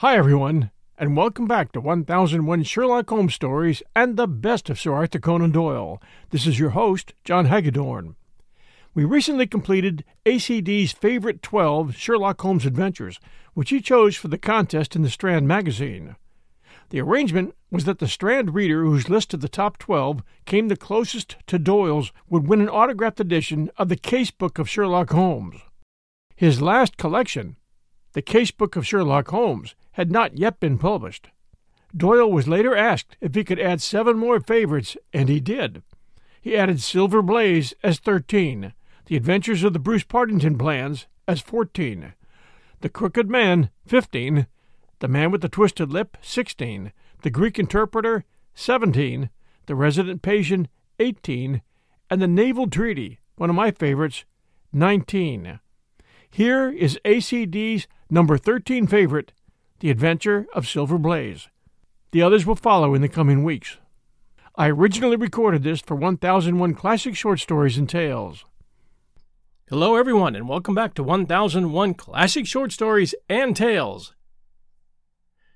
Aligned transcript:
Hi, 0.00 0.16
everyone, 0.16 0.70
and 0.96 1.14
welcome 1.14 1.46
back 1.46 1.72
to 1.72 1.80
1001 1.82 2.62
Sherlock 2.62 3.10
Holmes 3.10 3.34
stories 3.34 3.82
and 3.94 4.16
the 4.16 4.26
best 4.26 4.70
of 4.70 4.80
Sir 4.80 4.94
Arthur 4.94 5.18
Conan 5.18 5.50
Doyle. 5.50 6.00
This 6.30 6.46
is 6.46 6.58
your 6.58 6.70
host, 6.70 7.12
John 7.22 7.44
Hagedorn. 7.44 8.16
We 8.94 9.04
recently 9.04 9.46
completed 9.46 10.06
ACD's 10.24 10.92
favorite 10.92 11.42
12 11.42 11.96
Sherlock 11.96 12.40
Holmes 12.40 12.64
adventures, 12.64 13.20
which 13.52 13.68
he 13.68 13.82
chose 13.82 14.16
for 14.16 14.28
the 14.28 14.38
contest 14.38 14.96
in 14.96 15.02
the 15.02 15.10
Strand 15.10 15.46
magazine. 15.46 16.16
The 16.88 17.02
arrangement 17.02 17.54
was 17.70 17.84
that 17.84 17.98
the 17.98 18.08
Strand 18.08 18.54
reader 18.54 18.84
whose 18.84 19.10
list 19.10 19.34
of 19.34 19.42
the 19.42 19.50
top 19.50 19.76
12 19.76 20.22
came 20.46 20.68
the 20.68 20.78
closest 20.78 21.36
to 21.48 21.58
Doyle's 21.58 22.10
would 22.30 22.48
win 22.48 22.62
an 22.62 22.70
autographed 22.70 23.20
edition 23.20 23.70
of 23.76 23.90
the 23.90 23.98
Casebook 23.98 24.58
of 24.58 24.66
Sherlock 24.66 25.10
Holmes. 25.10 25.56
His 26.36 26.62
last 26.62 26.96
collection, 26.96 27.56
the 28.14 28.22
Casebook 28.22 28.76
of 28.76 28.86
Sherlock 28.86 29.28
Holmes, 29.28 29.74
had 30.00 30.10
not 30.10 30.38
yet 30.38 30.58
been 30.58 30.78
published. 30.78 31.28
Doyle 31.94 32.32
was 32.32 32.48
later 32.48 32.74
asked 32.74 33.18
if 33.20 33.34
he 33.34 33.44
could 33.44 33.60
add 33.60 33.82
seven 33.82 34.16
more 34.16 34.40
favorites, 34.40 34.96
and 35.12 35.28
he 35.28 35.40
did. 35.40 35.82
He 36.40 36.56
added 36.56 36.80
Silver 36.80 37.20
Blaze 37.20 37.74
as 37.82 37.98
13, 37.98 38.72
The 39.04 39.16
Adventures 39.16 39.62
of 39.62 39.74
the 39.74 39.78
Bruce 39.78 40.04
Partington 40.04 40.56
Plans 40.56 41.06
as 41.28 41.42
14, 41.42 42.14
The 42.80 42.88
Crooked 42.88 43.28
Man 43.28 43.68
15, 43.88 44.46
The 45.00 45.08
Man 45.08 45.30
with 45.30 45.42
the 45.42 45.50
Twisted 45.50 45.92
Lip 45.92 46.16
16, 46.22 46.92
The 47.20 47.30
Greek 47.30 47.58
Interpreter 47.58 48.24
17, 48.54 49.28
The 49.66 49.74
Resident 49.74 50.22
Patient 50.22 50.68
18, 50.98 51.60
and 52.08 52.22
The 52.22 52.26
Naval 52.26 52.70
Treaty, 52.70 53.20
one 53.36 53.50
of 53.50 53.56
my 53.56 53.70
favorites, 53.70 54.24
19. 54.72 55.60
Here 56.30 56.70
is 56.70 56.98
ACD's 57.04 57.86
number 58.08 58.38
13 58.38 58.86
favorite, 58.86 59.32
the 59.80 59.90
Adventure 59.90 60.46
of 60.52 60.68
Silver 60.68 60.98
Blaze. 60.98 61.48
The 62.12 62.20
others 62.20 62.44
will 62.44 62.54
follow 62.54 62.94
in 62.94 63.00
the 63.00 63.08
coming 63.08 63.42
weeks. 63.42 63.78
I 64.54 64.68
originally 64.68 65.16
recorded 65.16 65.62
this 65.62 65.80
for 65.80 65.94
1001 65.94 66.74
Classic 66.74 67.16
Short 67.16 67.40
Stories 67.40 67.78
and 67.78 67.88
Tales. 67.88 68.44
Hello, 69.70 69.96
everyone, 69.96 70.36
and 70.36 70.46
welcome 70.46 70.74
back 70.74 70.92
to 70.94 71.02
1001 71.02 71.94
Classic 71.94 72.46
Short 72.46 72.72
Stories 72.72 73.14
and 73.30 73.56
Tales. 73.56 74.14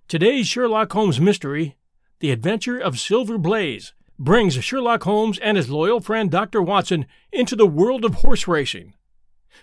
Today's 0.08 0.46
Sherlock 0.46 0.90
Holmes 0.94 1.20
mystery, 1.20 1.76
The 2.20 2.30
Adventure 2.30 2.78
of 2.78 2.98
Silver 2.98 3.36
Blaze, 3.36 3.92
brings 4.18 4.54
Sherlock 4.54 5.02
Holmes 5.02 5.38
and 5.38 5.58
his 5.58 5.68
loyal 5.68 6.00
friend 6.00 6.30
Dr. 6.30 6.62
Watson 6.62 7.04
into 7.30 7.56
the 7.56 7.66
world 7.66 8.06
of 8.06 8.14
horse 8.14 8.48
racing. 8.48 8.94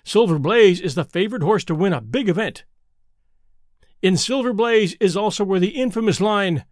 Silver 0.04 0.38
Blaze 0.38 0.80
is 0.80 0.94
the 0.94 1.04
favorite 1.04 1.42
horse 1.42 1.64
to 1.64 1.74
win 1.74 1.94
a 1.94 2.02
big 2.02 2.30
event, 2.30 2.64
in 4.02 4.18
Silver 4.18 4.54
Blaze 4.54 4.96
is 5.00 5.16
also 5.16 5.44
where 5.44 5.60
the 5.60 5.80
infamous 5.80 6.20
line, 6.20 6.66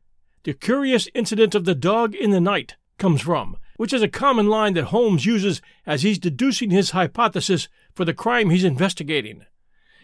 The 0.44 0.54
curious 0.54 1.08
incident 1.14 1.54
of 1.54 1.66
the 1.66 1.76
dog 1.76 2.16
in 2.16 2.32
the 2.32 2.42
night, 2.42 2.76
comes 2.98 3.22
from, 3.22 3.58
which 3.78 3.94
is 3.94 4.02
a 4.02 4.08
common 4.08 4.48
line 4.48 4.74
that 4.74 4.86
Holmes 4.86 5.26
uses 5.26 5.62
as 5.86 6.02
he's 6.02 6.20
deducing 6.20 6.70
his 6.70 6.92
hypothesis 6.92 7.68
for 7.94 8.06
the 8.06 8.14
crime 8.14 8.50
he's 8.50 8.64
investigating. 8.64 9.46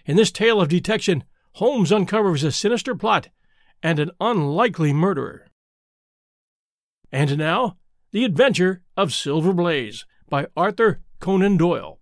In 0.06 0.18
this 0.18 0.32
tale 0.32 0.62
of 0.62 0.70
detection, 0.70 1.24
Holmes 1.54 1.92
uncovers 1.92 2.44
a 2.44 2.52
sinister 2.52 2.96
plot 2.96 3.30
and 3.82 3.98
an 4.00 4.12
unlikely 4.20 4.94
murderer. 4.94 5.48
And 7.12 7.38
now, 7.38 7.78
The 8.12 8.26
Adventure 8.26 8.82
of 8.98 9.14
Silver 9.14 9.54
Blaze 9.54 10.06
by 10.30 10.48
Arthur 10.56 11.02
Conan 11.20 11.58
Doyle. 11.58 12.00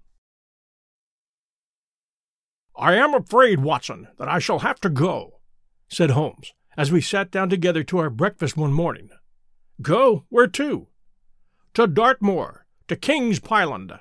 I 2.75 2.95
am 2.95 3.13
afraid, 3.13 3.59
Watson, 3.59 4.07
that 4.17 4.27
I 4.27 4.39
shall 4.39 4.59
have 4.59 4.79
to 4.81 4.89
go, 4.89 5.39
said 5.89 6.11
Holmes, 6.11 6.53
as 6.75 6.91
we 6.91 7.01
sat 7.01 7.29
down 7.29 7.49
together 7.49 7.83
to 7.83 7.99
our 7.99 8.09
breakfast 8.09 8.57
one 8.57 8.73
morning. 8.73 9.09
Go? 9.81 10.25
Where 10.29 10.47
to? 10.47 10.87
To 11.75 11.87
Dartmoor, 11.87 12.65
to 12.87 12.95
King's 12.95 13.39
Pyland. 13.39 13.93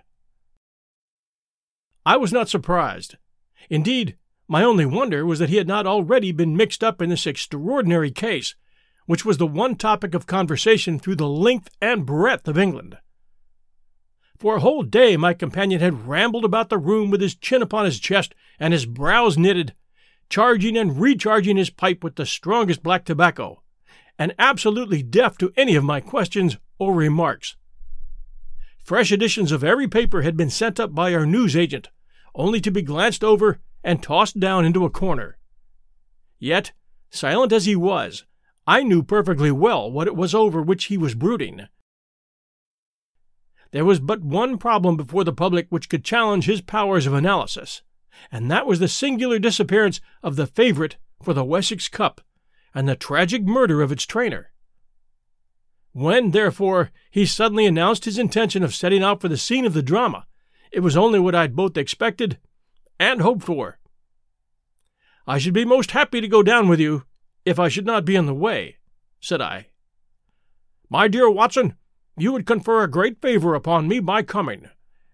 I 2.04 2.16
was 2.16 2.32
not 2.32 2.48
surprised. 2.48 3.16
Indeed, 3.70 4.16
my 4.48 4.62
only 4.64 4.86
wonder 4.86 5.24
was 5.24 5.38
that 5.38 5.48
he 5.50 5.56
had 5.56 5.68
not 5.68 5.86
already 5.86 6.32
been 6.32 6.56
mixed 6.56 6.82
up 6.82 7.00
in 7.00 7.10
this 7.10 7.26
extraordinary 7.26 8.10
case, 8.10 8.54
which 9.06 9.24
was 9.24 9.38
the 9.38 9.46
one 9.46 9.76
topic 9.76 10.14
of 10.14 10.26
conversation 10.26 10.98
through 10.98 11.16
the 11.16 11.28
length 11.28 11.70
and 11.80 12.06
breadth 12.06 12.48
of 12.48 12.58
England. 12.58 12.98
For 14.38 14.56
a 14.56 14.60
whole 14.60 14.82
day 14.82 15.16
my 15.16 15.34
companion 15.34 15.80
had 15.80 16.08
rambled 16.08 16.44
about 16.44 16.68
the 16.68 16.78
room 16.78 17.10
with 17.10 17.20
his 17.20 17.36
chin 17.36 17.62
upon 17.62 17.84
his 17.84 18.00
chest 18.00 18.34
and 18.62 18.72
his 18.72 18.86
brows 18.86 19.36
knitted, 19.36 19.74
charging 20.30 20.76
and 20.76 21.00
recharging 21.00 21.56
his 21.56 21.68
pipe 21.68 22.04
with 22.04 22.14
the 22.14 22.24
strongest 22.24 22.80
black 22.80 23.04
tobacco, 23.04 23.60
and 24.16 24.32
absolutely 24.38 25.02
deaf 25.02 25.36
to 25.36 25.52
any 25.56 25.74
of 25.74 25.82
my 25.82 26.00
questions 26.00 26.56
or 26.78 26.94
remarks. 26.94 27.56
Fresh 28.84 29.10
editions 29.10 29.50
of 29.50 29.64
every 29.64 29.88
paper 29.88 30.22
had 30.22 30.36
been 30.36 30.48
sent 30.48 30.78
up 30.78 30.94
by 30.94 31.12
our 31.12 31.26
news 31.26 31.56
agent, 31.56 31.88
only 32.36 32.60
to 32.60 32.70
be 32.70 32.82
glanced 32.82 33.24
over 33.24 33.58
and 33.82 34.00
tossed 34.00 34.38
down 34.38 34.64
into 34.64 34.84
a 34.84 34.90
corner. 34.90 35.38
Yet, 36.38 36.70
silent 37.10 37.52
as 37.52 37.66
he 37.66 37.74
was, 37.74 38.24
I 38.64 38.84
knew 38.84 39.02
perfectly 39.02 39.50
well 39.50 39.90
what 39.90 40.06
it 40.06 40.14
was 40.14 40.36
over 40.36 40.62
which 40.62 40.84
he 40.84 40.96
was 40.96 41.16
brooding, 41.16 41.66
there 43.72 43.86
was 43.86 44.00
but 44.00 44.22
one 44.22 44.58
problem 44.58 44.96
before 44.96 45.24
the 45.24 45.32
public 45.32 45.66
which 45.70 45.88
could 45.88 46.04
challenge 46.04 46.44
his 46.44 46.60
powers 46.60 47.06
of 47.06 47.14
analysis, 47.14 47.82
and 48.30 48.50
that 48.50 48.66
was 48.66 48.78
the 48.78 48.88
singular 48.88 49.38
disappearance 49.38 50.00
of 50.22 50.36
the 50.36 50.46
favorite 50.46 50.96
for 51.22 51.34
the 51.34 51.44
Wessex 51.44 51.88
Cup 51.88 52.20
and 52.74 52.88
the 52.88 52.96
tragic 52.96 53.42
murder 53.42 53.82
of 53.82 53.92
its 53.92 54.06
trainer. 54.06 54.50
When, 55.92 56.30
therefore, 56.30 56.90
he 57.10 57.26
suddenly 57.26 57.66
announced 57.66 58.06
his 58.06 58.18
intention 58.18 58.62
of 58.62 58.74
setting 58.74 59.02
out 59.02 59.20
for 59.20 59.28
the 59.28 59.36
scene 59.36 59.66
of 59.66 59.74
the 59.74 59.82
drama, 59.82 60.26
it 60.70 60.80
was 60.80 60.96
only 60.96 61.18
what 61.20 61.34
I'd 61.34 61.54
both 61.54 61.76
expected 61.76 62.38
and 62.98 63.20
hoped 63.20 63.42
for. 63.42 63.78
I 65.26 65.38
should 65.38 65.54
be 65.54 65.64
most 65.64 65.90
happy 65.90 66.20
to 66.20 66.28
go 66.28 66.42
down 66.42 66.68
with 66.68 66.80
you, 66.80 67.04
if 67.44 67.58
I 67.58 67.68
should 67.68 67.86
not 67.86 68.04
be 68.04 68.16
in 68.16 68.26
the 68.26 68.34
way, 68.34 68.78
said 69.20 69.40
I. 69.42 69.68
My 70.88 71.08
dear 71.08 71.30
Watson, 71.30 71.76
you 72.16 72.32
would 72.32 72.46
confer 72.46 72.82
a 72.82 72.90
great 72.90 73.20
favor 73.20 73.54
upon 73.54 73.88
me 73.88 74.00
by 74.00 74.22
coming, 74.22 74.68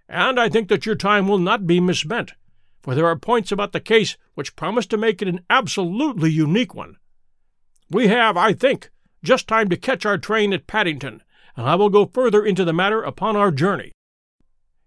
and 0.08 0.38
I 0.38 0.48
think 0.48 0.68
that 0.68 0.86
your 0.86 0.94
time 0.94 1.28
will 1.28 1.38
not 1.38 1.66
be 1.66 1.80
misspent, 1.80 2.32
for 2.82 2.94
there 2.94 3.06
are 3.06 3.16
points 3.16 3.52
about 3.52 3.72
the 3.72 3.80
case 3.80 4.16
which 4.34 4.56
promise 4.56 4.86
to 4.86 4.96
make 4.96 5.20
it 5.20 5.28
an 5.28 5.40
absolutely 5.50 6.30
unique 6.30 6.74
one. 6.74 6.96
We 7.90 8.08
have, 8.08 8.36
I 8.36 8.52
think, 8.52 8.90
just 9.22 9.48
time 9.48 9.68
to 9.68 9.76
catch 9.76 10.06
our 10.06 10.18
train 10.18 10.52
at 10.52 10.66
Paddington, 10.66 11.22
and 11.56 11.66
I 11.66 11.74
will 11.74 11.90
go 11.90 12.06
further 12.06 12.44
into 12.44 12.64
the 12.64 12.72
matter 12.72 13.02
upon 13.02 13.36
our 13.36 13.50
journey. 13.50 13.92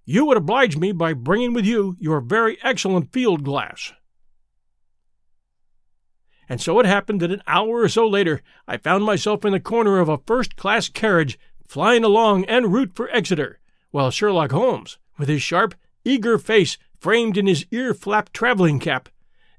You 0.05 0.25
would 0.25 0.37
oblige 0.37 0.77
me 0.77 0.91
by 0.91 1.13
bringing 1.13 1.53
with 1.53 1.65
you 1.65 1.95
your 1.99 2.21
very 2.21 2.57
excellent 2.63 3.11
field 3.11 3.43
glass. 3.43 3.93
and 6.51 6.59
so 6.59 6.77
it 6.81 6.85
happened 6.85 7.21
that 7.21 7.31
an 7.31 7.41
hour 7.47 7.79
or 7.79 7.87
so 7.87 8.05
later 8.05 8.41
I 8.67 8.75
found 8.75 9.05
myself 9.05 9.45
in 9.45 9.53
the 9.53 9.59
corner 9.61 9.99
of 9.99 10.09
a 10.09 10.17
first 10.27 10.57
class 10.57 10.89
carriage 10.89 11.39
flying 11.65 12.03
along 12.03 12.43
en 12.43 12.69
route 12.69 12.91
for 12.93 13.09
Exeter, 13.09 13.61
while 13.91 14.11
Sherlock 14.11 14.51
Holmes, 14.51 14.97
with 15.17 15.29
his 15.29 15.41
sharp, 15.41 15.75
eager 16.03 16.37
face 16.37 16.77
framed 17.01 17.35
in 17.35 17.47
his 17.47 17.65
ear 17.71 17.95
flap 17.95 18.31
traveling 18.31 18.79
cap, 18.79 19.09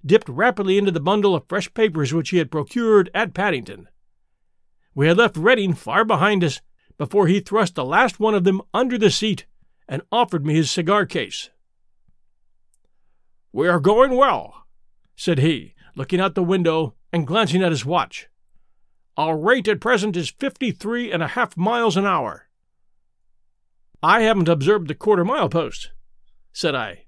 dipped 0.06 0.28
rapidly 0.28 0.78
into 0.78 0.92
the 0.92 1.00
bundle 1.00 1.34
of 1.34 1.48
fresh 1.48 1.72
papers 1.74 2.14
which 2.14 2.30
he 2.30 2.38
had 2.38 2.52
procured 2.52 3.10
at 3.12 3.34
Paddington. 3.34 3.88
We 4.94 5.08
had 5.08 5.16
left 5.16 5.36
Reading 5.36 5.74
far 5.74 6.04
behind 6.04 6.44
us 6.44 6.60
before 6.98 7.26
he 7.26 7.40
thrust 7.40 7.74
the 7.74 7.84
last 7.84 8.20
one 8.20 8.34
of 8.34 8.44
them 8.44 8.62
under 8.72 8.96
the 8.96 9.10
seat 9.10 9.44
and 9.88 10.02
offered 10.12 10.46
me 10.46 10.54
his 10.54 10.70
cigar 10.70 11.04
case. 11.04 11.50
We 13.52 13.66
are 13.66 13.80
going 13.80 14.16
well, 14.16 14.66
said 15.16 15.38
he, 15.38 15.74
looking 15.96 16.20
out 16.20 16.36
the 16.36 16.44
window 16.44 16.94
and 17.12 17.26
glancing 17.26 17.62
at 17.62 17.72
his 17.72 17.84
watch. 17.84 18.28
Our 19.16 19.36
rate 19.36 19.66
at 19.66 19.80
present 19.80 20.16
is 20.16 20.30
fifty-three 20.30 21.10
and 21.10 21.22
a 21.22 21.28
half 21.28 21.56
miles 21.56 21.96
an 21.96 22.06
hour. 22.06 22.48
I 24.02 24.22
haven't 24.22 24.48
observed 24.48 24.88
the 24.88 24.94
quarter 24.94 25.24
mile 25.24 25.48
post, 25.48 25.90
said 26.52 26.74
I. 26.74 27.06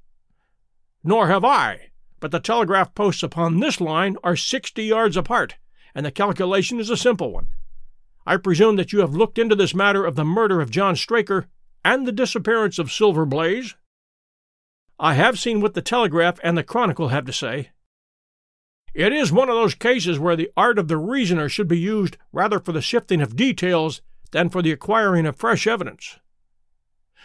Nor 1.04 1.28
have 1.28 1.44
I, 1.44 1.90
but 2.18 2.30
the 2.30 2.40
telegraph 2.40 2.94
posts 2.94 3.22
upon 3.22 3.60
this 3.60 3.80
line 3.80 4.16
are 4.24 4.36
sixty 4.36 4.84
yards 4.84 5.16
apart, 5.16 5.56
and 5.94 6.06
the 6.06 6.10
calculation 6.10 6.80
is 6.80 6.88
a 6.88 6.96
simple 6.96 7.30
one. 7.30 7.48
I 8.26 8.38
presume 8.38 8.76
that 8.76 8.92
you 8.92 9.00
have 9.00 9.14
looked 9.14 9.38
into 9.38 9.54
this 9.54 9.74
matter 9.74 10.06
of 10.06 10.16
the 10.16 10.24
murder 10.24 10.62
of 10.62 10.70
John 10.70 10.96
Straker 10.96 11.46
and 11.84 12.06
the 12.06 12.12
disappearance 12.12 12.78
of 12.78 12.90
Silver 12.90 13.26
Blaze? 13.26 13.74
I 14.98 15.12
have 15.14 15.38
seen 15.38 15.60
what 15.60 15.74
the 15.74 15.82
Telegraph 15.82 16.38
and 16.42 16.56
the 16.56 16.62
Chronicle 16.62 17.08
have 17.08 17.26
to 17.26 17.32
say. 17.32 17.70
It 18.94 19.12
is 19.12 19.30
one 19.30 19.50
of 19.50 19.56
those 19.56 19.74
cases 19.74 20.18
where 20.18 20.36
the 20.36 20.50
art 20.56 20.78
of 20.78 20.88
the 20.88 20.96
reasoner 20.96 21.50
should 21.50 21.68
be 21.68 21.78
used 21.78 22.16
rather 22.32 22.58
for 22.58 22.72
the 22.72 22.80
sifting 22.80 23.20
of 23.20 23.36
details 23.36 24.00
than 24.30 24.48
for 24.48 24.62
the 24.62 24.72
acquiring 24.72 25.26
of 25.26 25.36
fresh 25.36 25.66
evidence. 25.66 26.18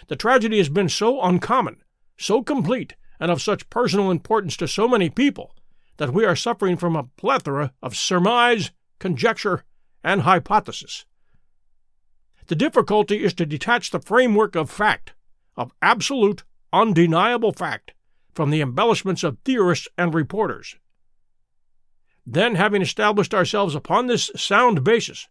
The 0.08 0.18
tragedy 0.18 0.58
has 0.58 0.68
been 0.68 0.90
so 0.90 1.22
uncommon, 1.22 1.84
so 2.18 2.44
complete, 2.44 2.96
and 3.20 3.32
of 3.32 3.42
such 3.42 3.70
personal 3.70 4.12
importance 4.12 4.56
to 4.58 4.68
so 4.68 4.88
many 4.88 5.10
people 5.10 5.56
that 5.98 6.14
we 6.14 6.26
are 6.26 6.36
suffering 6.36 6.78
from 6.78 6.96
a 6.96 7.04
plethora 7.18 7.74
of 7.84 7.96
surmise, 7.96 8.72
conjecture, 9.00 9.64
and 10.04 10.22
hypothesis. 10.22 11.06
The 12.48 12.56
difficulty 12.56 13.24
is 13.24 13.34
to 13.36 13.46
detach 13.46 13.92
the 13.92 14.00
framework 14.00 14.56
of 14.56 14.72
fact, 14.72 15.14
of 15.56 15.74
absolute, 15.82 16.44
undeniable 16.72 17.52
fact, 17.52 17.94
from 18.34 18.50
the 18.50 18.62
embellishments 18.62 19.24
of 19.24 19.38
theorists 19.44 19.88
and 19.98 20.14
reporters. 20.14 20.78
Then, 22.26 22.56
having 22.56 22.82
established 22.82 23.34
ourselves 23.34 23.76
upon 23.76 24.08
this 24.08 24.32
sound 24.36 24.84
basis, 24.84 25.28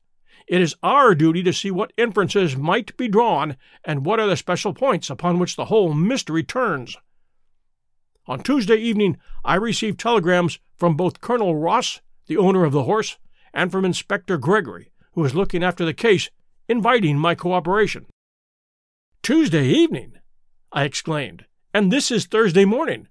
it 0.47 0.61
is 0.61 0.77
our 0.83 1.15
duty 1.15 1.43
to 1.43 1.53
see 1.53 1.71
what 1.71 1.93
inferences 1.97 2.57
might 2.57 2.97
be 2.97 3.09
drawn 3.09 3.57
and 3.85 4.05
what 4.05 4.21
are 4.21 4.27
the 4.27 4.37
special 4.37 4.75
points 4.75 5.11
upon 5.11 5.39
which 5.39 5.57
the 5.57 5.67
whole 5.67 5.95
mystery 5.95 6.43
turns. 6.43 6.97
On 8.29 8.41
Tuesday 8.41 8.77
evening, 8.77 9.17
I 9.43 9.55
received 9.55 9.99
telegrams 9.99 10.59
from 10.77 10.97
both 10.97 11.23
Colonel 11.23 11.57
Ross, 11.57 12.03
the 12.27 12.37
owner 12.37 12.65
of 12.65 12.73
the 12.73 12.85
horse, 12.85 13.17
and 13.55 13.73
from 13.73 13.87
Inspector 13.87 14.37
Gregory, 14.37 14.93
who 15.13 15.25
is 15.25 15.35
looking 15.35 15.65
after 15.65 15.87
the 15.87 15.95
case, 15.95 16.29
inviting 16.69 17.19
my 17.19 17.35
cooperation. 17.35 18.05
Tuesday 19.23 19.67
evening? 19.67 20.13
I 20.73 20.85
exclaimed. 20.85 21.47
And 21.73 21.91
this 21.91 22.11
is 22.11 22.27
Thursday 22.27 22.67
morning. 22.67 23.09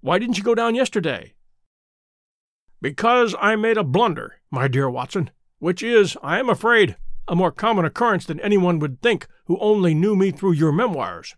Why 0.00 0.20
didn't 0.20 0.38
you 0.38 0.44
go 0.44 0.54
down 0.54 0.76
yesterday? 0.76 1.34
Because 2.80 3.34
I 3.40 3.56
made 3.56 3.76
a 3.76 3.84
blunder, 3.84 4.40
my 4.48 4.68
dear 4.68 4.88
Watson, 4.88 5.30
which 5.58 5.82
is, 5.82 6.16
I 6.22 6.38
am 6.38 6.48
afraid, 6.48 6.96
a 7.26 7.34
more 7.34 7.50
common 7.50 7.84
occurrence 7.84 8.26
than 8.26 8.38
anyone 8.38 8.78
would 8.78 9.02
think 9.02 9.26
who 9.46 9.58
only 9.58 9.92
knew 9.92 10.14
me 10.14 10.30
through 10.30 10.52
your 10.52 10.72
memoirs. 10.72 11.34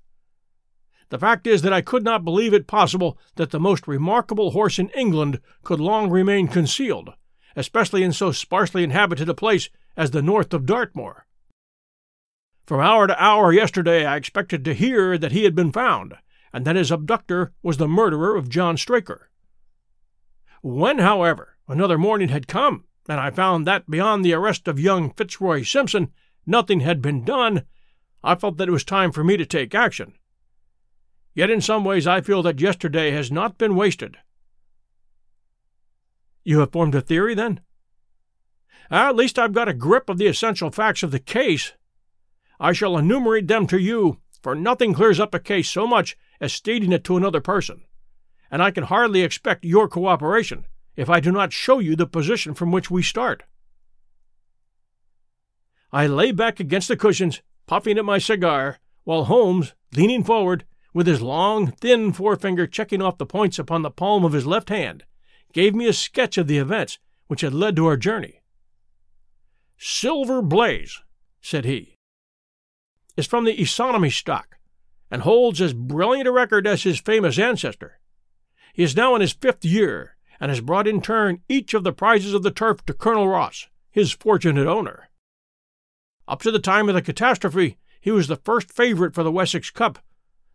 The 1.10 1.18
fact 1.18 1.46
is 1.46 1.62
that 1.62 1.72
I 1.72 1.80
could 1.80 2.02
not 2.02 2.24
believe 2.24 2.54
it 2.54 2.66
possible 2.66 3.18
that 3.36 3.50
the 3.50 3.60
most 3.60 3.86
remarkable 3.86 4.52
horse 4.52 4.78
in 4.78 4.88
England 4.90 5.40
could 5.62 5.80
long 5.80 6.10
remain 6.10 6.48
concealed, 6.48 7.10
especially 7.54 8.02
in 8.02 8.12
so 8.12 8.32
sparsely 8.32 8.82
inhabited 8.82 9.28
a 9.28 9.34
place 9.34 9.68
as 9.96 10.10
the 10.10 10.22
north 10.22 10.52
of 10.54 10.66
Dartmoor. 10.66 11.26
From 12.66 12.80
hour 12.80 13.06
to 13.06 13.22
hour 13.22 13.52
yesterday 13.52 14.06
I 14.06 14.16
expected 14.16 14.64
to 14.64 14.74
hear 14.74 15.18
that 15.18 15.32
he 15.32 15.44
had 15.44 15.54
been 15.54 15.70
found, 15.70 16.14
and 16.52 16.64
that 16.64 16.76
his 16.76 16.90
abductor 16.90 17.52
was 17.62 17.76
the 17.76 17.88
murderer 17.88 18.36
of 18.36 18.48
John 18.48 18.76
Straker. 18.76 19.30
When, 20.62 20.98
however, 20.98 21.56
another 21.68 21.98
morning 21.98 22.30
had 22.30 22.48
come, 22.48 22.84
and 23.06 23.20
I 23.20 23.30
found 23.30 23.66
that 23.66 23.90
beyond 23.90 24.24
the 24.24 24.32
arrest 24.32 24.66
of 24.66 24.80
young 24.80 25.12
Fitzroy 25.12 25.62
Simpson 25.62 26.10
nothing 26.46 26.80
had 26.80 27.02
been 27.02 27.24
done, 27.24 27.64
I 28.22 28.34
felt 28.34 28.56
that 28.56 28.68
it 28.68 28.72
was 28.72 28.84
time 28.84 29.12
for 29.12 29.22
me 29.22 29.36
to 29.36 29.44
take 29.44 29.74
action. 29.74 30.14
Yet 31.34 31.50
in 31.50 31.60
some 31.60 31.84
ways 31.84 32.06
I 32.06 32.20
feel 32.20 32.42
that 32.42 32.60
yesterday 32.60 33.10
has 33.10 33.30
not 33.30 33.58
been 33.58 33.74
wasted. 33.74 34.18
You 36.44 36.60
have 36.60 36.72
formed 36.72 36.94
a 36.94 37.00
theory, 37.00 37.34
then? 37.34 37.60
At 38.90 39.16
least 39.16 39.38
I've 39.38 39.54
got 39.54 39.68
a 39.68 39.74
grip 39.74 40.08
of 40.08 40.18
the 40.18 40.26
essential 40.26 40.70
facts 40.70 41.02
of 41.02 41.10
the 41.10 41.18
case. 41.18 41.72
I 42.60 42.72
shall 42.72 42.96
enumerate 42.96 43.48
them 43.48 43.66
to 43.68 43.78
you, 43.78 44.20
for 44.42 44.54
nothing 44.54 44.94
clears 44.94 45.18
up 45.18 45.34
a 45.34 45.40
case 45.40 45.68
so 45.68 45.86
much 45.86 46.16
as 46.40 46.52
stating 46.52 46.92
it 46.92 47.02
to 47.04 47.16
another 47.16 47.40
person 47.40 47.84
and 48.54 48.62
I 48.62 48.70
can 48.70 48.84
hardly 48.84 49.22
expect 49.22 49.64
your 49.64 49.88
cooperation 49.88 50.66
if 50.94 51.10
I 51.10 51.18
do 51.18 51.32
not 51.32 51.52
show 51.52 51.80
you 51.80 51.96
the 51.96 52.06
position 52.06 52.54
from 52.54 52.70
which 52.70 52.88
we 52.88 53.02
start. 53.02 53.42
I 55.92 56.06
lay 56.06 56.30
back 56.30 56.60
against 56.60 56.86
the 56.86 56.96
cushions, 56.96 57.42
puffing 57.66 57.98
at 57.98 58.04
my 58.04 58.18
cigar, 58.18 58.78
while 59.02 59.24
Holmes, 59.24 59.74
leaning 59.96 60.22
forward, 60.22 60.64
with 60.94 61.06
his 61.06 61.20
long, 61.20 61.72
thin 61.72 62.12
forefinger 62.12 62.66
checking 62.66 63.02
off 63.02 63.18
the 63.18 63.26
points 63.26 63.58
upon 63.58 63.82
the 63.82 63.90
palm 63.90 64.24
of 64.24 64.32
his 64.32 64.46
left 64.46 64.70
hand, 64.70 65.04
gave 65.52 65.74
me 65.74 65.86
a 65.86 65.92
sketch 65.92 66.38
of 66.38 66.46
the 66.46 66.58
events 66.58 66.98
which 67.26 67.42
had 67.42 67.52
led 67.52 67.76
to 67.76 67.84
our 67.84 67.96
journey. 67.96 68.40
Silver 69.76 70.40
Blaze, 70.40 71.02
said 71.42 71.64
he, 71.64 71.96
is 73.16 73.26
from 73.26 73.44
the 73.44 73.56
Isonomy 73.56 74.10
stock, 74.10 74.56
and 75.10 75.22
holds 75.22 75.60
as 75.60 75.74
brilliant 75.74 76.28
a 76.28 76.32
record 76.32 76.66
as 76.66 76.84
his 76.84 77.00
famous 77.00 77.38
ancestor. 77.38 78.00
He 78.72 78.82
is 78.82 78.96
now 78.96 79.14
in 79.14 79.20
his 79.20 79.32
fifth 79.32 79.64
year, 79.64 80.16
and 80.40 80.50
has 80.50 80.60
brought 80.60 80.88
in 80.88 81.00
turn 81.00 81.42
each 81.48 81.74
of 81.74 81.84
the 81.84 81.92
prizes 81.92 82.34
of 82.34 82.42
the 82.42 82.50
turf 82.50 82.84
to 82.86 82.94
Colonel 82.94 83.28
Ross, 83.28 83.68
his 83.90 84.12
fortunate 84.12 84.66
owner. 84.66 85.08
Up 86.26 86.40
to 86.42 86.50
the 86.50 86.58
time 86.58 86.88
of 86.88 86.94
the 86.94 87.02
catastrophe, 87.02 87.78
he 88.00 88.10
was 88.10 88.26
the 88.26 88.36
first 88.36 88.72
favorite 88.72 89.14
for 89.14 89.22
the 89.22 89.32
Wessex 89.32 89.70
Cup, 89.70 89.98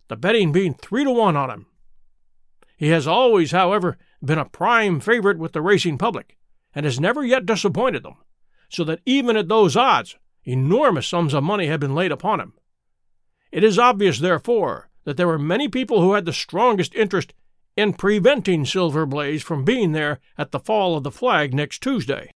the 0.10 0.18
betting 0.18 0.52
being 0.52 0.74
three 0.74 1.04
to 1.04 1.12
one 1.12 1.38
on 1.38 1.50
him. 1.50 1.66
He 2.76 2.90
has 2.90 3.08
always, 3.08 3.52
however, 3.52 3.98
been 4.24 4.38
a 4.38 4.46
prime 4.46 5.00
favorite 5.00 5.38
with 5.38 5.54
the 5.54 5.62
racing 5.62 5.98
public, 5.98 6.38
and 6.76 6.86
has 6.86 7.00
never 7.00 7.24
yet 7.24 7.46
disappointed 7.46 8.04
them, 8.04 8.18
so 8.70 8.84
that 8.84 9.02
even 9.06 9.38
at 9.38 9.48
those 9.48 9.78
odds, 9.78 10.18
enormous 10.44 11.08
sums 11.08 11.34
of 11.34 11.44
money 11.44 11.68
have 11.68 11.80
been 11.80 11.96
laid 11.96 12.12
upon 12.12 12.40
him. 12.40 12.54
It 13.52 13.64
is 13.64 13.80
obvious, 13.80 14.20
therefore, 14.20 14.90
that 15.06 15.18
there 15.18 15.28
were 15.28 15.40
many 15.40 15.68
people 15.68 16.02
who 16.02 16.14
had 16.14 16.26
the 16.26 16.34
strongest 16.34 16.94
interest 16.96 17.34
in 17.76 17.94
preventing 17.94 18.66
Silver 18.66 19.06
Blaze 19.06 19.44
from 19.44 19.64
being 19.64 19.92
there 19.92 20.20
at 20.38 20.52
the 20.52 20.60
fall 20.60 20.98
of 20.98 21.04
the 21.04 21.12
flag 21.12 21.54
next 21.54 21.82
Tuesday. 21.82 22.32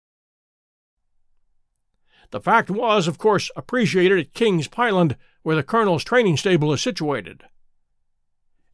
The 2.31 2.39
fact 2.39 2.71
was, 2.71 3.07
of 3.07 3.17
course, 3.17 3.51
appreciated 3.55 4.19
at 4.19 4.33
King's 4.33 4.67
Pyland, 4.67 5.15
where 5.43 5.55
the 5.55 5.63
Colonel's 5.63 6.03
training 6.03 6.37
stable 6.37 6.73
is 6.73 6.81
situated. 6.81 7.43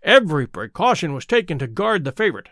Every 0.02 0.48
precaution 0.48 1.14
was 1.14 1.26
taken 1.26 1.60
to 1.60 1.68
guard 1.68 2.04
the 2.04 2.12
favorite. 2.12 2.50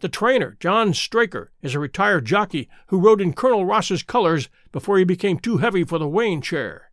The 0.00 0.08
trainer, 0.08 0.56
John 0.60 0.92
Straker, 0.92 1.52
is 1.62 1.74
a 1.74 1.78
retired 1.78 2.26
jockey 2.26 2.68
who 2.88 3.00
rode 3.00 3.20
in 3.20 3.32
Colonel 3.32 3.64
Ross's 3.64 4.02
colors 4.02 4.50
before 4.70 4.98
he 4.98 5.04
became 5.04 5.38
too 5.38 5.58
heavy 5.58 5.84
for 5.84 5.98
the 5.98 6.08
weighing 6.08 6.42
chair. 6.42 6.90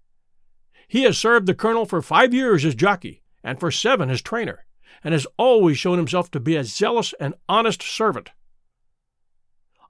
He 0.88 1.03
has 1.03 1.17
served 1.17 1.45
the 1.45 1.53
Colonel 1.53 1.85
for 1.85 2.01
five 2.01 2.33
years 2.33 2.63
as 2.63 2.75
jockey 2.75 3.21
and 3.43 3.59
for 3.59 3.71
seven 3.71 4.09
as 4.09 4.21
trainer 4.21 4.65
and 5.03 5.13
has 5.13 5.27
always 5.38 5.77
shown 5.77 5.97
himself 5.97 6.31
to 6.31 6.39
be 6.39 6.55
a 6.55 6.63
zealous 6.63 7.13
and 7.19 7.33
honest 7.50 7.81
servant. 7.81 8.31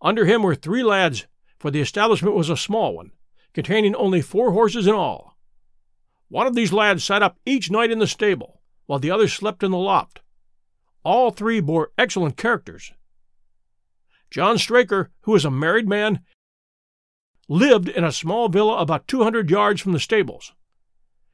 Under 0.01 0.25
him 0.25 0.41
were 0.41 0.55
three 0.55 0.83
lads, 0.83 1.27
for 1.59 1.69
the 1.69 1.81
establishment 1.81 2.35
was 2.35 2.49
a 2.49 2.57
small 2.57 2.95
one, 2.95 3.11
containing 3.53 3.95
only 3.95 4.21
four 4.21 4.51
horses 4.51 4.87
in 4.87 4.93
all. 4.93 5.37
One 6.29 6.47
of 6.47 6.55
these 6.55 6.73
lads 6.73 7.03
sat 7.03 7.21
up 7.21 7.37
each 7.45 7.69
night 7.69 7.91
in 7.91 7.99
the 7.99 8.07
stable, 8.07 8.61
while 8.85 8.99
the 8.99 9.11
others 9.11 9.33
slept 9.33 9.63
in 9.63 9.71
the 9.71 9.77
loft. 9.77 10.21
All 11.03 11.31
three 11.31 11.59
bore 11.59 11.91
excellent 11.97 12.37
characters. 12.37 12.91
John 14.29 14.57
Straker, 14.57 15.11
who 15.21 15.33
was 15.33 15.45
a 15.45 15.51
married 15.51 15.87
man, 15.87 16.21
lived 17.47 17.89
in 17.89 18.03
a 18.03 18.11
small 18.11 18.49
villa 18.49 18.77
about 18.77 19.07
two 19.07 19.23
hundred 19.23 19.49
yards 19.49 19.81
from 19.81 19.91
the 19.91 19.99
stables. 19.99 20.53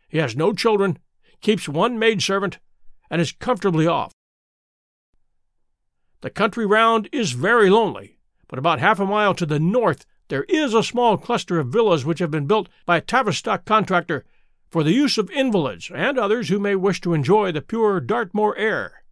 He 0.07 0.17
has 0.17 0.35
no 0.35 0.53
children, 0.53 0.97
keeps 1.39 1.69
one 1.69 1.99
maid 1.99 2.21
servant, 2.21 2.59
and 3.09 3.21
is 3.21 3.31
comfortably 3.31 3.87
off. 3.87 4.11
The 6.21 6.29
country 6.29 6.65
round 6.65 7.07
is 7.11 7.31
very 7.31 7.69
lonely, 7.69 8.17
but 8.47 8.59
about 8.59 8.79
half 8.79 8.99
a 8.99 9.05
mile 9.05 9.33
to 9.35 9.45
the 9.45 9.59
north 9.59 10.05
there 10.27 10.43
is 10.43 10.73
a 10.73 10.83
small 10.83 11.17
cluster 11.17 11.59
of 11.59 11.69
villas 11.69 12.05
which 12.05 12.19
have 12.19 12.31
been 12.31 12.45
built 12.45 12.69
by 12.85 12.97
a 12.97 13.01
Tavistock 13.01 13.65
contractor 13.65 14.25
for 14.69 14.83
the 14.83 14.93
use 14.93 15.17
of 15.17 15.29
invalids 15.31 15.91
and 15.93 16.17
others 16.17 16.49
who 16.49 16.59
may 16.59 16.75
wish 16.75 17.01
to 17.01 17.13
enjoy 17.13 17.51
the 17.51 17.61
pure 17.61 17.99
Dartmoor 17.99 18.55
air. 18.57 19.03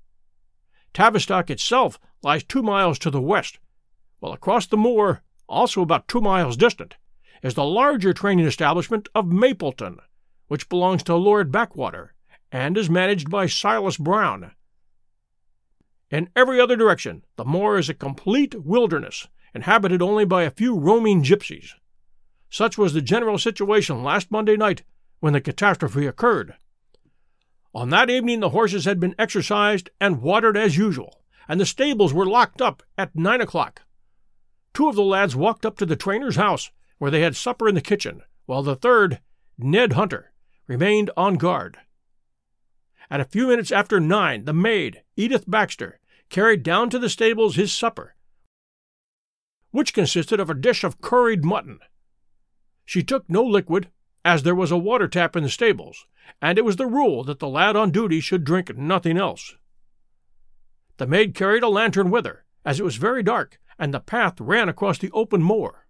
Tavistock 0.93 1.49
itself 1.49 1.99
lies 2.23 2.43
two 2.43 2.63
miles 2.63 2.99
to 2.99 3.09
the 3.09 3.21
west, 3.21 3.59
while 4.19 4.33
across 4.33 4.67
the 4.67 4.77
moor, 4.77 5.21
also 5.47 5.81
about 5.81 6.07
two 6.07 6.21
miles 6.21 6.57
distant, 6.57 6.95
is 7.41 7.53
the 7.53 7.63
larger 7.65 8.13
training 8.13 8.45
establishment 8.45 9.07
of 9.13 9.27
Mapleton, 9.27 9.97
which 10.47 10.69
belongs 10.69 11.03
to 11.03 11.15
Lord 11.15 11.51
Backwater 11.51 12.13
and 12.51 12.77
is 12.77 12.89
managed 12.89 13.29
by 13.29 13.47
Silas 13.47 13.97
Brown. 13.97 14.51
In 16.09 16.29
every 16.35 16.59
other 16.59 16.75
direction, 16.75 17.23
the 17.35 17.43
moor 17.43 17.77
is 17.77 17.89
a 17.89 17.93
complete 17.93 18.55
wilderness, 18.55 19.27
inhabited 19.53 20.01
only 20.01 20.23
by 20.23 20.43
a 20.43 20.51
few 20.51 20.77
roaming 20.77 21.23
gypsies. 21.23 21.71
Such 22.49 22.77
was 22.77 22.93
the 22.93 23.01
general 23.01 23.37
situation 23.37 24.03
last 24.03 24.31
Monday 24.31 24.55
night 24.55 24.83
when 25.19 25.33
the 25.33 25.41
catastrophe 25.41 26.05
occurred. 26.05 26.55
On 27.73 27.89
that 27.89 28.09
evening, 28.09 28.39
the 28.39 28.49
horses 28.49 28.85
had 28.85 28.99
been 28.99 29.15
exercised 29.19 29.89
and 29.99 30.21
watered 30.21 30.57
as 30.57 30.77
usual, 30.77 31.21
and 31.47 31.59
the 31.59 31.65
stables 31.65 32.13
were 32.13 32.25
locked 32.25 32.61
up 32.61 32.83
at 32.97 33.15
nine 33.15 33.41
o'clock. 33.41 33.83
Two 34.73 34.89
of 34.89 34.95
the 34.95 35.03
lads 35.03 35.35
walked 35.35 35.65
up 35.65 35.77
to 35.77 35.85
the 35.85 35.95
trainer's 35.95 36.35
house, 36.35 36.71
where 36.97 37.11
they 37.11 37.21
had 37.21 37.35
supper 37.35 37.67
in 37.67 37.75
the 37.75 37.81
kitchen, 37.81 38.21
while 38.45 38.63
the 38.63 38.75
third, 38.75 39.19
Ned 39.57 39.93
Hunter, 39.93 40.31
remained 40.67 41.11
on 41.15 41.35
guard. 41.35 41.77
At 43.09 43.21
a 43.21 43.25
few 43.25 43.47
minutes 43.47 43.71
after 43.71 43.99
nine, 43.99 44.45
the 44.45 44.53
maid, 44.53 45.03
Edith 45.15 45.45
Baxter, 45.47 45.99
carried 46.29 46.63
down 46.63 46.89
to 46.89 46.99
the 46.99 47.09
stables 47.09 47.55
his 47.55 47.71
supper, 47.71 48.15
which 49.71 49.93
consisted 49.93 50.39
of 50.39 50.49
a 50.49 50.55
dish 50.55 50.83
of 50.83 51.01
curried 51.01 51.45
mutton. 51.45 51.79
She 52.85 53.03
took 53.03 53.29
no 53.29 53.43
liquid, 53.43 53.89
as 54.27 54.43
there 54.43 54.53
was 54.53 54.71
a 54.71 54.77
water 54.77 55.07
tap 55.07 55.37
in 55.37 55.43
the 55.43 55.49
stables, 55.49 56.05
and 56.41 56.57
it 56.57 56.65
was 56.65 56.75
the 56.75 56.85
rule 56.85 57.23
that 57.23 57.39
the 57.39 57.47
lad 57.47 57.77
on 57.77 57.91
duty 57.91 58.19
should 58.19 58.43
drink 58.43 58.75
nothing 58.75 59.17
else. 59.17 59.55
The 60.97 61.07
maid 61.07 61.33
carried 61.33 61.63
a 61.63 61.69
lantern 61.69 62.11
with 62.11 62.25
her, 62.25 62.43
as 62.65 62.77
it 62.77 62.83
was 62.83 62.97
very 62.97 63.23
dark, 63.23 63.57
and 63.79 63.93
the 63.93 64.01
path 64.01 64.41
ran 64.41 64.67
across 64.67 64.97
the 64.97 65.09
open 65.11 65.41
moor. 65.41 65.87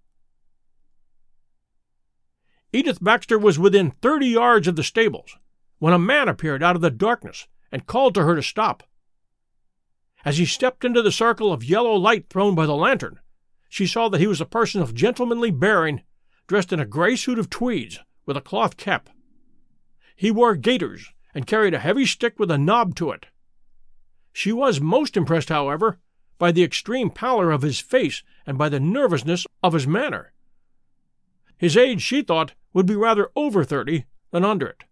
Edith 2.71 3.03
Baxter 3.03 3.39
was 3.39 3.57
within 3.57 3.89
thirty 3.89 4.27
yards 4.27 4.67
of 4.67 4.75
the 4.75 4.83
stables 4.83 5.35
when 5.79 5.93
a 5.93 5.99
man 5.99 6.29
appeared 6.29 6.61
out 6.61 6.75
of 6.75 6.83
the 6.83 6.91
darkness 6.91 7.47
and 7.71 7.87
called 7.87 8.13
to 8.13 8.23
her 8.23 8.35
to 8.35 8.43
stop. 8.43 8.83
As 10.23 10.37
he 10.37 10.45
stepped 10.45 10.85
into 10.85 11.01
the 11.01 11.11
circle 11.11 11.51
of 11.51 11.63
yellow 11.63 11.95
light 11.95 12.29
thrown 12.29 12.53
by 12.53 12.67
the 12.67 12.75
lantern, 12.75 13.19
she 13.67 13.87
saw 13.87 14.09
that 14.09 14.21
he 14.21 14.27
was 14.27 14.41
a 14.41 14.45
person 14.45 14.79
of 14.79 14.93
gentlemanly 14.93 15.49
bearing, 15.49 16.03
dressed 16.45 16.71
in 16.71 16.79
a 16.79 16.85
gray 16.85 17.15
suit 17.15 17.39
of 17.39 17.49
tweeds 17.49 17.99
with 18.27 18.37
a 18.37 18.41
cloth 18.41 18.77
cap. 18.77 19.09
He 20.15 20.29
wore 20.29 20.55
gaiters 20.55 21.11
and 21.33 21.47
carried 21.47 21.73
a 21.73 21.79
heavy 21.79 22.05
stick 22.05 22.37
with 22.37 22.51
a 22.51 22.57
knob 22.57 22.93
to 22.95 23.09
it. 23.09 23.25
She 24.33 24.51
was 24.51 24.79
most 24.79 25.17
impressed, 25.17 25.49
however, 25.49 25.97
by 26.37 26.51
the 26.51 26.63
extreme 26.63 27.09
pallor 27.09 27.51
of 27.51 27.63
his 27.63 27.79
face 27.79 28.21
and 28.45 28.57
by 28.57 28.69
the 28.69 28.79
nervousness 28.79 29.47
of 29.63 29.73
his 29.73 29.87
manner. 29.87 30.33
His 31.57 31.75
age, 31.75 32.03
she 32.03 32.21
thought, 32.21 32.53
would 32.73 32.85
be 32.85 32.95
rather 32.95 33.31
over 33.35 33.63
thirty 33.63 34.05
than 34.31 34.45
under 34.45 34.67
it. 34.67 34.83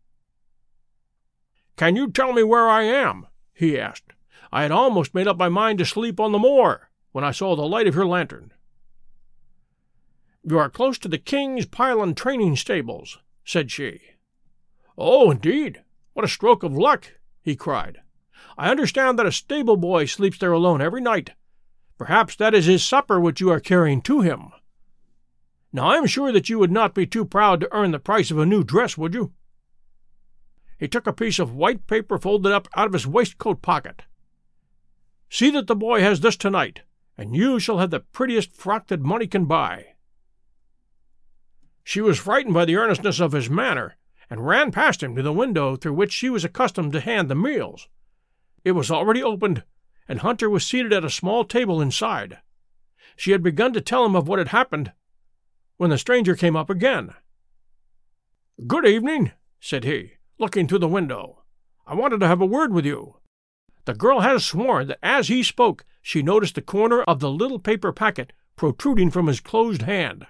Can 1.78 1.96
you 1.96 2.10
tell 2.10 2.34
me 2.34 2.42
where 2.42 2.68
I 2.68 2.84
am? 2.84 3.28
he 3.54 3.80
asked. 3.80 4.14
I 4.52 4.64
had 4.64 4.72
almost 4.72 5.14
made 5.14 5.28
up 5.28 5.38
my 5.38 5.50
mind 5.50 5.80
to 5.80 5.86
sleep 5.86 6.20
on 6.20 6.32
the 6.32 6.40
moor 6.40 6.90
when 7.12 7.24
I 7.24 7.32
saw 7.32 7.56
the 7.56 7.68
light 7.68 7.88
of 7.88 7.96
your 7.96 8.06
lantern. 8.06 8.54
You 10.44 10.58
are 10.60 10.70
close 10.70 10.98
to 11.00 11.08
the 11.08 11.18
King's 11.18 11.66
Pyland 11.66 12.18
training 12.18 12.56
stables, 12.56 13.20
said 13.46 13.72
she. 13.72 14.02
Oh, 14.98 15.32
indeed. 15.32 15.82
What 16.14 16.26
a 16.26 16.30
stroke 16.30 16.64
of 16.64 16.74
luck! 16.74 17.14
he 17.42 17.56
cried. 17.56 18.02
I 18.58 18.72
understand 18.72 19.20
that 19.20 19.26
a 19.26 19.32
stable 19.32 19.78
boy 19.78 20.06
sleeps 20.06 20.40
there 20.40 20.52
alone 20.52 20.82
every 20.82 21.02
night. 21.02 21.32
Perhaps 21.98 22.36
that 22.38 22.54
is 22.54 22.66
his 22.66 22.84
supper 22.84 23.20
which 23.20 23.40
you 23.40 23.50
are 23.52 23.60
carrying 23.60 24.02
to 24.02 24.22
him. 24.22 24.52
Now 25.72 25.88
I 25.88 25.96
am 25.96 26.06
sure 26.06 26.32
that 26.32 26.50
you 26.50 26.58
would 26.60 26.72
not 26.72 26.94
be 26.94 27.06
too 27.06 27.26
proud 27.26 27.60
to 27.60 27.74
earn 27.74 27.92
the 27.92 28.00
price 28.00 28.32
of 28.32 28.38
a 28.38 28.46
new 28.46 28.64
dress, 28.64 28.98
would 28.98 29.14
you? 29.14 29.34
He 30.78 30.88
took 30.88 31.08
a 31.08 31.14
piece 31.14 31.40
of 31.40 31.56
white 31.56 31.88
paper 31.88 32.18
folded 32.18 32.52
up 32.52 32.68
out 32.76 32.88
of 32.88 32.94
his 32.94 33.08
waistcoat 33.08 33.62
pocket. 33.62 34.04
See 35.30 35.50
that 35.52 35.68
the 35.68 35.76
boy 35.76 36.02
has 36.02 36.22
this 36.22 36.38
tonight, 36.38 36.82
and 37.18 37.36
you 37.36 37.60
shall 37.60 37.80
have 37.80 37.92
the 37.92 38.00
prettiest 38.00 38.54
frock 38.56 38.88
that 38.88 39.02
money 39.02 39.28
can 39.28 39.46
buy. 39.46 39.95
She 41.88 42.02
was 42.02 42.18
frightened 42.18 42.56
by 42.56 42.66
the 42.66 42.76
earnestness 42.78 43.20
of 43.20 43.32
his 43.32 43.48
manner, 43.48 43.96
and 44.28 44.46
ran 44.46 44.72
past 44.72 45.04
him 45.04 45.16
to 45.16 45.22
the 45.22 45.32
window 45.32 45.76
through 45.76 45.94
which 45.94 46.12
she 46.12 46.32
was 46.32 46.44
accustomed 46.44 46.92
to 46.94 47.00
hand 47.00 47.30
the 47.30 47.36
meals. 47.36 47.88
It 48.64 48.72
was 48.72 48.90
already 48.90 49.22
opened, 49.22 49.64
and 50.08 50.20
Hunter 50.20 50.50
was 50.50 50.66
seated 50.66 50.92
at 50.92 51.06
a 51.06 51.12
small 51.12 51.46
table 51.46 51.80
inside. 51.80 52.40
She 53.16 53.32
had 53.32 53.44
begun 53.44 53.72
to 53.74 53.82
tell 53.82 54.04
him 54.04 54.16
of 54.16 54.28
what 54.28 54.40
had 54.40 54.48
happened 54.48 54.94
when 55.78 55.92
the 55.92 56.00
stranger 56.00 56.36
came 56.36 56.56
up 56.56 56.72
again. 56.72 57.14
Good 58.66 58.88
evening, 58.88 59.34
said 59.60 59.84
he, 59.84 60.14
looking 60.40 60.68
through 60.68 60.80
the 60.80 60.88
window. 60.88 61.44
I 61.86 61.94
wanted 61.94 62.20
to 62.22 62.28
have 62.28 62.42
a 62.42 62.48
word 62.48 62.74
with 62.74 62.88
you. 62.88 63.18
The 63.86 63.94
girl 63.94 64.22
has 64.22 64.44
sworn 64.44 64.88
that 64.88 65.00
as 65.04 65.28
he 65.28 65.44
spoke, 65.44 65.86
she 66.02 66.24
noticed 66.24 66.56
the 66.56 66.64
corner 66.64 67.04
of 67.04 67.20
the 67.20 67.30
little 67.30 67.60
paper 67.60 67.94
packet 67.94 68.34
protruding 68.56 69.12
from 69.12 69.28
his 69.28 69.40
closed 69.40 69.84
hand. 69.84 70.26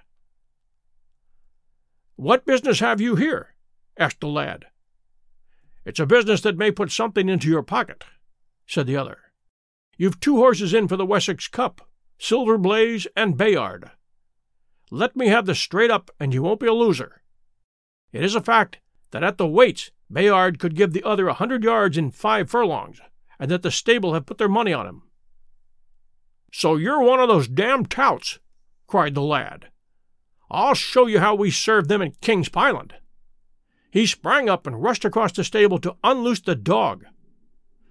What 2.16 2.46
business 2.46 2.80
have 2.80 3.00
you 3.00 3.16
here? 3.16 3.54
asked 3.98 4.20
the 4.20 4.26
lad. 4.26 4.66
It's 5.84 6.00
a 6.00 6.06
business 6.06 6.40
that 6.40 6.56
may 6.56 6.70
put 6.70 6.90
something 6.90 7.28
into 7.28 7.48
your 7.48 7.62
pocket, 7.62 8.04
said 8.66 8.86
the 8.86 8.96
other. 8.96 9.18
You've 9.98 10.18
two 10.18 10.36
horses 10.36 10.72
in 10.72 10.88
for 10.88 10.96
the 10.96 11.06
Wessex 11.06 11.46
Cup, 11.46 11.86
Silver 12.18 12.56
Blaze 12.56 13.06
and 13.14 13.36
Bayard. 13.36 13.90
Let 14.90 15.14
me 15.14 15.28
have 15.28 15.44
the 15.44 15.54
straight 15.54 15.90
up, 15.90 16.10
and 16.18 16.32
you 16.32 16.42
won't 16.42 16.60
be 16.60 16.66
a 16.66 16.72
loser. 16.72 17.22
It 18.12 18.24
is 18.24 18.34
a 18.34 18.40
fact 18.40 18.78
that 19.10 19.22
at 19.22 19.36
the 19.36 19.46
weights 19.46 19.90
Bayard 20.10 20.58
could 20.58 20.74
give 20.74 20.92
the 20.92 21.04
other 21.04 21.28
a 21.28 21.34
hundred 21.34 21.64
yards 21.64 21.98
in 21.98 22.10
five 22.10 22.48
furlongs, 22.48 23.00
and 23.38 23.50
that 23.50 23.62
the 23.62 23.70
stable 23.70 24.14
have 24.14 24.24
put 24.24 24.38
their 24.38 24.48
money 24.48 24.72
on 24.72 24.86
him. 24.86 25.02
So 26.52 26.76
you're 26.76 27.02
one 27.02 27.20
of 27.20 27.28
those 27.28 27.46
damned 27.46 27.90
touts, 27.90 28.38
cried 28.86 29.14
the 29.14 29.22
lad. 29.22 29.68
I'll 30.50 30.74
show 30.74 31.06
you 31.06 31.20
how 31.20 31.34
we 31.34 31.50
serve 31.50 31.88
them 31.88 32.02
in 32.02 32.12
King's 32.20 32.48
Pyland. 32.48 32.94
He 33.90 34.06
sprang 34.06 34.48
up 34.48 34.66
and 34.66 34.82
rushed 34.82 35.04
across 35.04 35.32
the 35.32 35.44
stable 35.44 35.78
to 35.78 35.96
unloose 36.04 36.40
the 36.40 36.54
dog. 36.54 37.04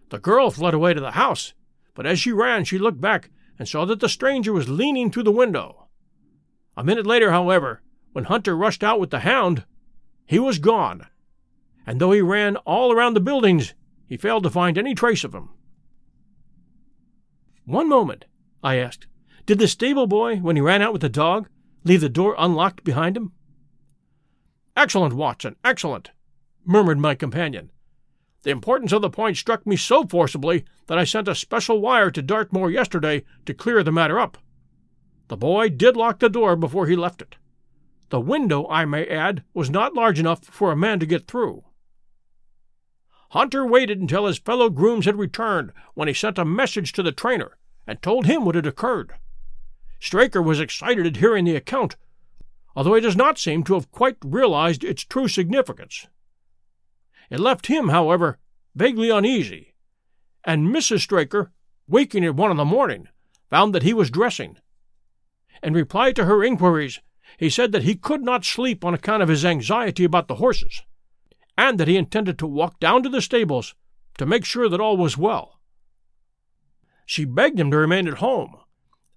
The 0.09 0.19
girl 0.19 0.51
fled 0.51 0.73
away 0.73 0.93
to 0.93 1.01
the 1.01 1.11
house, 1.11 1.53
but 1.93 2.05
as 2.05 2.19
she 2.19 2.31
ran 2.31 2.63
she 2.63 2.77
looked 2.77 3.01
back 3.01 3.29
and 3.57 3.67
saw 3.67 3.85
that 3.85 3.99
the 3.99 4.09
stranger 4.09 4.53
was 4.53 4.69
leaning 4.69 5.09
through 5.09 5.23
the 5.23 5.31
window. 5.31 5.87
A 6.77 6.83
minute 6.83 7.05
later, 7.05 7.31
however, 7.31 7.81
when 8.13 8.25
Hunter 8.25 8.55
rushed 8.55 8.83
out 8.83 8.99
with 8.99 9.09
the 9.09 9.19
hound, 9.19 9.65
he 10.25 10.39
was 10.39 10.59
gone, 10.59 11.07
and 11.85 11.99
though 11.99 12.11
he 12.11 12.21
ran 12.21 12.57
all 12.57 12.91
around 12.91 13.13
the 13.13 13.19
buildings, 13.19 13.73
he 14.07 14.17
failed 14.17 14.43
to 14.43 14.49
find 14.49 14.77
any 14.77 14.93
trace 14.93 15.23
of 15.23 15.33
him. 15.33 15.49
One 17.65 17.89
moment, 17.89 18.25
I 18.63 18.75
asked. 18.75 19.07
Did 19.45 19.59
the 19.59 19.67
stable 19.67 20.07
boy, 20.07 20.37
when 20.37 20.55
he 20.55 20.61
ran 20.61 20.81
out 20.81 20.93
with 20.93 21.01
the 21.01 21.09
dog, 21.09 21.47
leave 21.85 22.01
the 22.01 22.09
door 22.09 22.35
unlocked 22.37 22.83
behind 22.83 23.15
him? 23.15 23.31
Excellent, 24.75 25.13
Watson, 25.13 25.55
excellent, 25.63 26.11
murmured 26.65 26.99
my 26.99 27.15
companion. 27.15 27.71
The 28.43 28.51
importance 28.51 28.91
of 28.91 29.01
the 29.01 29.09
point 29.09 29.37
struck 29.37 29.65
me 29.65 29.77
so 29.77 30.05
forcibly 30.05 30.65
that 30.87 30.97
I 30.97 31.05
sent 31.05 31.29
a 31.29 31.35
special 31.35 31.79
wire 31.79 32.11
to 32.11 32.21
Dartmoor 32.21 32.69
yesterday 32.69 33.23
to 33.45 33.53
clear 33.53 33.81
the 33.81 33.91
matter 33.91 34.19
up. 34.19 34.37
The 35.29 35.37
boy 35.37 35.69
did 35.69 35.95
lock 35.95 36.19
the 36.19 36.29
door 36.29 36.55
before 36.55 36.87
he 36.87 36.95
left 36.95 37.21
it. 37.21 37.37
The 38.09 38.19
window, 38.19 38.67
I 38.67 38.85
may 38.85 39.07
add, 39.07 39.43
was 39.53 39.69
not 39.69 39.95
large 39.95 40.19
enough 40.19 40.43
for 40.43 40.71
a 40.71 40.77
man 40.77 40.99
to 40.99 41.07
get 41.07 41.27
through. 41.27 41.63
Hunter 43.29 43.65
waited 43.65 43.99
until 43.99 44.27
his 44.27 44.37
fellow 44.37 44.69
grooms 44.69 45.05
had 45.05 45.17
returned, 45.17 45.71
when 45.95 46.07
he 46.07 46.13
sent 46.13 46.37
a 46.37 46.45
message 46.45 46.93
to 46.93 47.03
the 47.03 47.11
trainer 47.11 47.57
and 47.87 48.01
told 48.01 48.25
him 48.25 48.45
what 48.45 48.55
had 48.55 48.67
occurred. 48.67 49.13
Straker 50.05 50.39
was 50.39 50.59
excited 50.59 51.07
at 51.07 51.17
hearing 51.17 51.45
the 51.45 51.55
account, 51.55 51.95
although 52.75 52.93
he 52.93 53.01
does 53.01 53.15
not 53.15 53.39
seem 53.39 53.63
to 53.63 53.73
have 53.73 53.91
quite 53.91 54.17
realized 54.23 54.83
its 54.83 55.03
true 55.03 55.27
significance. 55.27 56.05
It 57.31 57.39
left 57.39 57.65
him, 57.65 57.89
however, 57.89 58.37
vaguely 58.75 59.09
uneasy, 59.09 59.73
and 60.43 60.67
Mrs. 60.67 60.99
Straker, 60.99 61.51
waking 61.87 62.23
at 62.23 62.35
one 62.35 62.51
in 62.51 62.57
the 62.57 62.63
morning, 62.63 63.07
found 63.49 63.73
that 63.73 63.81
he 63.81 63.95
was 63.95 64.11
dressing 64.11 64.59
in 65.63 65.73
reply 65.73 66.11
to 66.11 66.25
her 66.25 66.43
inquiries, 66.43 67.01
he 67.39 67.49
said 67.49 67.71
that 67.71 67.81
he 67.81 67.95
could 67.95 68.21
not 68.21 68.45
sleep 68.45 68.85
on 68.85 68.93
account 68.93 69.23
of 69.23 69.29
his 69.29 69.43
anxiety 69.43 70.03
about 70.03 70.27
the 70.27 70.35
horses, 70.35 70.83
and 71.57 71.79
that 71.79 71.87
he 71.87 71.97
intended 71.97 72.37
to 72.37 72.45
walk 72.45 72.79
down 72.79 73.01
to 73.01 73.09
the 73.09 73.21
stables 73.23 73.73
to 74.19 74.27
make 74.27 74.45
sure 74.45 74.69
that 74.69 74.79
all 74.79 74.97
was 74.97 75.17
well. 75.17 75.59
She 77.07 77.25
begged 77.25 77.59
him 77.59 77.71
to 77.71 77.77
remain 77.77 78.07
at 78.07 78.19
home, 78.19 78.57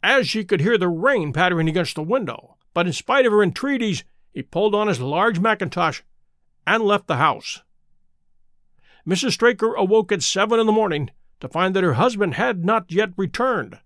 as 0.02 0.28
she 0.28 0.44
could 0.44 0.60
hear 0.60 0.78
the 0.78 0.88
rain 0.88 1.32
pattering 1.32 1.68
against 1.68 1.94
the 1.94 2.02
window, 2.02 2.56
but 2.74 2.86
in 2.86 2.92
spite 2.92 3.26
of 3.26 3.32
her 3.32 3.42
entreaties, 3.42 4.04
he 4.32 4.42
pulled 4.42 4.74
on 4.74 4.88
his 4.88 5.00
large 5.00 5.40
mackintosh 5.40 6.02
and 6.66 6.82
left 6.82 7.06
the 7.06 7.16
house. 7.16 7.62
Mrs. 9.06 9.32
Straker 9.32 9.74
awoke 9.74 10.12
at 10.12 10.22
seven 10.22 10.60
in 10.60 10.66
the 10.66 10.72
morning 10.72 11.10
to 11.40 11.48
find 11.48 11.74
that 11.74 11.84
her 11.84 11.94
husband 11.94 12.34
had 12.34 12.64
not 12.64 12.90
yet 12.92 13.10
returned. 13.16 13.78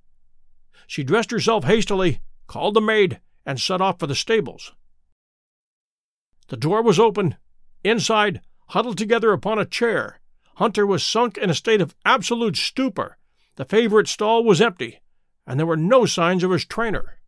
She 0.86 1.04
dressed 1.04 1.30
herself 1.30 1.64
hastily, 1.64 2.20
called 2.46 2.74
the 2.74 2.80
maid, 2.80 3.20
and 3.46 3.60
set 3.60 3.80
off 3.80 3.98
for 3.98 4.06
the 4.06 4.14
stables. 4.14 4.72
The 6.48 6.56
door 6.56 6.82
was 6.82 6.98
open. 6.98 7.36
Inside, 7.84 8.40
huddled 8.68 8.98
together 8.98 9.32
upon 9.32 9.58
a 9.58 9.64
chair, 9.64 10.20
Hunter 10.56 10.86
was 10.86 11.04
sunk 11.04 11.38
in 11.38 11.50
a 11.50 11.54
state 11.54 11.80
of 11.80 11.94
absolute 12.04 12.56
stupor. 12.56 13.16
The 13.56 13.64
favorite 13.64 14.08
stall 14.08 14.44
was 14.44 14.60
empty, 14.60 15.00
and 15.52 15.60
there 15.60 15.66
were 15.66 15.76
no 15.76 16.06
signs 16.06 16.42
of 16.42 16.50
his 16.50 16.64
trainer. 16.64 17.18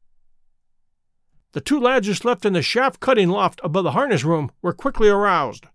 The 1.52 1.60
two 1.60 1.78
lads 1.78 2.06
who 2.06 2.14
slept 2.14 2.46
in 2.46 2.54
the 2.54 2.62
chaff 2.62 2.98
cutting 2.98 3.28
loft 3.28 3.60
above 3.62 3.84
the 3.84 3.90
harness 3.90 4.24
room 4.24 4.50
were 4.62 4.72
quickly 4.72 5.10
aroused. 5.10 5.66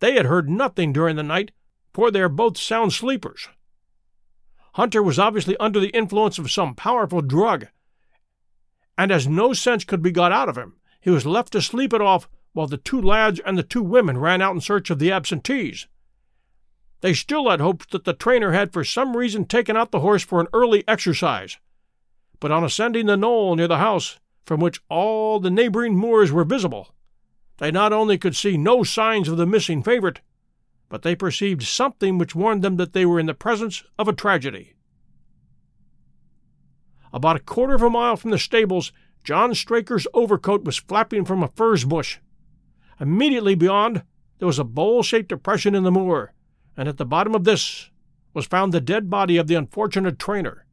They 0.00 0.14
had 0.14 0.26
heard 0.26 0.50
nothing 0.50 0.92
during 0.92 1.14
the 1.14 1.22
night, 1.22 1.52
for 1.92 2.10
they 2.10 2.20
are 2.20 2.28
both 2.28 2.58
sound 2.58 2.92
sleepers. 2.92 3.46
Hunter 4.72 5.04
was 5.04 5.20
obviously 5.20 5.56
under 5.58 5.78
the 5.78 5.90
influence 5.90 6.36
of 6.36 6.50
some 6.50 6.74
powerful 6.74 7.22
drug, 7.22 7.68
and 8.98 9.12
as 9.12 9.28
no 9.28 9.52
sense 9.52 9.84
could 9.84 10.02
be 10.02 10.10
got 10.10 10.32
out 10.32 10.48
of 10.48 10.58
him, 10.58 10.74
he 11.00 11.10
was 11.10 11.24
left 11.24 11.52
to 11.52 11.62
sleep 11.62 11.92
it 11.92 12.00
off 12.00 12.28
while 12.54 12.66
the 12.66 12.76
two 12.76 13.00
lads 13.00 13.40
and 13.46 13.56
the 13.56 13.62
two 13.62 13.84
women 13.84 14.18
ran 14.18 14.42
out 14.42 14.56
in 14.56 14.60
search 14.60 14.90
of 14.90 14.98
the 14.98 15.12
absentees. 15.12 15.86
They 17.02 17.14
still 17.14 17.48
had 17.48 17.60
hopes 17.60 17.86
that 17.92 18.02
the 18.02 18.14
trainer 18.14 18.50
had 18.50 18.72
for 18.72 18.82
some 18.82 19.16
reason 19.16 19.44
taken 19.44 19.76
out 19.76 19.92
the 19.92 20.00
horse 20.00 20.24
for 20.24 20.40
an 20.40 20.48
early 20.52 20.82
exercise, 20.88 21.56
but 22.40 22.50
on 22.50 22.64
ascending 22.64 23.06
the 23.06 23.16
knoll 23.16 23.56
near 23.56 23.68
the 23.68 23.78
house, 23.78 24.18
from 24.44 24.60
which 24.60 24.80
all 24.88 25.40
the 25.40 25.50
neighboring 25.50 25.96
moors 25.96 26.30
were 26.30 26.44
visible, 26.44 26.94
they 27.58 27.70
not 27.70 27.92
only 27.92 28.18
could 28.18 28.36
see 28.36 28.56
no 28.56 28.82
signs 28.82 29.28
of 29.28 29.36
the 29.36 29.46
missing 29.46 29.82
favorite, 29.82 30.20
but 30.88 31.02
they 31.02 31.14
perceived 31.14 31.62
something 31.62 32.18
which 32.18 32.34
warned 32.34 32.62
them 32.62 32.76
that 32.76 32.92
they 32.92 33.06
were 33.06 33.20
in 33.20 33.26
the 33.26 33.34
presence 33.34 33.84
of 33.98 34.08
a 34.08 34.12
tragedy. 34.12 34.74
About 37.12 37.36
a 37.36 37.40
quarter 37.40 37.74
of 37.74 37.82
a 37.82 37.90
mile 37.90 38.16
from 38.16 38.32
the 38.32 38.38
stables, 38.38 38.92
John 39.22 39.54
Straker's 39.54 40.06
overcoat 40.12 40.64
was 40.64 40.76
flapping 40.76 41.24
from 41.24 41.42
a 41.42 41.48
furze 41.48 41.84
bush. 41.84 42.18
Immediately 43.00 43.54
beyond, 43.54 44.02
there 44.38 44.46
was 44.46 44.58
a 44.58 44.64
bowl 44.64 45.02
shaped 45.02 45.28
depression 45.28 45.74
in 45.74 45.84
the 45.84 45.92
moor, 45.92 46.34
and 46.76 46.88
at 46.88 46.96
the 46.96 47.06
bottom 47.06 47.34
of 47.34 47.44
this 47.44 47.90
was 48.34 48.46
found 48.46 48.72
the 48.72 48.80
dead 48.80 49.08
body 49.08 49.36
of 49.36 49.46
the 49.46 49.54
unfortunate 49.54 50.18
trainer. 50.18 50.63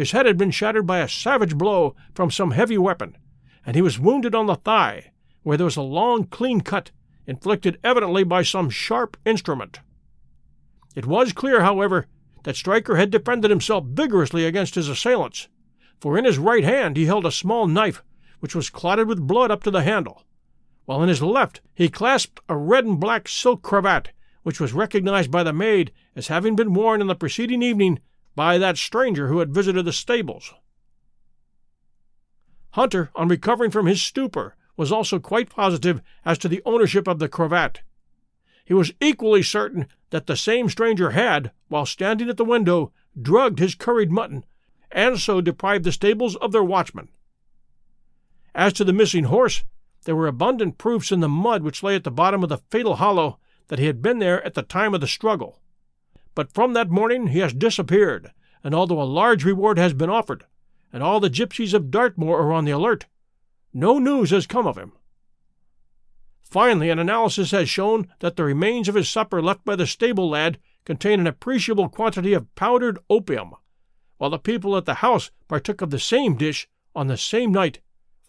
His 0.00 0.12
head 0.12 0.24
had 0.24 0.38
been 0.38 0.50
shattered 0.50 0.86
by 0.86 1.00
a 1.00 1.08
savage 1.10 1.58
blow 1.58 1.94
from 2.14 2.30
some 2.30 2.52
heavy 2.52 2.78
weapon, 2.78 3.18
and 3.66 3.76
he 3.76 3.82
was 3.82 3.98
wounded 3.98 4.34
on 4.34 4.46
the 4.46 4.54
thigh, 4.54 5.12
where 5.42 5.58
there 5.58 5.66
was 5.66 5.76
a 5.76 5.82
long, 5.82 6.24
clean 6.24 6.62
cut, 6.62 6.90
inflicted 7.26 7.78
evidently 7.84 8.24
by 8.24 8.42
some 8.42 8.70
sharp 8.70 9.18
instrument. 9.26 9.80
It 10.94 11.04
was 11.04 11.34
clear, 11.34 11.60
however, 11.60 12.06
that 12.44 12.56
Straker 12.56 12.96
had 12.96 13.10
defended 13.10 13.50
himself 13.50 13.84
vigorously 13.84 14.46
against 14.46 14.74
his 14.74 14.88
assailants, 14.88 15.48
for 16.00 16.16
in 16.16 16.24
his 16.24 16.38
right 16.38 16.64
hand 16.64 16.96
he 16.96 17.04
held 17.04 17.26
a 17.26 17.30
small 17.30 17.66
knife 17.66 18.02
which 18.38 18.54
was 18.54 18.70
clotted 18.70 19.06
with 19.06 19.26
blood 19.26 19.50
up 19.50 19.62
to 19.64 19.70
the 19.70 19.82
handle, 19.82 20.22
while 20.86 21.02
in 21.02 21.10
his 21.10 21.20
left 21.20 21.60
he 21.74 21.90
clasped 21.90 22.40
a 22.48 22.56
red 22.56 22.86
and 22.86 23.00
black 23.00 23.28
silk 23.28 23.60
cravat 23.60 24.12
which 24.44 24.60
was 24.60 24.72
recognized 24.72 25.30
by 25.30 25.42
the 25.42 25.52
maid 25.52 25.92
as 26.16 26.28
having 26.28 26.56
been 26.56 26.72
worn 26.72 27.02
on 27.02 27.06
the 27.06 27.14
preceding 27.14 27.60
evening 27.60 28.00
by 28.34 28.58
that 28.58 28.76
stranger 28.76 29.28
who 29.28 29.38
had 29.38 29.54
visited 29.54 29.84
the 29.84 29.92
stables. 29.92 30.54
Hunter, 32.72 33.10
on 33.14 33.28
recovering 33.28 33.70
from 33.70 33.86
his 33.86 34.00
stupor, 34.00 34.56
was 34.76 34.92
also 34.92 35.18
quite 35.18 35.50
positive 35.50 36.00
as 36.24 36.38
to 36.38 36.48
the 36.48 36.62
ownership 36.64 37.08
of 37.08 37.18
the 37.18 37.28
cravat. 37.28 37.80
He 38.64 38.74
was 38.74 38.92
equally 39.00 39.42
certain 39.42 39.88
that 40.10 40.26
the 40.26 40.36
same 40.36 40.68
stranger 40.68 41.10
had, 41.10 41.50
while 41.68 41.86
standing 41.86 42.28
at 42.28 42.36
the 42.36 42.44
window, 42.44 42.92
drugged 43.20 43.58
his 43.58 43.74
curried 43.74 44.12
mutton, 44.12 44.44
and 44.92 45.18
so 45.18 45.40
deprived 45.40 45.84
the 45.84 45.92
stables 45.92 46.36
of 46.36 46.52
their 46.52 46.64
watchman. 46.64 47.08
As 48.54 48.72
to 48.74 48.84
the 48.84 48.92
missing 48.92 49.24
horse, 49.24 49.64
there 50.04 50.16
were 50.16 50.26
abundant 50.26 50.78
proofs 50.78 51.12
in 51.12 51.20
the 51.20 51.28
mud 51.28 51.62
which 51.62 51.82
lay 51.82 51.94
at 51.94 52.04
the 52.04 52.10
bottom 52.10 52.42
of 52.42 52.48
the 52.48 52.58
fatal 52.70 52.96
hollow 52.96 53.38
that 53.68 53.78
he 53.78 53.86
had 53.86 54.02
been 54.02 54.18
there 54.18 54.42
at 54.44 54.54
the 54.54 54.62
time 54.62 54.94
of 54.94 55.00
the 55.00 55.06
struggle. 55.06 55.60
But 56.34 56.52
from 56.52 56.74
that 56.74 56.90
morning 56.90 57.28
he 57.28 57.40
has 57.40 57.52
disappeared, 57.52 58.32
and 58.62 58.74
although 58.74 59.02
a 59.02 59.04
large 59.04 59.44
reward 59.44 59.78
has 59.78 59.92
been 59.92 60.10
offered, 60.10 60.44
and 60.92 61.02
all 61.02 61.20
the 61.20 61.30
gypsies 61.30 61.74
of 61.74 61.90
Dartmoor 61.90 62.38
are 62.38 62.52
on 62.52 62.64
the 62.64 62.70
alert, 62.70 63.06
no 63.72 63.98
news 63.98 64.30
has 64.30 64.46
come 64.46 64.66
of 64.66 64.78
him. 64.78 64.92
Finally, 66.42 66.90
an 66.90 66.98
analysis 66.98 67.52
has 67.52 67.68
shown 67.68 68.08
that 68.18 68.36
the 68.36 68.44
remains 68.44 68.88
of 68.88 68.96
his 68.96 69.08
supper 69.08 69.40
left 69.40 69.64
by 69.64 69.76
the 69.76 69.86
stable 69.86 70.28
lad 70.28 70.58
contain 70.84 71.20
an 71.20 71.26
appreciable 71.26 71.88
quantity 71.88 72.32
of 72.32 72.52
powdered 72.54 72.98
opium, 73.08 73.54
while 74.18 74.30
the 74.30 74.38
people 74.38 74.76
at 74.76 74.84
the 74.84 74.94
house 74.94 75.30
partook 75.48 75.80
of 75.80 75.90
the 75.90 75.98
same 75.98 76.36
dish 76.36 76.68
on 76.94 77.06
the 77.06 77.16
same 77.16 77.52
night 77.52 77.80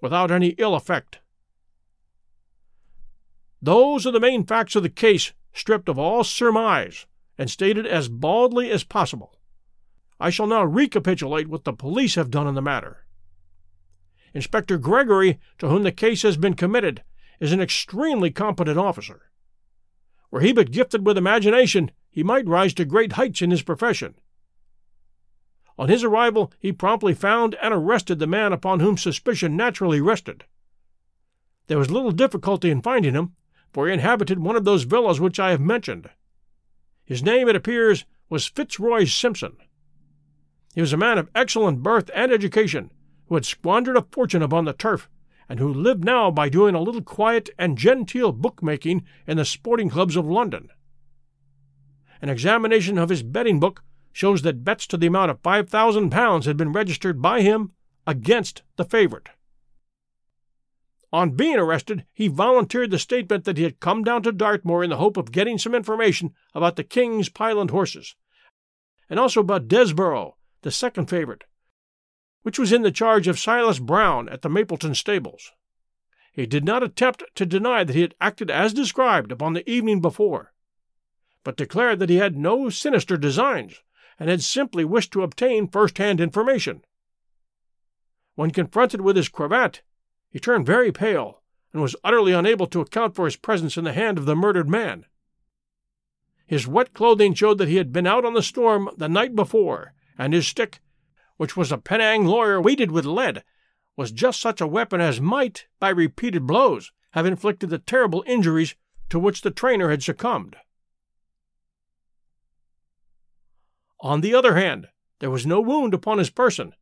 without 0.02 0.30
any 0.30 0.50
ill 0.58 0.76
effect. 0.76 1.20
Those 3.62 4.06
are 4.06 4.12
the 4.12 4.20
main 4.20 4.46
facts 4.46 4.76
of 4.76 4.84
the 4.84 4.90
case, 4.90 5.34
stripped 5.54 5.90
of 5.90 5.98
all 5.98 6.24
surmise 6.24 7.06
and 7.42 7.50
stated 7.50 7.88
as 7.88 8.08
baldly 8.08 8.70
as 8.70 8.84
possible. 8.84 9.36
I 10.20 10.30
shall 10.30 10.46
now 10.46 10.64
recapitulate 10.64 11.48
what 11.48 11.64
the 11.64 11.74
police 11.74 12.14
have 12.14 12.30
done 12.30 12.46
in 12.46 12.54
the 12.54 12.62
matter. 12.62 13.08
Inspector 14.36 14.78
Gregory, 14.78 15.40
to 15.58 15.68
whom 15.68 15.82
the 15.82 15.92
case 15.92 16.22
has 16.22 16.38
been 16.38 16.54
committed, 16.54 17.02
is 17.40 17.52
an 17.52 17.60
extremely 17.60 18.30
competent 18.30 18.78
officer. 18.78 19.32
Were 20.30 20.42
he 20.42 20.54
but 20.54 20.70
gifted 20.70 21.04
with 21.04 21.18
imagination, 21.18 21.90
he 22.12 22.22
might 22.22 22.48
rise 22.48 22.76
to 22.76 22.86
great 22.86 23.14
heights 23.14 23.42
in 23.42 23.50
his 23.50 23.64
profession. 23.64 24.14
On 25.80 25.90
his 25.90 26.04
arrival, 26.04 26.54
he 26.60 26.72
promptly 26.72 27.16
found 27.16 27.56
and 27.56 27.74
arrested 27.74 28.20
the 28.20 28.28
man 28.28 28.54
upon 28.54 28.82
whom 28.82 28.98
suspicion 28.98 29.58
naturally 29.58 30.00
rested. 30.00 30.44
There 31.66 31.80
was 31.80 31.90
little 31.90 32.12
difficulty 32.12 32.70
in 32.70 32.84
finding 32.84 33.16
him, 33.16 33.34
for 33.74 33.88
he 33.88 33.94
inhabited 33.94 34.38
one 34.38 34.56
of 34.56 34.64
those 34.64 34.84
villas 34.84 35.20
which 35.20 35.40
I 35.40 35.50
have 35.50 35.60
mentioned. 35.60 36.08
His 37.06 37.24
name, 37.24 37.50
it 37.50 37.56
appears, 37.56 38.06
was 38.30 38.48
Fitzroy 38.48 39.06
Simpson. 39.06 39.58
He 40.74 40.82
was 40.82 40.94
a 40.94 40.98
man 40.98 41.18
of 41.18 41.30
excellent 41.36 41.84
birth 41.84 42.10
and 42.16 42.32
education, 42.32 42.92
who 43.28 43.36
had 43.36 43.46
squandered 43.46 43.98
a 43.98 44.06
fortune 44.12 44.42
upon 44.42 44.66
the 44.66 44.74
turf 44.74 45.10
and 45.50 45.60
who 45.60 45.74
lived 45.74 46.06
now 46.06 46.32
by 46.32 46.48
doing 46.48 46.76
a 46.76 46.82
little 46.82 47.02
quiet 47.02 47.50
and 47.58 47.78
genteel 47.78 48.32
bookmaking 48.32 49.04
in 49.28 49.36
the 49.36 49.44
sporting 49.44 49.90
clubs 49.90 50.16
of 50.16 50.26
London. 50.26 50.70
An 52.22 52.30
examination 52.30 52.98
of 52.98 53.10
his 53.10 53.24
betting 53.24 53.60
book 53.60 53.84
shows 54.14 54.44
that 54.44 54.64
bets 54.64 54.88
to 54.88 54.98
the 54.98 55.08
amount 55.08 55.32
of 55.32 55.42
five 55.42 55.70
thousand 55.70 56.10
pounds 56.10 56.46
had 56.46 56.56
been 56.56 56.72
registered 56.72 57.22
by 57.22 57.42
him 57.42 57.74
against 58.08 58.62
the 58.78 58.86
favorite. 58.86 59.30
On 61.14 61.32
being 61.32 61.58
arrested, 61.58 62.06
he 62.14 62.30
volunteered 62.30 62.90
the 62.90 63.00
statement 63.00 63.44
that 63.44 63.58
he 63.58 63.64
had 63.64 63.82
come 63.82 64.04
down 64.04 64.24
to 64.24 64.32
Dartmoor 64.32 64.84
in 64.84 64.90
the 64.90 64.98
hope 64.98 65.18
of 65.18 65.32
getting 65.32 65.58
some 65.58 65.76
information 65.76 66.34
about 66.56 66.78
the 66.78 66.86
King's 66.86 67.28
Pyland 67.28 67.72
horses, 67.72 68.16
and 69.10 69.20
also 69.20 69.42
about 69.42 69.68
Desborough, 69.68 70.38
the 70.62 70.72
second 70.72 71.08
favorite, 71.08 71.44
which 72.44 72.58
was 72.58 72.72
in 72.72 72.82
the 72.82 72.92
charge 72.92 73.28
of 73.28 73.40
Silas 73.40 73.80
Brown 73.80 74.30
at 74.30 74.42
the 74.42 74.50
Mapleton 74.50 74.96
stables. 74.96 75.52
He 76.32 76.46
did 76.46 76.64
not 76.64 76.82
attempt 76.82 77.24
to 77.36 77.46
deny 77.46 77.84
that 77.84 77.96
he 77.96 78.02
had 78.02 78.16
acted 78.22 78.50
as 78.50 78.74
described 78.74 79.34
upon 79.34 79.52
the 79.52 79.70
evening 79.70 80.00
before, 80.00 80.54
but 81.44 81.58
declared 81.58 82.00
that 82.00 82.10
he 82.10 82.18
had 82.18 82.38
no 82.38 82.70
sinister 82.70 83.18
designs 83.18 83.82
and 84.18 84.30
had 84.30 84.42
simply 84.42 84.86
wished 84.86 85.12
to 85.12 85.24
obtain 85.24 85.68
first 85.68 85.98
hand 85.98 86.22
information. 86.22 86.86
When 88.36 88.52
confronted 88.52 89.02
with 89.02 89.18
his 89.18 89.28
cravat, 89.28 89.82
he 90.32 90.40
turned 90.40 90.66
very 90.66 90.92
pale 90.92 91.44
and 91.72 91.82
was 91.82 91.96
utterly 92.04 92.34
unable 92.34 92.66
to 92.68 92.82
account 92.82 93.16
for 93.16 93.26
his 93.26 93.36
presence 93.36 93.78
in 93.78 93.84
the 93.84 93.94
hand 93.94 94.18
of 94.18 94.26
the 94.26 94.36
murdered 94.36 94.70
man. 94.70 95.06
His 96.48 96.68
wet 96.68 96.94
clothing 96.94 97.34
showed 97.34 97.60
that 97.60 97.68
he 97.68 97.76
had 97.76 97.94
been 97.94 98.08
out 98.08 98.26
on 98.26 98.34
the 98.34 98.42
storm 98.42 98.90
the 98.98 99.08
night 99.08 99.36
before, 99.36 99.94
and 100.18 100.34
his 100.34 100.48
stick 100.48 100.82
which 101.42 101.58
was 101.58 101.72
a 101.72 101.78
Penang 101.80 102.24
lawyer 102.26 102.62
weighted 102.62 102.92
with 102.92 103.04
lead, 103.04 103.44
was 103.98 104.12
just 104.12 104.40
such 104.40 104.62
a 104.62 104.68
weapon 104.68 105.02
as 105.02 105.20
might, 105.20 105.66
by 105.80 105.90
repeated 105.90 106.46
blows, 106.46 106.92
have 107.14 107.26
inflicted 107.26 107.72
the 107.72 107.80
terrible 107.80 108.24
injuries 108.28 108.76
to 109.10 109.18
which 109.18 109.42
the 109.42 109.50
trainer 109.50 109.90
had 109.90 110.04
succumbed. 110.04 110.56
On 114.02 114.22
the 114.22 114.36
other 114.36 114.54
hand, 114.54 114.90
there 115.18 115.32
was 115.32 115.48
no 115.48 115.60
wound 115.60 115.96
upon 115.96 116.20
his 116.20 116.30
person, 116.30 116.76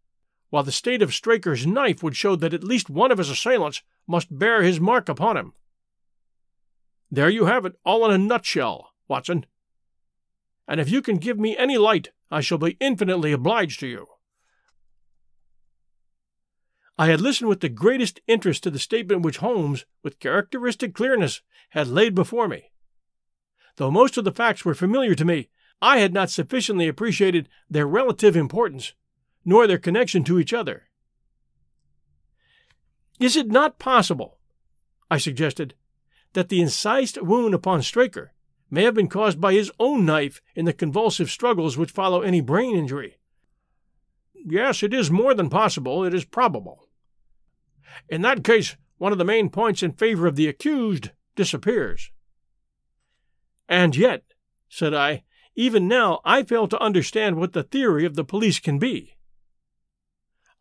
while 0.50 0.64
the 0.64 0.72
state 0.72 1.02
of 1.02 1.14
Straker's 1.14 1.66
knife 1.66 2.02
would 2.02 2.16
show 2.16 2.36
that 2.36 2.54
at 2.54 2.64
least 2.64 2.90
one 2.90 3.12
of 3.12 3.18
his 3.18 3.30
assailants 3.30 3.82
must 4.08 4.38
bear 4.38 4.64
his 4.64 4.80
mark 4.80 5.08
upon 5.10 5.38
him. 5.38 5.54
There 7.12 7.30
you 7.30 7.46
have 7.46 7.66
it, 7.66 7.74
all 7.84 8.06
in 8.06 8.12
a 8.12 8.18
nutshell, 8.18 8.92
Watson. 9.08 9.46
And 10.68 10.80
if 10.80 10.90
you 10.90 11.02
can 11.02 11.18
give 11.18 11.40
me 11.40 11.58
any 11.58 11.78
light, 11.78 12.10
I 12.32 12.42
shall 12.42 12.60
be 12.60 12.78
infinitely 12.80 13.32
obliged 13.32 13.80
to 13.80 13.88
you. 13.88 14.08
I 16.98 17.08
had 17.08 17.22
listened 17.22 17.50
with 17.50 17.62
the 17.62 17.70
greatest 17.70 18.20
interest 18.28 18.64
to 18.64 18.70
the 18.70 18.78
statement 18.78 19.22
which 19.22 19.38
Holmes, 19.38 19.86
with 20.04 20.20
characteristic 20.20 20.94
clearness, 20.94 21.42
had 21.70 21.88
laid 21.88 22.14
before 22.14 22.48
me. 22.48 22.72
Though 23.78 23.90
most 23.90 24.18
of 24.18 24.26
the 24.26 24.34
facts 24.34 24.66
were 24.66 24.76
familiar 24.76 25.16
to 25.16 25.24
me, 25.26 25.50
I 25.82 26.00
had 26.00 26.14
not 26.14 26.30
sufficiently 26.30 26.88
appreciated 26.88 27.48
their 27.70 27.88
relative 27.88 28.36
importance, 28.36 28.94
nor 29.50 29.66
their 29.66 29.80
connection 29.80 30.24
to 30.24 30.40
each 30.40 30.54
other. 30.54 30.84
Is 33.20 33.36
it 33.36 33.48
not 33.48 33.80
possible, 33.80 34.38
I 35.10 35.18
suggested, 35.18 35.74
that 36.34 36.50
the 36.50 36.62
incised 36.62 37.20
wound 37.20 37.56
upon 37.56 37.82
Straker 37.82 38.32
may 38.70 38.84
have 38.84 38.94
been 38.94 39.08
caused 39.08 39.42
by 39.42 39.54
his 39.54 39.72
own 39.80 40.06
knife 40.06 40.40
in 40.54 40.66
the 40.66 40.72
convulsive 40.72 41.32
struggles 41.32 41.78
which 41.78 41.90
follow 41.90 42.22
any 42.22 42.42
brain 42.42 42.76
injury? 42.76 43.18
Yes, 44.36 44.84
it 44.84 44.94
is 44.94 45.10
more 45.10 45.34
than 45.34 45.50
possible, 45.50 46.06
it 46.06 46.14
is 46.14 46.26
probable. 46.26 46.88
In 48.08 48.22
that 48.22 48.44
case, 48.44 48.78
one 49.00 49.12
of 49.12 49.18
the 49.18 49.26
main 49.26 49.50
points 49.50 49.82
in 49.82 49.94
favor 49.94 50.28
of 50.28 50.36
the 50.36 50.48
accused 50.48 51.10
disappears. 51.36 52.12
And 53.68 53.96
yet, 53.96 54.26
said 54.70 54.94
I, 54.94 55.24
even 55.56 55.88
now 55.88 56.22
I 56.24 56.44
fail 56.44 56.68
to 56.68 56.80
understand 56.80 57.38
what 57.38 57.54
the 57.54 57.64
theory 57.64 58.06
of 58.06 58.14
the 58.14 58.24
police 58.24 58.60
can 58.60 58.78
be. 58.78 59.16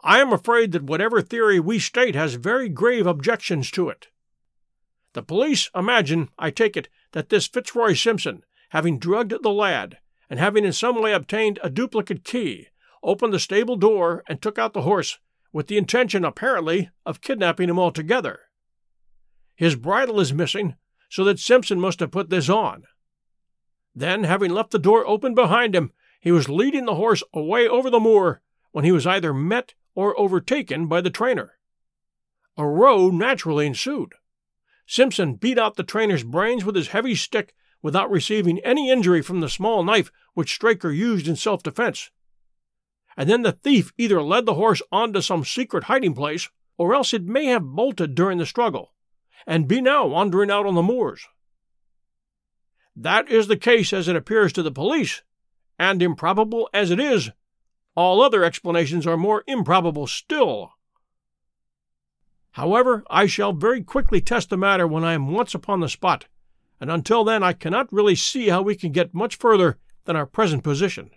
I 0.03 0.21
am 0.21 0.33
afraid 0.33 0.73
that 0.73 0.85
whatever 0.85 1.21
theory 1.21 1.59
we 1.59 1.79
state 1.79 2.15
has 2.15 2.35
very 2.35 2.69
grave 2.69 3.07
objections 3.07 3.71
to 3.73 3.89
it. 3.89 4.09
The 5.13 5.23
police 5.23 5.71
imagine, 5.75 6.29
I 6.39 6.51
take 6.51 6.77
it, 6.77 6.89
that 7.13 7.31
this 7.31 7.49
Fitzroy 7.49 7.95
Simpson, 7.95 8.45
having 8.71 8.99
drugged 8.99 9.43
the 9.43 9.51
lad, 9.51 9.99
and 10.31 10.39
having 10.39 10.65
in 10.65 10.73
some 10.73 11.01
way 11.01 11.13
obtained 11.13 11.59
a 11.63 11.71
duplicate 11.71 12.23
key, 12.23 12.69
opened 13.03 13.33
the 13.33 13.41
stable 13.41 13.77
door 13.77 14.23
and 14.29 14.41
took 14.41 14.59
out 14.59 14.75
the 14.75 14.83
horse, 14.83 15.19
with 15.53 15.67
the 15.67 15.79
intention, 15.79 16.25
apparently, 16.25 16.91
of 17.07 17.21
kidnapping 17.21 17.69
him 17.69 17.79
altogether. 17.79 18.41
His 19.57 19.75
bridle 19.75 20.21
is 20.21 20.33
missing, 20.33 20.77
so 21.09 21.25
that 21.25 21.41
Simpson 21.41 21.81
must 21.81 22.01
have 22.01 22.11
put 22.11 22.31
this 22.31 22.49
on. 22.49 22.85
Then, 23.95 24.25
having 24.25 24.53
left 24.53 24.71
the 24.71 24.79
door 24.79 25.07
open 25.07 25.35
behind 25.35 25.75
him, 25.75 25.93
he 26.21 26.31
was 26.31 26.49
leading 26.49 26.85
the 26.85 26.95
horse 26.95 27.23
away 27.33 27.67
over 27.67 27.91
the 27.91 27.99
moor 27.99 28.43
when 28.71 28.85
he 28.85 28.93
was 28.93 29.07
either 29.07 29.33
met 29.33 29.75
or 29.99 30.17
overtaken 30.17 30.87
by 30.87 31.01
the 31.01 31.11
trainer. 31.11 31.55
A 32.57 32.65
row 32.65 33.11
naturally 33.11 33.67
ensued. 33.67 34.15
Simpson 34.87 35.35
beat 35.35 35.59
out 35.59 35.75
the 35.75 35.83
trainer's 35.83 36.23
brains 36.23 36.65
with 36.65 36.77
his 36.77 36.89
heavy 36.89 37.17
stick 37.17 37.53
without 37.83 38.09
receiving 38.09 38.61
any 38.61 38.93
injury 38.93 39.23
from 39.23 39.41
the 39.41 39.49
small 39.49 39.83
knife 39.83 40.13
which 40.35 40.55
Straker 40.55 40.93
used 40.93 41.27
in 41.27 41.35
self 41.35 41.65
defense. 41.65 42.13
And 43.17 43.29
then 43.29 43.43
the 43.43 43.51
thief 43.51 43.93
either 43.99 44.23
led 44.23 44.47
the 44.47 44.55
horse 44.55 44.81
on 44.93 45.13
to 45.15 45.21
some 45.21 45.45
secret 45.45 45.85
hiding 45.85 46.15
place, 46.15 46.49
or 46.77 46.95
else 46.95 47.13
it 47.13 47.25
may 47.25 47.47
have 47.47 47.65
bolted 47.65 48.15
during 48.15 48.39
the 48.39 48.47
struggle, 48.47 48.95
and 49.49 49.67
be 49.67 49.81
now 49.81 50.07
wandering 50.07 50.49
out 50.49 50.65
on 50.65 50.77
the 50.77 50.81
moors. 50.81 51.27
That 52.95 53.29
is 53.29 53.49
the 53.49 53.57
case 53.57 53.93
as 53.93 54.07
it 54.07 54.15
appears 54.15 54.53
to 54.53 54.63
the 54.63 54.71
police, 54.71 55.23
and 55.77 56.01
improbable 56.01 56.71
as 56.73 56.93
it 56.93 57.01
is, 57.01 57.33
all 57.99 58.23
other 58.23 58.45
explanations 58.45 59.09
are 59.09 59.17
more 59.17 59.43
improbable 59.49 60.07
still. 60.07 60.71
However, 62.53 63.03
I 63.11 63.27
shall 63.27 63.53
very 63.53 63.83
quickly 63.83 64.21
test 64.21 64.51
the 64.51 64.57
matter 64.57 64.87
when 64.87 65.03
I 65.03 65.15
am 65.15 65.33
once 65.33 65.53
upon 65.53 65.81
the 65.81 65.89
spot, 65.89 66.27
and 66.81 66.93
until 66.93 67.25
then 67.25 67.43
I 67.43 67.55
cannot 67.55 67.93
really 67.93 68.15
see 68.15 68.51
how 68.51 68.63
we 68.63 68.77
can 68.77 68.93
get 68.93 69.15
much 69.15 69.35
further 69.35 69.79
than 70.05 70.15
our 70.15 70.27
present 70.27 70.63
position. 70.63 71.11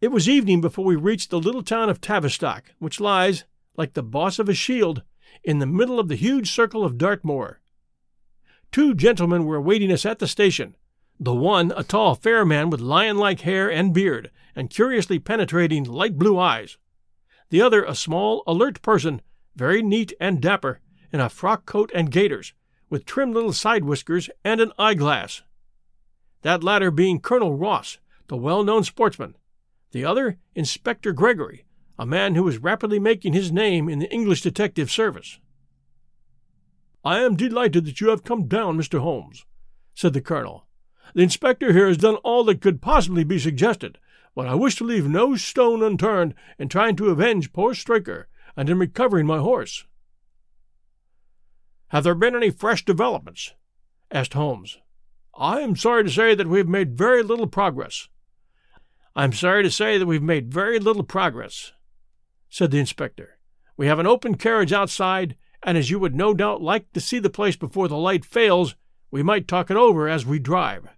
It 0.00 0.08
was 0.08 0.30
evening 0.30 0.62
before 0.62 0.86
we 0.86 0.96
reached 0.96 1.28
the 1.28 1.38
little 1.38 1.62
town 1.62 1.90
of 1.90 2.00
Tavistock, 2.00 2.72
which 2.78 3.00
lies, 3.00 3.44
like 3.76 3.92
the 3.92 4.02
boss 4.02 4.38
of 4.38 4.48
a 4.48 4.54
shield, 4.54 5.02
in 5.42 5.58
the 5.58 5.66
middle 5.66 6.00
of 6.00 6.08
the 6.08 6.16
huge 6.16 6.50
circle 6.50 6.86
of 6.86 6.96
Dartmoor. 6.96 7.60
Two 8.72 8.94
gentlemen 8.94 9.44
were 9.44 9.56
awaiting 9.56 9.92
us 9.92 10.06
at 10.06 10.20
the 10.20 10.26
station, 10.26 10.74
the 11.18 11.34
one 11.34 11.72
a 11.76 11.84
tall, 11.84 12.14
fair 12.14 12.44
man 12.44 12.70
with 12.70 12.80
lion 12.80 13.16
like 13.16 13.40
hair 13.40 13.70
and 13.70 13.94
beard, 13.94 14.30
and 14.56 14.70
curiously 14.70 15.18
penetrating 15.18 15.84
light 15.84 16.18
blue 16.18 16.38
eyes. 16.38 16.76
The 17.50 17.60
other 17.60 17.84
a 17.84 17.94
small, 17.94 18.42
alert 18.46 18.82
person, 18.82 19.22
very 19.54 19.82
neat 19.82 20.12
and 20.20 20.40
dapper, 20.40 20.80
in 21.12 21.20
a 21.20 21.28
frock 21.28 21.66
coat 21.66 21.90
and 21.94 22.10
gaiters, 22.10 22.52
with 22.90 23.06
trim 23.06 23.32
little 23.32 23.52
side 23.52 23.84
whiskers 23.84 24.28
and 24.44 24.60
an 24.60 24.72
eyeglass. 24.78 25.42
That 26.42 26.64
latter 26.64 26.90
being 26.90 27.20
Colonel 27.20 27.54
Ross, 27.54 27.98
the 28.28 28.36
well 28.36 28.64
known 28.64 28.84
sportsman. 28.84 29.36
The 29.92 30.04
other, 30.04 30.38
Inspector 30.54 31.12
Gregory, 31.12 31.64
a 31.98 32.04
man 32.04 32.34
who 32.34 32.42
was 32.42 32.58
rapidly 32.58 32.98
making 32.98 33.32
his 33.32 33.52
name 33.52 33.88
in 33.88 34.00
the 34.00 34.12
English 34.12 34.42
detective 34.42 34.90
service. 34.90 35.38
I 37.04 37.20
am 37.20 37.36
delighted 37.36 37.84
that 37.84 38.00
you 38.00 38.08
have 38.08 38.24
come 38.24 38.48
down, 38.48 38.76
Mr. 38.76 38.98
Holmes, 38.98 39.44
said 39.94 40.14
the 40.14 40.20
colonel. 40.20 40.66
The 41.14 41.22
inspector 41.22 41.72
here 41.72 41.86
has 41.86 41.96
done 41.96 42.16
all 42.16 42.42
that 42.44 42.60
could 42.60 42.82
possibly 42.82 43.22
be 43.22 43.38
suggested, 43.38 43.98
but 44.34 44.48
I 44.48 44.54
wish 44.54 44.74
to 44.76 44.84
leave 44.84 45.08
no 45.08 45.36
stone 45.36 45.82
unturned 45.82 46.34
in 46.58 46.68
trying 46.68 46.96
to 46.96 47.08
avenge 47.10 47.52
poor 47.52 47.72
Straker 47.72 48.28
and 48.56 48.68
in 48.68 48.78
recovering 48.78 49.26
my 49.26 49.38
horse. 49.38 49.86
Have 51.88 52.02
there 52.02 52.16
been 52.16 52.34
any 52.34 52.50
fresh 52.50 52.84
developments? 52.84 53.54
asked 54.10 54.34
Holmes. 54.34 54.78
I 55.36 55.60
am 55.60 55.76
sorry 55.76 56.02
to 56.04 56.10
say 56.10 56.34
that 56.34 56.48
we 56.48 56.58
have 56.58 56.68
made 56.68 56.98
very 56.98 57.22
little 57.22 57.46
progress. 57.46 58.08
I 59.14 59.22
am 59.22 59.32
sorry 59.32 59.62
to 59.62 59.70
say 59.70 59.98
that 59.98 60.06
we've 60.06 60.22
made 60.22 60.52
very 60.52 60.80
little 60.80 61.04
progress, 61.04 61.72
said 62.48 62.72
the 62.72 62.80
inspector. 62.80 63.38
We 63.76 63.86
have 63.86 64.00
an 64.00 64.06
open 64.06 64.34
carriage 64.36 64.72
outside, 64.72 65.36
and 65.62 65.78
as 65.78 65.90
you 65.90 66.00
would 66.00 66.14
no 66.14 66.34
doubt 66.34 66.60
like 66.60 66.92
to 66.92 67.00
see 67.00 67.20
the 67.20 67.30
place 67.30 67.54
before 67.54 67.86
the 67.86 67.96
light 67.96 68.24
fails, 68.24 68.74
we 69.12 69.22
might 69.22 69.46
talk 69.46 69.70
it 69.70 69.76
over 69.76 70.08
as 70.08 70.26
we 70.26 70.40
drive. 70.40 70.88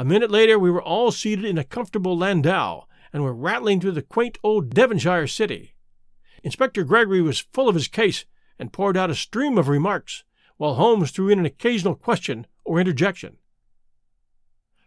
A 0.00 0.04
minute 0.04 0.30
later, 0.30 0.60
we 0.60 0.70
were 0.70 0.80
all 0.80 1.10
seated 1.10 1.44
in 1.44 1.58
a 1.58 1.64
comfortable 1.64 2.16
landau 2.16 2.84
and 3.12 3.24
were 3.24 3.34
rattling 3.34 3.80
through 3.80 3.92
the 3.92 4.02
quaint 4.02 4.38
old 4.44 4.72
Devonshire 4.72 5.26
city. 5.26 5.74
Inspector 6.44 6.82
Gregory 6.84 7.20
was 7.20 7.40
full 7.52 7.68
of 7.68 7.74
his 7.74 7.88
case 7.88 8.24
and 8.60 8.72
poured 8.72 8.96
out 8.96 9.10
a 9.10 9.14
stream 9.16 9.58
of 9.58 9.66
remarks, 9.66 10.22
while 10.56 10.76
Holmes 10.76 11.10
threw 11.10 11.30
in 11.30 11.40
an 11.40 11.46
occasional 11.46 11.96
question 11.96 12.46
or 12.64 12.78
interjection. 12.78 13.38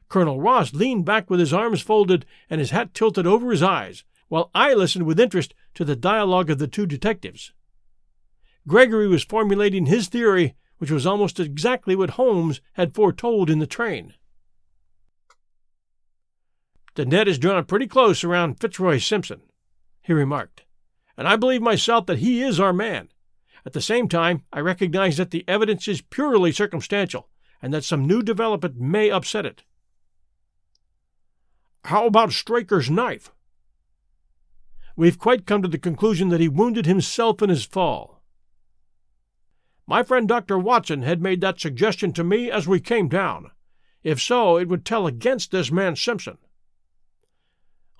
Colonel 0.07 0.39
Ross 0.39 0.73
leaned 0.73 1.03
back 1.03 1.29
with 1.29 1.41
his 1.41 1.51
arms 1.51 1.81
folded 1.81 2.25
and 2.49 2.61
his 2.61 2.71
hat 2.71 2.93
tilted 2.93 3.27
over 3.27 3.51
his 3.51 3.61
eyes, 3.61 4.05
while 4.29 4.49
I 4.55 4.73
listened 4.73 5.05
with 5.05 5.19
interest 5.19 5.53
to 5.73 5.83
the 5.83 5.97
dialogue 5.97 6.49
of 6.49 6.57
the 6.57 6.67
two 6.67 6.85
detectives. 6.85 7.51
Gregory 8.65 9.09
was 9.09 9.25
formulating 9.25 9.87
his 9.87 10.07
theory, 10.07 10.55
which 10.77 10.91
was 10.91 11.05
almost 11.05 11.37
exactly 11.37 11.97
what 11.97 12.11
Holmes 12.11 12.61
had 12.73 12.95
foretold 12.95 13.49
in 13.49 13.59
the 13.59 13.67
train. 13.67 14.13
The 17.01 17.07
net 17.07 17.27
is 17.27 17.39
drawn 17.39 17.65
pretty 17.65 17.87
close 17.87 18.23
around 18.23 18.59
Fitzroy 18.59 18.99
Simpson, 18.99 19.41
he 20.03 20.13
remarked, 20.13 20.65
and 21.17 21.27
I 21.27 21.35
believe 21.35 21.63
myself 21.63 22.05
that 22.05 22.19
he 22.19 22.43
is 22.43 22.59
our 22.59 22.73
man. 22.73 23.09
At 23.65 23.73
the 23.73 23.81
same 23.81 24.07
time, 24.07 24.43
I 24.53 24.59
recognize 24.59 25.17
that 25.17 25.31
the 25.31 25.43
evidence 25.47 25.87
is 25.87 26.03
purely 26.03 26.51
circumstantial, 26.51 27.27
and 27.59 27.73
that 27.73 27.83
some 27.83 28.05
new 28.05 28.21
development 28.21 28.79
may 28.79 29.09
upset 29.09 29.47
it. 29.47 29.63
How 31.85 32.05
about 32.05 32.33
Straker's 32.33 32.91
knife? 32.91 33.31
We've 34.95 35.17
quite 35.17 35.47
come 35.47 35.63
to 35.63 35.67
the 35.67 35.79
conclusion 35.79 36.29
that 36.29 36.39
he 36.39 36.47
wounded 36.47 36.85
himself 36.85 37.41
in 37.41 37.49
his 37.49 37.65
fall. 37.65 38.21
My 39.87 40.03
friend 40.03 40.27
Dr. 40.27 40.59
Watson 40.59 41.01
had 41.01 41.19
made 41.19 41.41
that 41.41 41.59
suggestion 41.59 42.13
to 42.13 42.23
me 42.23 42.51
as 42.51 42.67
we 42.67 42.79
came 42.79 43.07
down. 43.07 43.49
If 44.03 44.21
so, 44.21 44.57
it 44.57 44.67
would 44.67 44.85
tell 44.85 45.07
against 45.07 45.49
this 45.49 45.71
man 45.71 45.95
Simpson. 45.95 46.37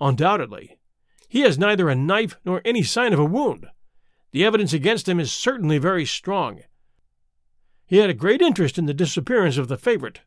Undoubtedly. 0.02 0.80
He 1.28 1.42
has 1.42 1.60
neither 1.60 1.88
a 1.88 1.94
knife 1.94 2.34
nor 2.44 2.60
any 2.64 2.82
sign 2.82 3.12
of 3.12 3.20
a 3.20 3.24
wound. 3.24 3.68
The 4.32 4.44
evidence 4.44 4.72
against 4.72 5.08
him 5.08 5.20
is 5.20 5.30
certainly 5.30 5.78
very 5.78 6.04
strong. 6.04 6.62
He 7.86 7.98
had 7.98 8.10
a 8.10 8.14
great 8.14 8.42
interest 8.42 8.78
in 8.78 8.86
the 8.86 8.94
disappearance 8.94 9.58
of 9.58 9.68
the 9.68 9.76
favorite. 9.76 10.22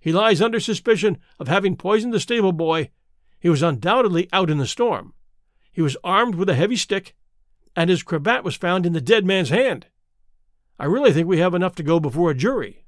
He 0.00 0.12
lies 0.12 0.42
under 0.42 0.58
suspicion 0.58 1.18
of 1.38 1.46
having 1.46 1.76
poisoned 1.76 2.12
the 2.12 2.18
stable 2.18 2.50
boy. 2.50 2.90
He 3.38 3.48
was 3.48 3.62
undoubtedly 3.62 4.28
out 4.32 4.50
in 4.50 4.58
the 4.58 4.66
storm. 4.66 5.14
He 5.70 5.80
was 5.80 5.96
armed 6.02 6.34
with 6.34 6.48
a 6.48 6.56
heavy 6.56 6.76
stick, 6.76 7.14
and 7.76 7.88
his 7.88 8.02
cravat 8.02 8.42
was 8.42 8.56
found 8.56 8.86
in 8.86 8.92
the 8.92 9.00
dead 9.00 9.24
man's 9.24 9.50
hand. 9.50 9.86
I 10.80 10.86
really 10.86 11.12
think 11.12 11.28
we 11.28 11.38
have 11.38 11.54
enough 11.54 11.76
to 11.76 11.84
go 11.84 12.00
before 12.00 12.32
a 12.32 12.34
jury. 12.34 12.86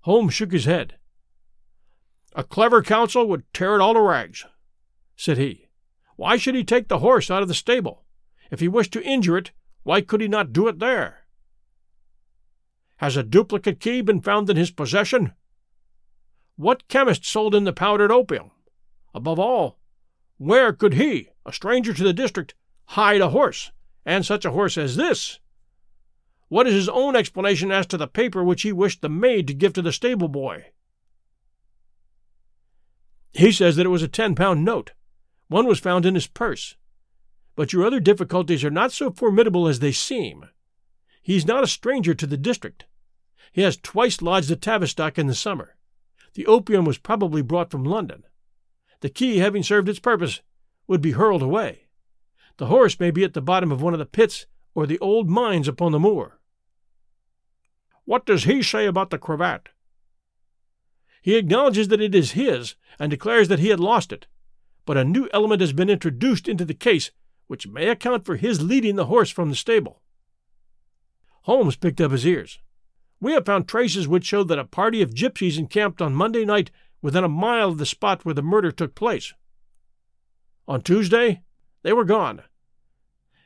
Holmes 0.00 0.34
shook 0.34 0.50
his 0.50 0.64
head. 0.64 0.96
A 2.34 2.44
clever 2.44 2.82
counsel 2.82 3.26
would 3.26 3.52
tear 3.52 3.74
it 3.74 3.80
all 3.80 3.94
to 3.94 4.00
rags, 4.00 4.44
said 5.16 5.38
he. 5.38 5.68
Why 6.16 6.36
should 6.36 6.54
he 6.54 6.64
take 6.64 6.88
the 6.88 6.98
horse 6.98 7.30
out 7.30 7.42
of 7.42 7.48
the 7.48 7.54
stable? 7.54 8.04
If 8.50 8.60
he 8.60 8.68
wished 8.68 8.92
to 8.92 9.02
injure 9.02 9.38
it, 9.38 9.52
why 9.82 10.00
could 10.00 10.20
he 10.20 10.28
not 10.28 10.52
do 10.52 10.68
it 10.68 10.78
there? 10.78 11.26
Has 12.96 13.16
a 13.16 13.22
duplicate 13.22 13.80
key 13.80 14.00
been 14.00 14.20
found 14.20 14.50
in 14.50 14.56
his 14.56 14.70
possession? 14.70 15.32
What 16.56 16.88
chemist 16.88 17.24
sold 17.24 17.54
in 17.54 17.64
the 17.64 17.72
powdered 17.72 18.10
opium? 18.10 18.50
Above 19.14 19.38
all, 19.38 19.78
Where 20.36 20.72
could 20.72 20.94
he, 20.94 21.28
a 21.46 21.52
stranger 21.52 21.94
to 21.94 22.04
the 22.04 22.12
district, 22.12 22.54
hide 22.86 23.20
a 23.20 23.30
horse, 23.30 23.70
and 24.04 24.24
such 24.26 24.44
a 24.44 24.50
horse 24.50 24.76
as 24.76 24.96
this? 24.96 25.38
What 26.48 26.66
is 26.66 26.74
his 26.74 26.88
own 26.88 27.16
explanation 27.16 27.70
as 27.70 27.86
to 27.86 27.96
the 27.96 28.06
paper 28.06 28.42
which 28.42 28.62
he 28.62 28.72
wished 28.72 29.02
the 29.02 29.08
maid 29.08 29.46
to 29.48 29.54
give 29.54 29.72
to 29.74 29.82
the 29.82 29.92
stable 29.92 30.28
boy? 30.28 30.72
He 33.38 33.52
says 33.52 33.76
that 33.76 33.86
it 33.86 33.90
was 33.90 34.02
a 34.02 34.08
ten 34.08 34.34
pound 34.34 34.64
note. 34.64 34.94
One 35.46 35.68
was 35.68 35.78
found 35.78 36.04
in 36.04 36.16
his 36.16 36.26
purse. 36.26 36.74
But 37.54 37.72
your 37.72 37.86
other 37.86 38.00
difficulties 38.00 38.64
are 38.64 38.70
not 38.70 38.90
so 38.90 39.12
formidable 39.12 39.68
as 39.68 39.78
they 39.78 39.92
seem. 39.92 40.46
He 41.22 41.36
is 41.36 41.46
not 41.46 41.62
a 41.62 41.68
stranger 41.68 42.14
to 42.14 42.26
the 42.26 42.36
district. 42.36 42.86
He 43.52 43.62
has 43.62 43.76
twice 43.76 44.20
lodged 44.20 44.50
at 44.50 44.60
Tavistock 44.60 45.18
in 45.18 45.28
the 45.28 45.36
summer. 45.36 45.76
The 46.34 46.48
opium 46.48 46.84
was 46.84 46.98
probably 46.98 47.40
brought 47.40 47.70
from 47.70 47.84
London. 47.84 48.24
The 49.02 49.08
key, 49.08 49.38
having 49.38 49.62
served 49.62 49.88
its 49.88 50.00
purpose, 50.00 50.40
would 50.88 51.00
be 51.00 51.12
hurled 51.12 51.42
away. 51.42 51.82
The 52.56 52.66
horse 52.66 52.98
may 52.98 53.12
be 53.12 53.22
at 53.22 53.34
the 53.34 53.40
bottom 53.40 53.70
of 53.70 53.80
one 53.80 53.92
of 53.92 54.00
the 54.00 54.04
pits 54.04 54.46
or 54.74 54.84
the 54.84 54.98
old 54.98 55.30
mines 55.30 55.68
upon 55.68 55.92
the 55.92 56.00
moor. 56.00 56.40
What 58.04 58.26
does 58.26 58.44
he 58.44 58.64
say 58.64 58.86
about 58.86 59.10
the 59.10 59.18
cravat? 59.18 59.68
He 61.28 61.36
acknowledges 61.36 61.88
that 61.88 62.00
it 62.00 62.14
is 62.14 62.30
his 62.30 62.74
and 62.98 63.10
declares 63.10 63.48
that 63.48 63.58
he 63.58 63.68
had 63.68 63.80
lost 63.80 64.14
it, 64.14 64.26
but 64.86 64.96
a 64.96 65.04
new 65.04 65.28
element 65.34 65.60
has 65.60 65.74
been 65.74 65.90
introduced 65.90 66.48
into 66.48 66.64
the 66.64 66.72
case 66.72 67.10
which 67.48 67.68
may 67.68 67.88
account 67.88 68.24
for 68.24 68.36
his 68.36 68.62
leading 68.62 68.96
the 68.96 69.04
horse 69.04 69.28
from 69.28 69.50
the 69.50 69.54
stable. 69.54 70.00
Holmes 71.42 71.76
picked 71.76 72.00
up 72.00 72.12
his 72.12 72.26
ears. 72.26 72.60
We 73.20 73.32
have 73.34 73.44
found 73.44 73.68
traces 73.68 74.08
which 74.08 74.24
show 74.24 74.42
that 74.44 74.58
a 74.58 74.64
party 74.64 75.02
of 75.02 75.12
gypsies 75.12 75.58
encamped 75.58 76.00
on 76.00 76.14
Monday 76.14 76.46
night 76.46 76.70
within 77.02 77.24
a 77.24 77.28
mile 77.28 77.68
of 77.68 77.76
the 77.76 77.84
spot 77.84 78.24
where 78.24 78.34
the 78.34 78.40
murder 78.40 78.72
took 78.72 78.94
place. 78.94 79.34
On 80.66 80.80
Tuesday, 80.80 81.42
they 81.82 81.92
were 81.92 82.06
gone. 82.06 82.40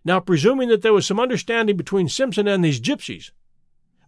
Now, 0.04 0.20
presuming 0.20 0.68
that 0.68 0.82
there 0.82 0.92
was 0.92 1.04
some 1.04 1.18
understanding 1.18 1.76
between 1.76 2.08
Simpson 2.08 2.46
and 2.46 2.64
these 2.64 2.80
gypsies, 2.80 3.32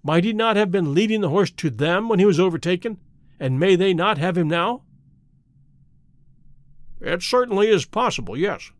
might 0.05 0.23
he 0.23 0.33
not 0.33 0.55
have 0.55 0.71
been 0.71 0.95
leading 0.95 1.23
the 1.23 1.31
horse 1.31 1.51
to 1.51 1.71
them 1.71 2.09
when 2.09 2.21
he 2.21 2.25
was 2.25 2.39
overtaken, 2.39 3.01
and 3.45 3.61
may 3.61 3.77
they 3.77 3.93
not 3.93 4.17
have 4.17 4.39
him 4.39 4.49
now? 4.49 4.85
It 6.99 7.23
certainly 7.23 7.69
is 7.69 7.85
possible, 7.85 8.39
yes. 8.39 8.71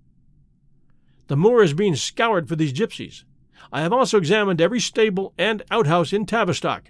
The 1.27 1.37
moor 1.37 1.63
is 1.63 1.75
being 1.75 1.97
scoured 1.97 2.49
for 2.49 2.57
these 2.57 2.73
gypsies. 2.73 3.25
I 3.71 3.83
have 3.83 3.93
also 3.93 4.17
examined 4.17 4.63
every 4.63 4.81
stable 4.81 5.35
and 5.37 5.63
outhouse 5.71 6.15
in 6.15 6.25
Tavistock, 6.25 6.85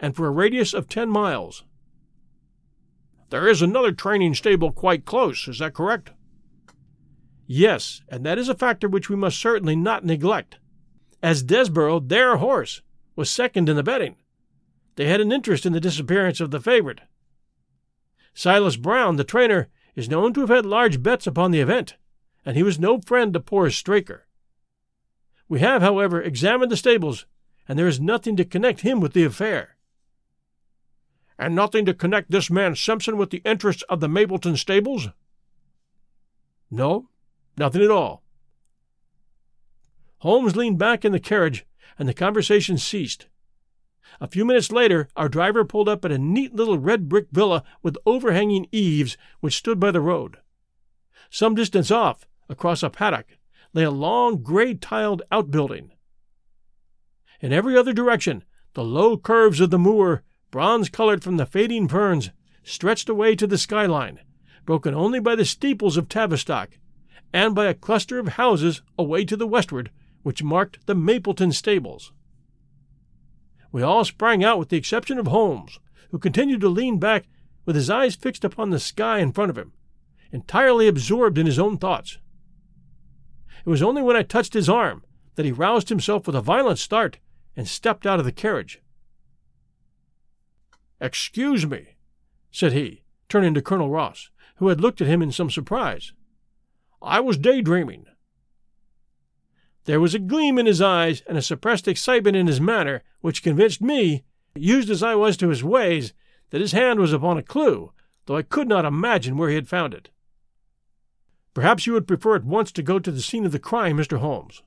and 0.00 0.16
for 0.16 0.26
a 0.26 0.32
radius 0.32 0.74
of 0.74 0.88
ten 0.88 1.08
miles. 1.08 1.62
There 3.28 3.46
is 3.46 3.62
another 3.62 3.92
training 3.92 4.34
stable 4.34 4.72
quite 4.72 5.04
close, 5.04 5.46
is 5.46 5.60
that 5.60 5.72
correct? 5.72 6.10
Yes, 7.46 8.02
and 8.08 8.26
that 8.26 8.38
is 8.38 8.48
a 8.48 8.56
factor 8.56 8.88
which 8.88 9.08
we 9.08 9.14
must 9.14 9.40
certainly 9.40 9.76
not 9.76 10.04
neglect. 10.04 10.58
As 11.22 11.44
Desborough, 11.44 12.00
their 12.00 12.38
horse, 12.38 12.82
was 13.14 13.30
second 13.30 13.68
in 13.68 13.76
the 13.76 13.84
betting, 13.84 14.16
they 14.96 15.06
had 15.06 15.20
an 15.20 15.30
interest 15.30 15.64
in 15.64 15.72
the 15.72 15.78
disappearance 15.78 16.40
of 16.40 16.50
the 16.50 16.58
favorite. 16.58 17.02
Silas 18.34 18.76
Brown, 18.76 19.16
the 19.16 19.24
trainer, 19.24 19.68
is 19.94 20.08
known 20.08 20.32
to 20.34 20.40
have 20.40 20.50
had 20.50 20.66
large 20.66 21.02
bets 21.02 21.26
upon 21.26 21.50
the 21.50 21.60
event, 21.60 21.96
and 22.44 22.56
he 22.56 22.62
was 22.62 22.78
no 22.78 23.00
friend 23.00 23.32
to 23.32 23.40
poor 23.40 23.70
Straker. 23.70 24.26
We 25.48 25.60
have, 25.60 25.82
however, 25.82 26.22
examined 26.22 26.70
the 26.70 26.76
stables, 26.76 27.26
and 27.68 27.78
there 27.78 27.88
is 27.88 28.00
nothing 28.00 28.36
to 28.36 28.44
connect 28.44 28.80
him 28.80 29.00
with 29.00 29.12
the 29.12 29.24
affair. 29.24 29.76
And 31.38 31.54
nothing 31.54 31.84
to 31.86 31.94
connect 31.94 32.30
this 32.30 32.50
man 32.50 32.76
Simpson 32.76 33.16
with 33.16 33.30
the 33.30 33.42
interests 33.44 33.82
of 33.88 34.00
the 34.00 34.08
Mapleton 34.08 34.56
stables? 34.56 35.08
No, 36.70 37.08
nothing 37.56 37.82
at 37.82 37.90
all. 37.90 38.22
Holmes 40.18 40.54
leaned 40.54 40.78
back 40.78 41.04
in 41.04 41.12
the 41.12 41.18
carriage, 41.18 41.66
and 41.98 42.08
the 42.08 42.14
conversation 42.14 42.78
ceased. 42.78 43.26
A 44.20 44.28
few 44.28 44.44
minutes 44.44 44.70
later, 44.70 45.08
our 45.16 45.30
driver 45.30 45.64
pulled 45.64 45.88
up 45.88 46.04
at 46.04 46.12
a 46.12 46.18
neat 46.18 46.54
little 46.54 46.78
red 46.78 47.08
brick 47.08 47.28
villa 47.32 47.64
with 47.82 47.96
overhanging 48.04 48.66
eaves 48.70 49.16
which 49.40 49.56
stood 49.56 49.80
by 49.80 49.90
the 49.90 50.00
road. 50.00 50.36
Some 51.30 51.54
distance 51.54 51.90
off, 51.90 52.26
across 52.48 52.82
a 52.82 52.90
paddock, 52.90 53.38
lay 53.72 53.84
a 53.84 53.90
long 53.90 54.42
gray 54.42 54.74
tiled 54.74 55.22
outbuilding. 55.30 55.92
In 57.40 57.52
every 57.52 57.78
other 57.78 57.94
direction, 57.94 58.44
the 58.74 58.84
low 58.84 59.16
curves 59.16 59.60
of 59.60 59.70
the 59.70 59.78
moor, 59.78 60.22
bronze 60.50 60.90
colored 60.90 61.24
from 61.24 61.38
the 61.38 61.46
fading 61.46 61.88
ferns, 61.88 62.30
stretched 62.62 63.08
away 63.08 63.34
to 63.36 63.46
the 63.46 63.56
skyline, 63.56 64.20
broken 64.66 64.94
only 64.94 65.20
by 65.20 65.34
the 65.34 65.46
steeples 65.46 65.96
of 65.96 66.08
Tavistock, 66.08 66.78
and 67.32 67.54
by 67.54 67.66
a 67.66 67.74
cluster 67.74 68.18
of 68.18 68.28
houses 68.28 68.82
away 68.98 69.24
to 69.24 69.36
the 69.36 69.46
westward, 69.46 69.90
which 70.22 70.42
marked 70.42 70.84
the 70.86 70.94
Mapleton 70.94 71.52
stables. 71.52 72.12
We 73.72 73.82
all 73.82 74.04
sprang 74.04 74.42
out 74.42 74.58
with 74.58 74.68
the 74.68 74.76
exception 74.76 75.18
of 75.18 75.28
Holmes, 75.28 75.78
who 76.10 76.18
continued 76.18 76.60
to 76.62 76.68
lean 76.68 76.98
back 76.98 77.28
with 77.64 77.76
his 77.76 77.90
eyes 77.90 78.16
fixed 78.16 78.44
upon 78.44 78.70
the 78.70 78.80
sky 78.80 79.18
in 79.18 79.32
front 79.32 79.50
of 79.50 79.58
him, 79.58 79.72
entirely 80.32 80.88
absorbed 80.88 81.38
in 81.38 81.46
his 81.46 81.58
own 81.58 81.78
thoughts. 81.78 82.18
It 83.64 83.68
was 83.68 83.82
only 83.82 84.02
when 84.02 84.16
I 84.16 84.22
touched 84.22 84.54
his 84.54 84.68
arm 84.68 85.04
that 85.36 85.44
he 85.44 85.52
roused 85.52 85.88
himself 85.88 86.26
with 86.26 86.34
a 86.34 86.40
violent 86.40 86.78
start 86.78 87.18
and 87.56 87.68
stepped 87.68 88.06
out 88.06 88.18
of 88.18 88.24
the 88.24 88.32
carriage. 88.32 88.80
Excuse 91.00 91.66
me, 91.66 91.96
said 92.50 92.72
he, 92.72 93.02
turning 93.28 93.54
to 93.54 93.62
Colonel 93.62 93.90
Ross, 93.90 94.30
who 94.56 94.68
had 94.68 94.80
looked 94.80 95.00
at 95.00 95.06
him 95.06 95.22
in 95.22 95.32
some 95.32 95.50
surprise. 95.50 96.12
I 97.00 97.20
was 97.20 97.38
daydreaming. 97.38 98.06
There 99.84 100.00
was 100.00 100.14
a 100.14 100.18
gleam 100.18 100.58
in 100.58 100.66
his 100.66 100.80
eyes 100.80 101.22
and 101.26 101.38
a 101.38 101.42
suppressed 101.42 101.88
excitement 101.88 102.36
in 102.36 102.46
his 102.46 102.60
manner 102.60 103.02
which 103.20 103.42
convinced 103.42 103.80
me, 103.80 104.24
used 104.54 104.90
as 104.90 105.02
I 105.02 105.14
was 105.14 105.36
to 105.38 105.48
his 105.48 105.64
ways, 105.64 106.12
that 106.50 106.60
his 106.60 106.72
hand 106.72 107.00
was 107.00 107.12
upon 107.12 107.38
a 107.38 107.42
clue, 107.42 107.92
though 108.26 108.36
I 108.36 108.42
could 108.42 108.68
not 108.68 108.84
imagine 108.84 109.36
where 109.36 109.48
he 109.48 109.54
had 109.54 109.68
found 109.68 109.94
it. 109.94 110.10
Perhaps 111.54 111.86
you 111.86 111.92
would 111.94 112.06
prefer 112.06 112.36
at 112.36 112.44
once 112.44 112.70
to 112.72 112.82
go 112.82 112.98
to 112.98 113.10
the 113.10 113.22
scene 113.22 113.44
of 113.44 113.52
the 113.52 113.58
crime, 113.58 113.96
Mr. 113.96 114.18
Holmes, 114.18 114.62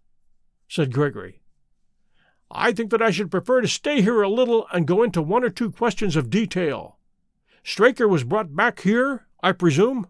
said 0.67 0.93
Gregory. 0.93 1.41
I 2.51 2.71
think 2.71 2.91
that 2.91 3.01
I 3.01 3.11
should 3.11 3.31
prefer 3.31 3.61
to 3.61 3.67
stay 3.67 4.01
here 4.01 4.21
a 4.21 4.29
little 4.29 4.67
and 4.71 4.87
go 4.87 5.01
into 5.01 5.21
one 5.21 5.43
or 5.43 5.49
two 5.49 5.71
questions 5.71 6.15
of 6.15 6.29
detail. 6.29 6.97
Straker 7.63 8.07
was 8.07 8.23
brought 8.23 8.55
back 8.55 8.81
here, 8.81 9.27
I 9.41 9.53
presume? 9.53 10.07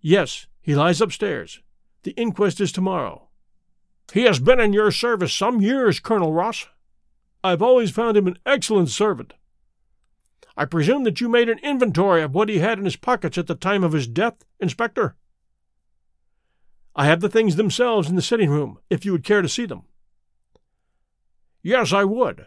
Yes, 0.00 0.46
he 0.60 0.74
lies 0.74 1.00
upstairs. 1.00 1.60
The 2.02 2.12
inquest 2.12 2.60
is 2.60 2.72
tomorrow. 2.72 3.28
He 4.12 4.22
has 4.24 4.40
been 4.40 4.60
in 4.60 4.72
your 4.72 4.90
service 4.90 5.32
some 5.32 5.60
years, 5.60 6.00
Colonel 6.00 6.32
Ross. 6.32 6.66
I've 7.44 7.62
always 7.62 7.90
found 7.90 8.16
him 8.16 8.26
an 8.26 8.38
excellent 8.44 8.90
servant. 8.90 9.34
I 10.56 10.64
presume 10.64 11.04
that 11.04 11.20
you 11.20 11.28
made 11.28 11.48
an 11.48 11.60
inventory 11.60 12.22
of 12.22 12.34
what 12.34 12.48
he 12.48 12.58
had 12.58 12.78
in 12.78 12.84
his 12.84 12.96
pockets 12.96 13.38
at 13.38 13.46
the 13.46 13.54
time 13.54 13.84
of 13.84 13.92
his 13.92 14.06
death, 14.06 14.44
Inspector? 14.58 15.14
I 16.96 17.06
have 17.06 17.20
the 17.20 17.28
things 17.28 17.56
themselves 17.56 18.08
in 18.10 18.16
the 18.16 18.22
sitting 18.22 18.50
room, 18.50 18.78
if 18.90 19.04
you 19.04 19.12
would 19.12 19.24
care 19.24 19.42
to 19.42 19.48
see 19.48 19.64
them. 19.64 19.84
Yes, 21.62 21.92
I 21.92 22.04
would. 22.04 22.46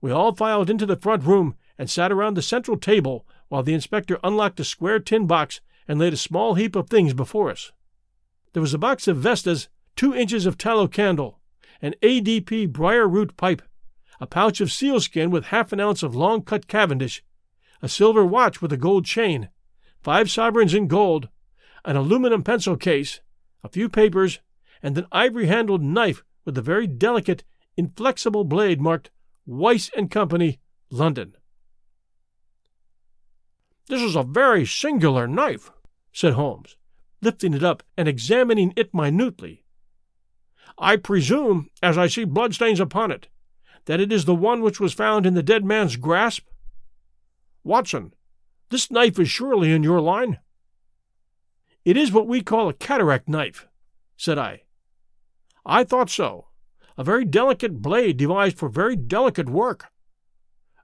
We 0.00 0.10
all 0.10 0.34
filed 0.34 0.68
into 0.68 0.84
the 0.84 0.96
front 0.96 1.22
room 1.22 1.54
and 1.78 1.88
sat 1.88 2.10
around 2.10 2.34
the 2.34 2.42
central 2.42 2.76
table 2.76 3.24
while 3.48 3.62
the 3.62 3.74
inspector 3.74 4.18
unlocked 4.24 4.58
a 4.58 4.64
square 4.64 4.98
tin 4.98 5.26
box 5.26 5.60
and 5.86 5.98
laid 5.98 6.12
a 6.12 6.18
small 6.18 6.54
heap 6.54 6.74
of 6.74 6.90
things 6.90 7.14
before 7.14 7.50
us. 7.50 7.70
There 8.52 8.60
was 8.60 8.74
a 8.74 8.78
box 8.78 9.06
of 9.06 9.16
Vestas, 9.18 9.68
two 9.96 10.14
inches 10.14 10.46
of 10.46 10.58
tallow 10.58 10.88
candle, 10.88 11.40
an 11.80 11.94
ADP 12.02 12.72
briar 12.72 13.08
root 13.08 13.36
pipe, 13.36 13.62
a 14.20 14.26
pouch 14.26 14.60
of 14.60 14.70
sealskin 14.70 15.30
with 15.30 15.46
half 15.46 15.72
an 15.72 15.80
ounce 15.80 16.02
of 16.02 16.14
long 16.14 16.42
cut 16.42 16.68
Cavendish, 16.68 17.24
a 17.82 17.88
silver 17.88 18.24
watch 18.24 18.62
with 18.62 18.72
a 18.72 18.76
gold 18.76 19.04
chain, 19.04 19.48
five 20.00 20.30
sovereigns 20.30 20.74
in 20.74 20.86
gold, 20.86 21.28
an 21.84 21.96
aluminum 21.96 22.42
pencil 22.42 22.76
case, 22.76 23.20
a 23.64 23.68
few 23.68 23.88
papers, 23.88 24.38
and 24.82 24.96
an 24.96 25.06
ivory 25.10 25.46
handled 25.46 25.82
knife 25.82 26.22
with 26.44 26.56
a 26.56 26.62
very 26.62 26.86
delicate, 26.86 27.44
inflexible 27.76 28.44
blade 28.44 28.80
marked 28.80 29.10
Weiss 29.46 29.90
and 29.96 30.10
Company, 30.10 30.60
London. 30.90 31.36
This 33.88 34.02
is 34.02 34.14
a 34.14 34.22
very 34.22 34.64
singular 34.64 35.26
knife, 35.26 35.72
said 36.12 36.34
Holmes, 36.34 36.76
lifting 37.20 37.54
it 37.54 37.64
up 37.64 37.82
and 37.96 38.06
examining 38.06 38.72
it 38.76 38.94
minutely. 38.94 39.61
I 40.78 40.96
presume, 40.96 41.68
as 41.82 41.98
I 41.98 42.06
see 42.06 42.24
bloodstains 42.24 42.80
upon 42.80 43.10
it, 43.10 43.28
that 43.86 44.00
it 44.00 44.12
is 44.12 44.24
the 44.24 44.34
one 44.34 44.62
which 44.62 44.80
was 44.80 44.92
found 44.92 45.26
in 45.26 45.34
the 45.34 45.42
dead 45.42 45.64
man's 45.64 45.96
grasp? 45.96 46.46
Watson, 47.64 48.14
this 48.70 48.90
knife 48.90 49.18
is 49.18 49.28
surely 49.28 49.72
in 49.72 49.82
your 49.82 50.00
line? 50.00 50.38
It 51.84 51.96
is 51.96 52.12
what 52.12 52.28
we 52.28 52.42
call 52.42 52.68
a 52.68 52.74
cataract 52.74 53.28
knife, 53.28 53.66
said 54.16 54.38
I. 54.38 54.62
I 55.64 55.84
thought 55.84 56.10
so. 56.10 56.46
A 56.96 57.04
very 57.04 57.24
delicate 57.24 57.80
blade 57.80 58.16
devised 58.16 58.58
for 58.58 58.68
very 58.68 58.96
delicate 58.96 59.48
work. 59.48 59.86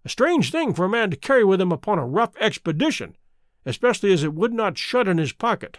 A 0.05 0.09
strange 0.09 0.51
thing 0.51 0.73
for 0.73 0.85
a 0.85 0.89
man 0.89 1.11
to 1.11 1.17
carry 1.17 1.45
with 1.45 1.61
him 1.61 1.73
upon 1.73 1.99
a 1.99 2.07
rough 2.07 2.37
expedition, 2.41 3.17
especially 3.67 4.13
as 4.13 4.25
it 4.25 4.35
would 4.35 4.53
not 4.53 4.79
shut 4.79 5.09
in 5.09 5.19
his 5.19 5.33
pocket. 5.33 5.79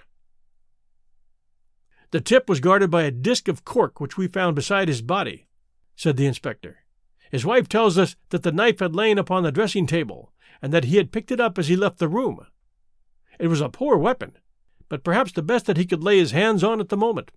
The 2.11 2.21
tip 2.21 2.49
was 2.49 2.59
guarded 2.59 2.89
by 2.89 3.03
a 3.03 3.11
disc 3.11 3.47
of 3.47 3.65
cork 3.65 3.99
which 3.99 4.17
we 4.17 4.27
found 4.27 4.55
beside 4.55 4.87
his 4.87 5.01
body, 5.01 5.47
said 5.95 6.17
the 6.17 6.25
inspector. 6.25 6.79
His 7.29 7.45
wife 7.45 7.69
tells 7.69 7.97
us 7.97 8.15
that 8.29 8.43
the 8.43 8.51
knife 8.51 8.79
had 8.79 8.95
lain 8.95 9.17
upon 9.17 9.43
the 9.43 9.51
dressing 9.51 9.85
table, 9.85 10.31
and 10.61 10.73
that 10.73 10.85
he 10.85 10.97
had 10.97 11.11
picked 11.11 11.31
it 11.31 11.39
up 11.39 11.59
as 11.59 11.67
he 11.67 11.75
left 11.75 11.99
the 11.99 12.07
room. 12.07 12.39
It 13.39 13.47
was 13.47 13.61
a 13.61 13.69
poor 13.69 13.95
weapon, 13.97 14.37
but 14.89 15.03
perhaps 15.03 15.31
the 15.31 15.43
best 15.43 15.67
that 15.67 15.77
he 15.77 15.85
could 15.85 16.03
lay 16.03 16.17
his 16.17 16.31
hands 16.31 16.63
on 16.63 16.79
at 16.79 16.89
the 16.89 16.97
moment. 16.97 17.31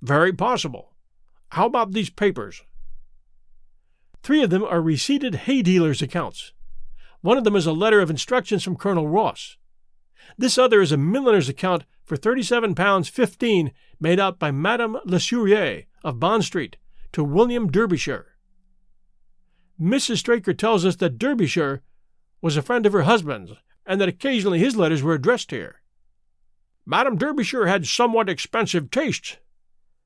Very 0.00 0.32
possible. 0.32 0.94
How 1.50 1.66
about 1.66 1.92
these 1.92 2.10
papers? 2.10 2.62
Three 4.22 4.42
of 4.42 4.50
them 4.50 4.64
are 4.64 4.80
receipted 4.80 5.34
hay 5.34 5.62
dealers' 5.62 6.00
accounts. 6.00 6.52
One 7.20 7.36
of 7.36 7.44
them 7.44 7.56
is 7.56 7.66
a 7.66 7.72
letter 7.72 8.00
of 8.00 8.10
instructions 8.10 8.64
from 8.64 8.76
Colonel 8.76 9.06
Ross. 9.06 9.58
This 10.38 10.58
other 10.58 10.80
is 10.80 10.92
a 10.92 10.96
milliner's 10.96 11.48
account 11.48 11.84
for 12.04 12.16
thirty-seven 12.16 12.74
pounds 12.74 13.08
fifteen 13.08 13.72
made 14.00 14.18
out 14.18 14.38
by 14.38 14.50
Madame 14.50 14.98
Lesurier 15.04 15.84
of 16.02 16.18
Bond 16.18 16.44
Street 16.44 16.76
to 17.12 17.22
William 17.22 17.70
Derbyshire. 17.70 18.26
Mrs. 19.80 20.18
Straker 20.18 20.54
tells 20.54 20.84
us 20.84 20.96
that 20.96 21.18
Derbyshire 21.18 21.82
was 22.40 22.56
a 22.56 22.62
friend 22.62 22.86
of 22.86 22.92
her 22.92 23.02
husband's, 23.02 23.52
and 23.86 24.00
that 24.00 24.08
occasionally 24.08 24.58
his 24.58 24.76
letters 24.76 25.02
were 25.02 25.14
addressed 25.14 25.50
here. 25.50 25.82
Madame 26.84 27.16
Derbyshire 27.16 27.66
had 27.66 27.86
somewhat 27.86 28.28
expensive 28.28 28.90
tastes, 28.90 29.36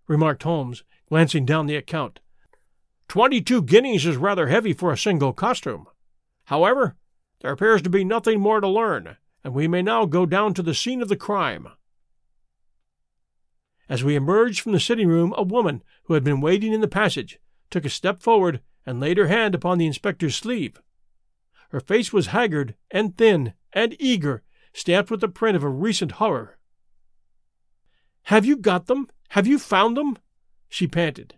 remarked 0.06 0.42
Holmes, 0.42 0.82
glancing 1.08 1.46
down 1.46 1.66
the 1.66 1.76
account. 1.76 2.20
Twenty-two 3.08 3.62
guineas 3.62 4.04
is 4.04 4.16
rather 4.16 4.48
heavy 4.48 4.72
for 4.72 4.92
a 4.92 4.98
single 4.98 5.32
costume. 5.32 5.86
However, 6.44 6.96
there 7.40 7.52
appears 7.52 7.82
to 7.82 7.90
be 7.90 8.04
nothing 8.04 8.40
more 8.40 8.60
to 8.60 8.68
learn, 8.68 9.16
and 9.46 9.54
we 9.54 9.68
may 9.68 9.80
now 9.80 10.04
go 10.06 10.26
down 10.26 10.52
to 10.52 10.60
the 10.60 10.74
scene 10.74 11.00
of 11.00 11.06
the 11.06 11.14
crime. 11.14 11.68
As 13.88 14.02
we 14.02 14.16
emerged 14.16 14.58
from 14.58 14.72
the 14.72 14.80
sitting 14.80 15.06
room, 15.06 15.32
a 15.36 15.44
woman 15.44 15.84
who 16.06 16.14
had 16.14 16.24
been 16.24 16.40
waiting 16.40 16.72
in 16.72 16.80
the 16.80 16.88
passage 16.88 17.38
took 17.70 17.84
a 17.84 17.88
step 17.88 18.20
forward 18.20 18.60
and 18.84 18.98
laid 18.98 19.18
her 19.18 19.28
hand 19.28 19.54
upon 19.54 19.78
the 19.78 19.86
inspector's 19.86 20.34
sleeve. 20.34 20.82
Her 21.68 21.78
face 21.78 22.12
was 22.12 22.26
haggard 22.26 22.74
and 22.90 23.16
thin 23.16 23.52
and 23.72 23.94
eager, 24.00 24.42
stamped 24.72 25.12
with 25.12 25.20
the 25.20 25.28
print 25.28 25.54
of 25.54 25.62
a 25.62 25.68
recent 25.68 26.12
horror. 26.18 26.58
Have 28.24 28.44
you 28.44 28.56
got 28.56 28.86
them? 28.86 29.06
Have 29.28 29.46
you 29.46 29.60
found 29.60 29.96
them? 29.96 30.18
she 30.68 30.88
panted. 30.88 31.36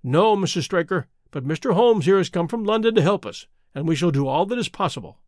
No, 0.00 0.36
Mrs. 0.36 0.62
Straker, 0.62 1.08
but 1.32 1.44
Mr. 1.44 1.74
Holmes 1.74 2.04
here 2.04 2.18
has 2.18 2.28
come 2.28 2.46
from 2.46 2.62
London 2.62 2.94
to 2.94 3.02
help 3.02 3.26
us, 3.26 3.48
and 3.74 3.88
we 3.88 3.96
shall 3.96 4.12
do 4.12 4.28
all 4.28 4.46
that 4.46 4.60
is 4.60 4.68
possible. 4.68 5.18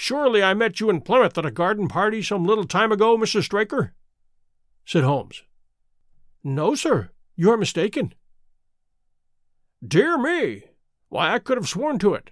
Surely 0.00 0.44
I 0.44 0.54
met 0.54 0.78
you 0.78 0.90
in 0.90 1.00
Plymouth 1.00 1.36
at 1.38 1.44
a 1.44 1.50
garden 1.50 1.88
party 1.88 2.22
some 2.22 2.44
little 2.44 2.68
time 2.68 2.92
ago, 2.92 3.18
Mrs. 3.18 3.46
Straker? 3.46 3.94
said 4.84 5.02
Holmes. 5.02 5.42
No, 6.44 6.76
sir, 6.76 7.10
you 7.34 7.50
are 7.50 7.56
mistaken. 7.56 8.14
Dear 9.84 10.16
me! 10.16 10.62
Why, 11.08 11.34
I 11.34 11.40
could 11.40 11.56
have 11.56 11.68
sworn 11.68 11.98
to 11.98 12.14
it. 12.14 12.30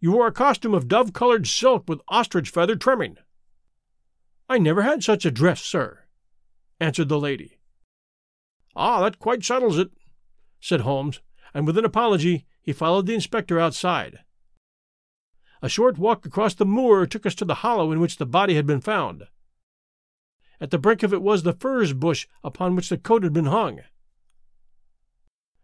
You 0.00 0.12
wore 0.12 0.26
a 0.26 0.32
costume 0.32 0.72
of 0.72 0.88
dove 0.88 1.12
colored 1.12 1.46
silk 1.46 1.84
with 1.90 2.00
ostrich 2.08 2.48
feather 2.48 2.74
trimming. 2.74 3.18
I 4.48 4.56
never 4.56 4.80
had 4.80 5.04
such 5.04 5.26
a 5.26 5.30
dress, 5.30 5.60
sir, 5.60 6.04
answered 6.80 7.10
the 7.10 7.20
lady. 7.20 7.58
Ah, 8.74 9.02
that 9.02 9.18
quite 9.18 9.44
settles 9.44 9.76
it, 9.76 9.90
said 10.58 10.80
Holmes, 10.80 11.20
and 11.52 11.66
with 11.66 11.76
an 11.76 11.84
apology 11.84 12.46
he 12.62 12.72
followed 12.72 13.04
the 13.04 13.14
inspector 13.14 13.60
outside. 13.60 14.20
A 15.64 15.68
short 15.70 15.96
walk 15.96 16.26
across 16.26 16.52
the 16.52 16.66
moor 16.66 17.06
took 17.06 17.24
us 17.24 17.34
to 17.36 17.44
the 17.46 17.54
hollow 17.64 17.90
in 17.90 17.98
which 17.98 18.18
the 18.18 18.26
body 18.26 18.54
had 18.54 18.66
been 18.66 18.82
found. 18.82 19.28
At 20.60 20.70
the 20.70 20.76
brink 20.76 21.02
of 21.02 21.14
it 21.14 21.22
was 21.22 21.42
the 21.42 21.54
furze 21.54 21.94
bush 21.94 22.26
upon 22.42 22.76
which 22.76 22.90
the 22.90 22.98
coat 22.98 23.22
had 23.22 23.32
been 23.32 23.46
hung. 23.46 23.80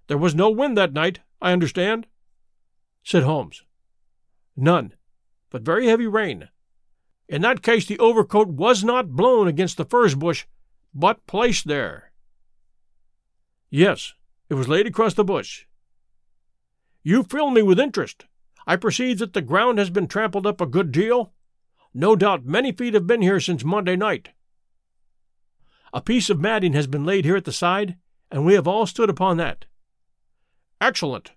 There 0.06 0.16
was 0.16 0.34
no 0.34 0.48
wind 0.48 0.74
that 0.78 0.94
night, 0.94 1.20
I 1.42 1.52
understand, 1.52 2.06
said 3.04 3.24
Holmes. 3.24 3.62
None, 4.56 4.94
but 5.50 5.60
very 5.60 5.88
heavy 5.88 6.06
rain. 6.06 6.48
In 7.28 7.42
that 7.42 7.60
case, 7.60 7.84
the 7.84 7.98
overcoat 7.98 8.48
was 8.48 8.82
not 8.82 9.10
blown 9.10 9.48
against 9.48 9.76
the 9.76 9.84
furze 9.84 10.14
bush, 10.14 10.46
but 10.94 11.26
placed 11.26 11.68
there. 11.68 12.10
Yes, 13.68 14.14
it 14.48 14.54
was 14.54 14.66
laid 14.66 14.86
across 14.86 15.12
the 15.12 15.24
bush. 15.24 15.66
You 17.02 17.22
fill 17.22 17.50
me 17.50 17.60
with 17.60 17.78
interest. 17.78 18.24
I 18.70 18.76
perceive 18.76 19.18
that 19.18 19.32
the 19.32 19.42
ground 19.42 19.78
has 19.78 19.90
been 19.90 20.06
trampled 20.06 20.46
up 20.46 20.60
a 20.60 20.64
good 20.64 20.92
deal. 20.92 21.32
No 21.92 22.14
doubt 22.14 22.44
many 22.44 22.70
feet 22.70 22.94
have 22.94 23.04
been 23.04 23.20
here 23.20 23.40
since 23.40 23.64
Monday 23.64 23.96
night. 23.96 24.28
A 25.92 26.00
piece 26.00 26.30
of 26.30 26.38
matting 26.38 26.74
has 26.74 26.86
been 26.86 27.04
laid 27.04 27.24
here 27.24 27.34
at 27.34 27.44
the 27.44 27.52
side, 27.52 27.96
and 28.30 28.46
we 28.46 28.54
have 28.54 28.68
all 28.68 28.86
stood 28.86 29.10
upon 29.10 29.38
that. 29.38 29.64
Excellent. 30.80 31.32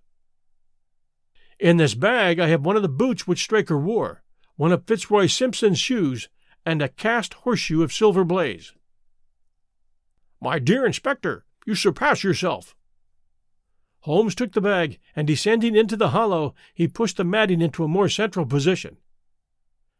In 1.57 1.77
this 1.77 1.95
bag 1.95 2.39
I 2.39 2.49
have 2.49 2.67
one 2.67 2.75
of 2.75 2.83
the 2.83 2.87
boots 2.87 3.25
which 3.25 3.41
Straker 3.41 3.79
wore, 3.79 4.21
one 4.55 4.71
of 4.71 4.85
Fitzroy 4.85 5.25
Simpson's 5.25 5.79
shoes, 5.79 6.29
and 6.67 6.83
a 6.83 6.87
cast 6.87 7.33
horseshoe 7.33 7.81
of 7.81 7.91
Silver 7.91 8.23
Blaze. 8.23 8.73
My 10.39 10.59
dear 10.59 10.85
Inspector, 10.85 11.43
you 11.65 11.73
surpass 11.73 12.23
yourself. 12.23 12.75
Holmes 14.03 14.35
took 14.35 14.51
the 14.51 14.59
bag, 14.59 14.99
and 15.15 15.25
descending 15.25 15.77
into 15.77 15.95
the 15.95 16.09
hollow, 16.09 16.53
he 16.73 16.89
pushed 16.89 17.15
the 17.15 17.23
matting 17.23 17.61
into 17.61 17.85
a 17.85 17.87
more 17.87 18.09
central 18.09 18.45
position. 18.45 18.97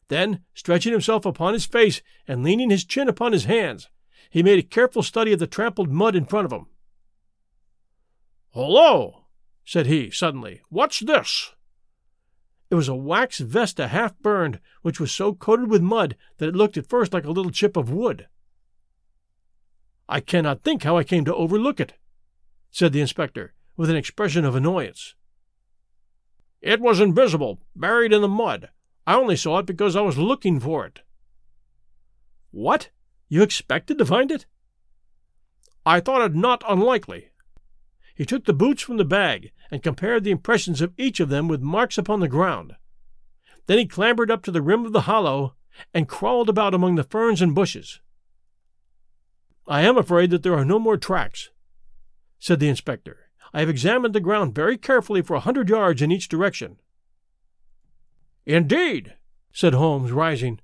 Then, 0.10 0.42
stretching 0.54 0.92
himself 0.92 1.26
upon 1.26 1.54
his 1.54 1.66
face 1.66 2.02
and 2.28 2.44
leaning 2.44 2.70
his 2.70 2.84
chin 2.84 3.08
upon 3.08 3.32
his 3.32 3.46
hands, 3.46 3.88
he 4.30 4.44
made 4.44 4.60
a 4.60 4.64
careful 4.64 5.04
study 5.04 5.32
of 5.32 5.40
the 5.40 5.48
trampled 5.48 5.90
mud 5.90 6.18
in 6.18 6.26
front 6.26 6.46
of 6.46 6.52
him. 6.52 6.66
Hullo! 8.54 9.24
said 9.64 9.86
he, 9.86 10.12
suddenly. 10.12 10.62
What's 10.68 11.00
this? 11.00 11.54
It 12.70 12.76
was 12.76 12.90
a 12.90 12.96
wax 12.96 13.40
vesta 13.40 13.88
half 13.88 14.20
burned, 14.20 14.60
which 14.82 15.00
was 15.00 15.14
so 15.14 15.34
coated 15.34 15.70
with 15.70 15.82
mud 15.82 16.18
that 16.40 16.50
it 16.50 16.58
looked 16.58 16.76
at 16.76 16.90
first 16.90 17.14
like 17.14 17.24
a 17.24 17.32
little 17.32 17.52
chip 17.52 17.78
of 17.78 17.90
wood. 17.90 18.28
I 20.10 20.20
cannot 20.20 20.62
think 20.62 20.84
how 20.84 20.98
I 20.98 21.06
came 21.06 21.24
to 21.24 21.34
overlook 21.34 21.80
it, 21.80 21.94
said 22.70 22.92
the 22.92 23.00
inspector, 23.00 23.54
with 23.76 23.90
an 23.90 23.96
expression 23.96 24.46
of 24.46 24.56
annoyance. 24.56 25.16
It 26.62 26.80
was 26.80 27.00
invisible, 27.00 27.60
buried 27.76 28.14
in 28.14 28.22
the 28.22 28.28
mud. 28.28 28.70
I 29.06 29.16
only 29.16 29.36
saw 29.36 29.60
it 29.60 29.66
because 29.66 29.96
I 29.96 30.02
was 30.02 30.18
looking 30.18 30.60
for 30.60 30.86
it. 30.86 31.02
What? 32.52 32.90
You 33.28 33.42
expected 33.42 33.98
to 33.98 34.06
find 34.06 34.32
it? 34.32 34.46
I 35.86 36.00
thought 36.00 36.22
it 36.22 36.36
not 36.36 36.64
unlikely. 36.68 37.30
He 38.16 38.26
took 38.26 38.46
the 38.46 38.54
boots 38.54 38.82
from 38.82 38.98
the 38.98 39.06
bag 39.06 39.52
and 39.72 39.84
compared 39.84 40.24
the 40.24 40.32
impressions 40.32 40.82
of 40.82 40.94
each 40.98 41.20
of 41.20 41.30
them 41.30 41.48
with 41.48 41.62
marks 41.62 41.98
upon 41.98 42.20
the 42.20 42.28
ground. 42.28 42.76
Then 43.66 43.80
he 43.80 43.86
clambered 43.86 44.30
up 44.30 44.44
to 44.44 44.52
the 44.52 44.62
rim 44.62 44.86
of 44.86 44.94
the 44.94 45.02
hollow 45.02 45.56
and 45.94 46.08
crawled 46.08 46.48
about 46.48 46.74
among 46.74 46.96
the 46.96 47.04
ferns 47.04 47.42
and 47.42 47.56
bushes. 47.56 48.00
I 49.68 49.82
am 49.82 49.98
afraid 49.98 50.30
that 50.30 50.44
there 50.44 50.56
are 50.56 50.66
no 50.66 50.78
more 50.78 50.98
tracks, 50.98 51.50
said 52.38 52.60
the 52.60 52.70
inspector. 52.70 53.23
I 53.54 53.60
have 53.60 53.70
examined 53.70 54.16
the 54.16 54.20
ground 54.20 54.56
very 54.56 54.78
carefully 54.78 55.22
for 55.22 55.36
a 55.36 55.42
hundred 55.42 55.70
yards 55.70 56.02
in 56.02 56.12
each 56.12 56.28
direction. 56.28 56.78
Indeed, 58.46 59.16
said 59.52 59.74
Holmes, 59.74 60.12
rising. 60.12 60.60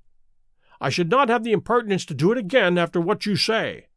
I 0.82 0.90
should 0.90 1.10
not 1.10 1.30
have 1.30 1.44
the 1.44 1.52
impertinence 1.52 2.06
to 2.06 2.14
do 2.14 2.32
it 2.32 2.38
again 2.38 2.78
after 2.78 3.00
what 3.00 3.26
you 3.26 3.36
say 3.36 3.90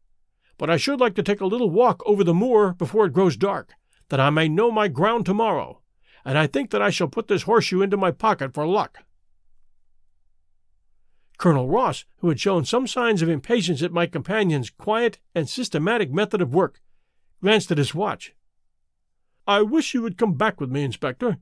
but 0.62 0.70
I 0.70 0.76
should 0.76 1.00
like 1.00 1.16
to 1.16 1.24
take 1.24 1.40
a 1.40 1.46
little 1.46 1.70
walk 1.70 2.04
over 2.06 2.22
the 2.22 2.32
moor 2.32 2.74
before 2.74 3.06
it 3.06 3.12
grows 3.12 3.36
dark, 3.36 3.72
that 4.10 4.20
I 4.20 4.30
may 4.30 4.48
know 4.48 4.70
my 4.70 4.86
ground 4.86 5.26
tomorrow, 5.26 5.80
and 6.24 6.38
I 6.38 6.46
think 6.46 6.70
that 6.70 6.80
I 6.80 6.90
shall 6.90 7.08
put 7.08 7.26
this 7.26 7.42
horseshoe 7.42 7.82
into 7.82 7.96
my 7.96 8.12
pocket 8.12 8.54
for 8.54 8.64
luck. 8.64 8.98
Colonel 11.36 11.68
Ross, 11.68 12.04
who 12.18 12.28
had 12.28 12.38
shown 12.38 12.64
some 12.64 12.86
signs 12.86 13.22
of 13.22 13.28
impatience 13.28 13.82
at 13.82 13.90
my 13.90 14.06
companion's 14.06 14.70
quiet 14.70 15.18
and 15.34 15.48
systematic 15.48 16.12
method 16.12 16.40
of 16.40 16.54
work, 16.54 16.80
glanced 17.42 17.72
at 17.72 17.78
his 17.78 17.92
watch. 17.92 18.32
I 19.46 19.62
wish 19.62 19.94
you 19.94 20.02
would 20.02 20.18
come 20.18 20.34
back 20.34 20.60
with 20.60 20.70
me, 20.70 20.82
Inspector, 20.82 21.36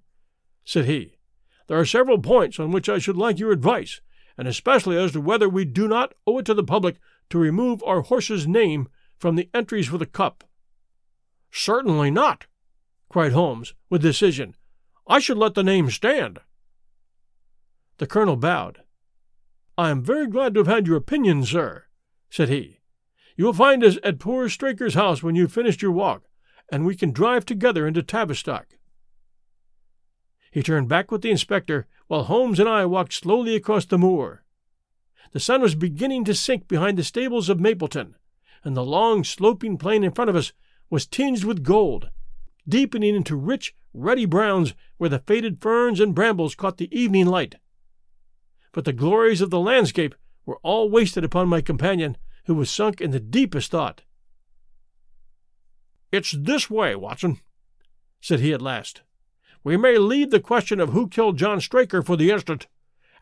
said 0.65 0.87
he. 0.87 1.19
There 1.67 1.79
are 1.79 1.85
several 1.85 2.19
points 2.19 2.59
on 2.59 2.71
which 2.71 2.89
I 2.89 2.99
should 2.99 3.17
like 3.17 3.39
your 3.39 3.53
advice, 3.53 4.01
and 4.37 4.49
especially 4.49 4.97
as 4.97 5.13
to 5.13 5.21
whether 5.21 5.49
we 5.49 5.65
do 5.65 5.87
not 5.87 6.15
owe 6.27 6.39
it 6.39 6.47
to 6.47 6.55
the 6.55 6.65
public 6.65 6.97
to 7.31 7.39
remove 7.39 7.83
our 7.85 8.01
horse's 8.01 8.47
name 8.47 8.89
from 9.19 9.37
the 9.37 9.51
entries 9.53 9.87
for 9.87 9.99
the 9.99 10.07
cup. 10.07 10.45
Certainly 11.53 12.11
not, 12.11 12.47
cried 13.09 13.33
Holmes 13.33 13.75
with 13.89 14.03
decision. 14.03 14.57
I 15.07 15.19
should 15.19 15.39
let 15.39 15.55
the 15.55 15.63
name 15.63 15.91
stand. 15.91 16.41
The 17.99 18.07
colonel 18.07 18.37
bowed. 18.37 18.83
I 19.77 19.91
am 19.91 20.03
very 20.03 20.27
glad 20.27 20.55
to 20.55 20.61
have 20.61 20.67
had 20.67 20.87
your 20.87 20.97
opinion, 20.97 21.45
sir, 21.45 21.85
said 22.31 22.49
he. 22.49 22.81
You 23.37 23.45
will 23.45 23.53
find 23.53 23.85
us 23.85 23.99
at 24.03 24.19
poor 24.19 24.49
Straker's 24.49 24.95
house 24.95 25.23
when 25.23 25.35
you've 25.35 25.53
finished 25.53 25.83
your 25.83 25.93
walk, 25.93 26.25
and 26.71 26.87
we 26.87 26.97
can 26.97 27.13
drive 27.13 27.45
together 27.45 27.87
into 27.87 28.03
Tavistock. 28.03 28.79
He 30.51 30.63
turned 30.63 30.89
back 30.89 31.11
with 31.11 31.23
the 31.23 31.31
inspector, 31.31 31.87
while 32.09 32.25
Holmes 32.25 32.59
and 32.59 32.69
I 32.69 32.85
walked 32.87 33.13
slowly 33.13 33.55
across 33.55 33.85
the 33.85 33.99
moor. 33.99 34.45
The 35.33 35.41
sun 35.41 35.63
was 35.63 35.75
beginning 35.75 36.25
to 36.25 36.35
sink 36.35 36.67
behind 36.67 36.99
the 36.99 37.05
stables 37.05 37.49
of 37.49 37.61
Mapleton, 37.61 38.17
and 38.65 38.77
the 38.77 38.85
long, 38.85 39.23
sloping 39.23 39.79
plain 39.79 40.03
in 40.03 40.11
front 40.11 40.29
of 40.29 40.37
us 40.37 40.53
was 40.91 41.07
tinged 41.07 41.45
with 41.45 41.63
gold, 41.63 42.11
deepening 42.69 43.15
into 43.15 43.37
rich, 43.37 43.75
ruddy 43.95 44.25
browns 44.25 44.75
where 44.97 45.11
the 45.11 45.21
faded 45.21 45.61
ferns 45.61 46.01
and 46.01 46.15
brambles 46.15 46.55
caught 46.55 46.79
the 46.79 46.95
evening 46.97 47.27
light. 47.27 47.55
But 48.73 48.85
the 48.85 48.93
glories 48.93 49.41
of 49.41 49.51
the 49.51 49.61
landscape 49.61 50.15
were 50.45 50.59
all 50.63 50.91
wasted 50.91 51.25
upon 51.25 51.49
my 51.49 51.61
companion, 51.61 52.17
who 52.47 52.55
was 52.55 52.71
sunk 52.71 53.01
in 53.01 53.13
the 53.13 53.21
deepest 53.21 53.71
thought. 53.71 54.03
It's 56.13 56.33
this 56.33 56.69
way, 56.69 56.97
Watson, 56.97 57.41
said 58.21 58.41
he 58.41 58.53
at 58.53 58.63
last. 58.63 59.03
We 59.63 59.77
may 59.77 59.99
leave 59.99 60.31
the 60.31 60.41
question 60.41 60.81
of 60.81 60.91
who 60.91 61.09
killed 61.09 61.39
John 61.39 61.61
Straker 61.61 62.03
for 62.03 62.17
the 62.17 62.31
instant, 62.31 62.67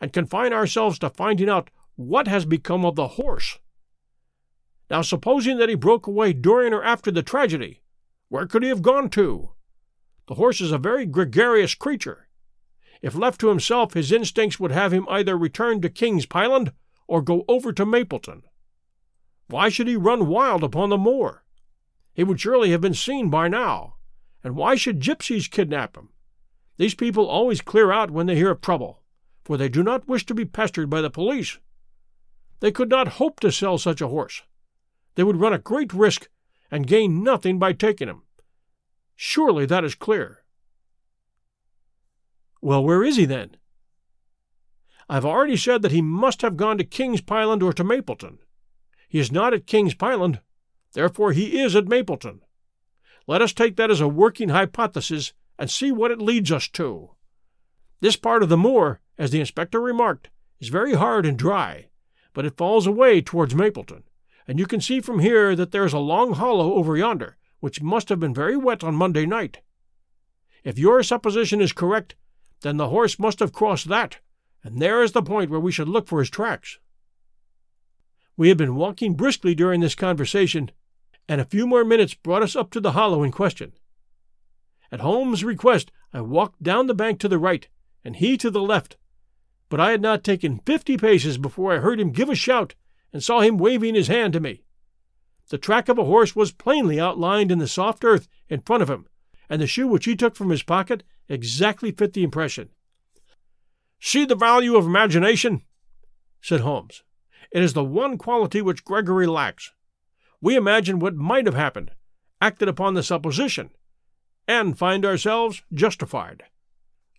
and 0.01 0.13
confine 0.13 0.53
ourselves 0.53 0.99
to 1.01 1.11
finding 1.11 1.49
out 1.49 1.71
what 1.97 2.29
has 2.29 2.45
become 2.45 2.85
of 2.85 2.95
the 2.95 3.09
horse. 3.09 3.59
Now, 4.91 5.03
supposing 5.03 5.59
that 5.59 5.69
he 5.69 5.75
broke 5.75 6.07
away 6.07 6.33
during 6.33 6.73
or 6.73 6.83
after 6.83 7.11
the 7.11 7.23
tragedy, 7.23 7.83
where 8.29 8.47
could 8.47 8.63
he 8.63 8.69
have 8.69 8.83
gone 8.83 9.11
to? 9.11 9.51
The 10.29 10.35
horse 10.35 10.61
is 10.61 10.73
a 10.73 10.79
very 10.79 11.05
gregarious 11.05 11.75
creature. 11.75 12.29
If 13.03 13.15
left 13.15 13.41
to 13.41 13.49
himself, 13.49 13.95
his 13.95 14.13
instincts 14.13 14.59
would 14.59 14.73
have 14.73 14.93
him 14.93 15.07
either 15.09 15.37
return 15.37 15.81
to 15.83 15.89
King's 15.91 16.27
Pyland 16.27 16.73
or 17.07 17.23
go 17.23 17.45
over 17.49 17.73
to 17.73 17.87
Mapleton. 17.87 18.43
Why 19.49 19.69
should 19.69 19.89
he 19.89 19.97
run 19.97 20.27
wild 20.27 20.63
upon 20.63 20.91
the 20.91 20.99
moor? 20.99 21.45
He 22.19 22.25
would 22.25 22.41
surely 22.41 22.73
have 22.73 22.81
been 22.81 22.95
seen 22.95 23.31
by 23.31 23.47
now. 23.47 23.95
And 24.43 24.57
why 24.57 24.75
should 24.75 24.99
gypsies 24.99 25.49
kidnap 25.49 25.97
him? 25.97 26.09
These 26.77 26.97
people 26.97 27.29
always 27.29 27.61
clear 27.61 27.93
out 27.93 28.11
when 28.11 28.27
they 28.27 28.35
hear 28.35 28.51
of 28.51 28.61
trouble, 28.61 29.05
for 29.45 29.57
they 29.57 29.69
do 29.69 29.85
not 29.85 30.09
wish 30.09 30.27
to 30.27 30.35
be 30.35 30.45
pestered 30.45 30.91
by 30.91 31.01
the 31.01 31.11
police. 31.11 31.61
They 32.59 32.73
could 32.73 32.91
not 32.91 33.19
hope 33.21 33.39
to 33.39 33.53
sell 33.53 33.79
such 33.79 34.01
a 34.01 34.09
horse. 34.09 34.43
They 35.15 35.23
would 35.23 35.37
run 35.37 35.53
a 35.53 35.59
great 35.59 35.95
risk 35.95 36.29
and 36.73 36.89
gain 36.89 37.23
nothing 37.23 37.61
by 37.61 37.73
taking 37.73 38.09
him. 38.09 38.23
Surely 39.15 39.65
that 39.67 39.85
is 39.85 39.95
clear. 39.95 40.43
Well, 42.61 42.83
where 42.83 43.05
is 43.05 43.15
he 43.15 43.27
then? 43.27 43.59
I've 45.09 45.25
already 45.25 45.57
said 45.57 45.83
that 45.83 45.93
he 45.93 46.03
must 46.03 46.43
have 46.43 46.57
gone 46.57 46.79
to 46.79 46.85
King's 46.85 47.21
Pyland 47.21 47.63
or 47.63 47.73
to 47.73 47.85
Mapleton. 47.85 48.39
He 49.09 49.21
is 49.21 49.31
not 49.31 49.55
at 49.55 49.69
King's 49.69 49.95
Pyland, 49.95 50.41
therefore 50.99 51.31
he 51.31 51.61
is 51.61 51.77
at 51.77 51.87
Mapleton. 51.87 52.41
Let 53.29 53.41
us 53.41 53.53
take 53.53 53.77
that 53.77 53.89
as 53.89 54.01
a 54.01 54.09
working 54.09 54.49
hypothesis 54.49 55.33
and 55.57 55.71
see 55.71 55.93
what 55.93 56.11
it 56.11 56.21
leads 56.21 56.51
us 56.51 56.67
to. 56.71 57.11
This 58.01 58.17
part 58.17 58.43
of 58.43 58.49
the 58.49 58.57
moor, 58.57 59.01
as 59.17 59.31
the 59.31 59.39
inspector 59.39 59.81
remarked, 59.81 60.29
is 60.59 60.71
very 60.71 60.95
hard 60.95 61.25
and 61.25 61.39
dry, 61.39 61.87
but 62.33 62.45
it 62.45 62.57
falls 62.57 62.85
away 62.85 63.21
towards 63.21 63.55
Mapleton, 63.55 64.03
and 64.49 64.59
you 64.59 64.67
can 64.67 64.81
see 64.81 65.01
from 65.01 65.21
here 65.21 65.55
that 65.55 65.71
there 65.71 65.85
is 65.85 65.93
a 65.93 66.01
long 66.01 66.33
hollow 66.33 66.75
over 66.75 66.97
yonder, 66.97 67.37
which 67.61 67.81
must 67.81 68.09
have 68.09 68.19
been 68.19 68.35
very 68.35 68.57
wet 68.57 68.83
on 68.83 68.97
Monday 68.97 69.25
night. 69.25 69.59
If 70.65 70.81
your 70.81 71.05
supposition 71.05 71.61
is 71.61 71.73
correct, 71.73 72.17
then 72.63 72.77
the 72.77 72.89
horse 72.89 73.21
must 73.21 73.39
have 73.39 73.53
crossed 73.53 73.87
that, 73.87 74.19
and 74.65 74.83
there 74.83 75.01
is 75.05 75.13
the 75.13 75.23
point 75.23 75.49
where 75.49 75.61
we 75.61 75.71
should 75.71 75.89
look 75.89 76.09
for 76.09 76.19
his 76.19 76.29
tracks. 76.29 76.81
We 78.37 78.49
had 78.49 78.59
been 78.59 78.75
walking 78.75 79.15
briskly 79.15 79.55
during 79.55 79.81
this 79.81 79.95
conversation, 79.95 80.73
and 81.29 81.41
a 81.41 81.45
few 81.45 81.67
more 81.67 81.85
minutes 81.85 82.15
brought 82.15 82.43
us 82.43 82.57
up 82.57 82.71
to 82.71 82.81
the 82.81 82.93
hollow 82.93 83.23
in 83.23 83.31
question. 83.31 83.73
At 84.91 85.01
Holmes' 85.01 85.45
request, 85.45 85.93
I 86.13 86.23
walked 86.23 86.63
down 86.63 86.87
the 86.87 86.95
bank 86.95 87.21
to 87.21 87.29
the 87.29 87.39
right, 87.39 87.69
and 88.05 88.17
he 88.17 88.39
to 88.39 88.51
the 88.51 88.63
left, 88.63 88.97
but 89.69 89.81
I 89.81 89.91
had 89.91 90.01
not 90.01 90.25
taken 90.25 90.61
fifty 90.65 90.97
paces 90.97 91.37
before 91.37 91.75
I 91.75 91.79
heard 91.79 92.01
him 92.01 92.11
give 92.11 92.31
a 92.31 92.35
shout 92.35 92.75
and 93.13 93.23
saw 93.23 93.41
him 93.41 93.59
waving 93.59 93.95
his 93.95 94.09
hand 94.09 94.33
to 94.33 94.41
me. 94.41 94.63
The 95.51 95.59
track 95.59 95.89
of 95.89 95.99
a 95.99 96.05
horse 96.05 96.35
was 96.35 96.53
plainly 96.53 96.99
outlined 96.99 97.51
in 97.51 97.59
the 97.59 97.69
soft 97.69 98.05
earth 98.05 98.29
in 98.49 98.61
front 98.63 98.83
of 98.83 98.91
him, 98.91 99.07
and 99.49 99.61
the 99.61 99.67
shoe 99.67 99.87
which 99.87 100.05
he 100.05 100.17
took 100.17 100.37
from 100.37 100.51
his 100.51 100.63
pocket 100.63 101.05
exactly 101.29 101.91
fit 101.91 102.15
the 102.15 102.23
impression. 102.23 102.71
See 104.01 104.25
the 104.25 104.35
value 104.35 104.77
of 104.77 104.87
imagination, 104.87 105.63
said 106.41 106.61
Holmes. 106.61 107.03
It 107.51 107.63
is 107.63 107.73
the 107.73 107.85
one 107.85 108.19
quality 108.19 108.63
which 108.63 108.85
Gregory 108.85 109.27
lacks. 109.27 109.73
We 110.41 110.57
imagine 110.57 110.99
what 110.99 111.17
might 111.17 111.47
have 111.47 111.55
happened, 111.55 111.91
acted 112.41 112.69
upon 112.69 112.95
the 112.95 113.03
supposition, 113.03 113.71
and 114.47 114.79
find 114.79 115.05
ourselves 115.05 115.63
justified. 115.73 116.45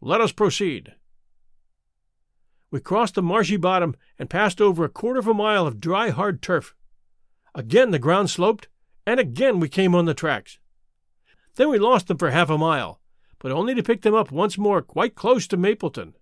Let 0.02 0.22
us 0.22 0.32
proceed. 0.32 0.94
We 2.72 2.80
crossed 2.80 3.16
the 3.16 3.22
marshy 3.22 3.58
bottom 3.58 3.96
and 4.18 4.30
passed 4.30 4.62
over 4.62 4.86
a 4.86 4.90
quarter 4.90 5.20
of 5.20 5.28
a 5.28 5.34
mile 5.34 5.68
of 5.68 5.82
dry, 5.82 6.10
hard 6.10 6.42
turf. 6.42 6.76
Again 7.54 7.92
the 7.92 8.00
ground 8.00 8.30
sloped, 8.30 8.68
and 9.06 9.20
again 9.20 9.60
we 9.60 9.68
came 9.68 9.96
on 9.96 10.06
the 10.06 10.14
tracks. 10.14 10.60
Then 11.56 11.70
we 11.70 11.80
lost 11.80 12.08
them 12.08 12.18
for 12.18 12.30
half 12.30 12.50
a 12.50 12.58
mile, 12.58 13.02
but 13.40 13.52
only 13.52 13.76
to 13.76 13.84
pick 13.84 14.04
them 14.04 14.14
up 14.14 14.32
once 14.32 14.58
more 14.58 14.82
quite 14.82 15.16
close 15.16 15.48
to 15.48 15.58
Mapleton. 15.58 16.16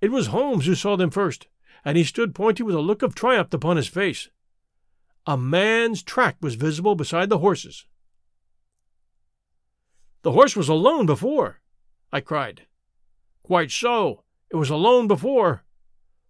It 0.00 0.10
was 0.10 0.28
Holmes 0.28 0.66
who 0.66 0.74
saw 0.74 0.96
them 0.96 1.10
first, 1.10 1.48
and 1.84 1.96
he 1.96 2.04
stood 2.04 2.34
pointing 2.34 2.66
with 2.66 2.74
a 2.74 2.80
look 2.80 3.02
of 3.02 3.14
triumph 3.14 3.52
upon 3.52 3.76
his 3.76 3.88
face. 3.88 4.30
A 5.28 5.36
man's 5.36 6.02
track 6.02 6.38
was 6.40 6.54
visible 6.54 6.94
beside 6.94 7.28
the 7.28 7.40
horses. 7.40 7.84
The 10.22 10.32
horse 10.32 10.56
was 10.56 10.70
alone 10.70 11.04
before, 11.04 11.60
I 12.10 12.20
cried. 12.20 12.62
Quite 13.42 13.70
so. 13.70 14.24
It 14.50 14.56
was 14.56 14.70
alone 14.70 15.06
before. 15.06 15.64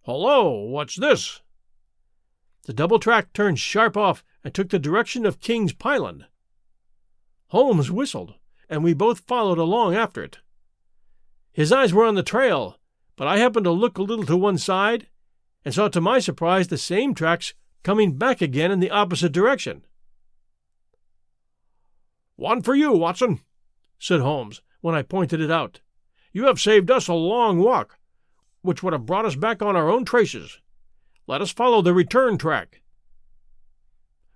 Hullo, 0.05 0.67
what's 0.67 0.97
this? 0.97 1.39
The 2.65 2.73
double 2.73 2.99
track 2.99 3.31
turned 3.31 3.57
sharp 3.57 3.95
off 3.95 4.21
and 4.43 4.53
took 4.53 4.67
the 4.67 4.77
direction 4.77 5.25
of 5.25 5.39
King's 5.39 5.71
Pyland. 5.71 6.25
Holmes 7.51 7.89
whistled, 7.89 8.33
and 8.67 8.83
we 8.83 8.93
both 8.93 9.21
followed 9.21 9.59
along 9.59 9.95
after 9.95 10.21
it. 10.25 10.39
His 11.53 11.71
eyes 11.71 11.93
were 11.93 12.03
on 12.03 12.15
the 12.15 12.21
trail, 12.21 12.77
but 13.15 13.29
I 13.29 13.37
happened 13.37 13.63
to 13.63 13.71
look 13.71 13.97
a 13.97 14.03
little 14.03 14.25
to 14.25 14.35
one 14.35 14.57
side 14.57 15.07
and 15.63 15.73
saw 15.73 15.87
to 15.87 16.01
my 16.01 16.19
surprise 16.19 16.67
the 16.67 16.77
same 16.77 17.15
tracks 17.15 17.53
coming 17.83 18.17
back 18.17 18.41
again 18.41 18.71
in 18.71 18.79
the 18.79 18.91
opposite 18.91 19.31
direction. 19.31 19.85
One 22.35 22.61
for 22.61 22.75
you, 22.75 22.93
Watson, 22.93 23.41
said 23.99 24.21
Holmes 24.21 24.61
when 24.81 24.95
I 24.95 25.01
pointed 25.01 25.41
it 25.41 25.51
out. 25.51 25.81
You 26.31 26.45
have 26.45 26.59
saved 26.59 26.89
us 26.89 27.07
a 27.07 27.13
long 27.13 27.59
walk, 27.59 27.97
which 28.61 28.83
would 28.83 28.93
have 28.93 29.05
brought 29.05 29.25
us 29.25 29.35
back 29.35 29.61
on 29.61 29.75
our 29.75 29.89
own 29.89 30.05
traces. 30.05 30.59
Let 31.27 31.41
us 31.41 31.51
follow 31.51 31.81
the 31.81 31.93
return 31.93 32.37
track. 32.37 32.81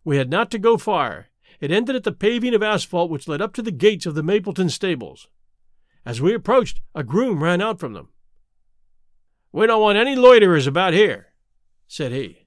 We 0.04 0.18
had 0.18 0.30
not 0.30 0.52
to 0.52 0.60
go 0.60 0.78
far. 0.78 1.28
It 1.62 1.72
ended 1.72 1.96
at 1.96 2.04
the 2.04 2.12
paving 2.12 2.54
of 2.54 2.64
asphalt 2.64 3.10
which 3.10 3.28
led 3.28 3.42
up 3.42 3.54
to 3.54 3.62
the 3.62 3.72
gates 3.72 4.06
of 4.06 4.16
the 4.16 4.24
Mapleton 4.24 4.70
stables. 4.70 5.28
As 6.06 6.22
we 6.22 6.34
approached, 6.34 6.82
a 6.94 7.04
groom 7.04 7.42
ran 7.42 7.62
out 7.62 7.80
from 7.80 7.94
them. 7.94 8.10
We 9.54 9.68
don't 9.68 9.82
want 9.82 9.98
any 9.98 10.16
loiterers 10.16 10.68
about 10.68 10.94
here, 10.94 11.28
said 11.88 12.12
he. 12.12 12.43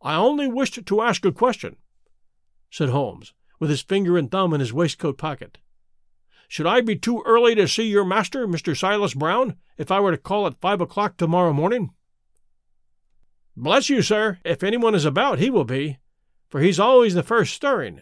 I 0.00 0.14
only 0.14 0.46
wished 0.46 0.84
to 0.84 1.02
ask 1.02 1.24
a 1.24 1.32
question, 1.32 1.76
said 2.70 2.90
Holmes, 2.90 3.32
with 3.58 3.70
his 3.70 3.82
finger 3.82 4.16
and 4.16 4.30
thumb 4.30 4.52
in 4.52 4.60
his 4.60 4.72
waistcoat 4.72 5.18
pocket. 5.18 5.58
Should 6.46 6.66
I 6.66 6.80
be 6.80 6.96
too 6.96 7.22
early 7.26 7.54
to 7.56 7.68
see 7.68 7.88
your 7.88 8.04
master, 8.04 8.46
Mr. 8.46 8.76
Silas 8.76 9.14
Brown, 9.14 9.56
if 9.76 9.90
I 9.90 10.00
were 10.00 10.12
to 10.12 10.16
call 10.16 10.46
at 10.46 10.60
five 10.60 10.80
o'clock 10.80 11.16
tomorrow 11.16 11.52
morning? 11.52 11.90
Bless 13.56 13.90
you, 13.90 14.02
sir, 14.02 14.38
if 14.44 14.62
anyone 14.62 14.94
is 14.94 15.04
about, 15.04 15.40
he 15.40 15.50
will 15.50 15.64
be, 15.64 15.98
for 16.48 16.60
he's 16.60 16.78
always 16.78 17.14
the 17.14 17.22
first 17.22 17.52
stirring. 17.52 18.00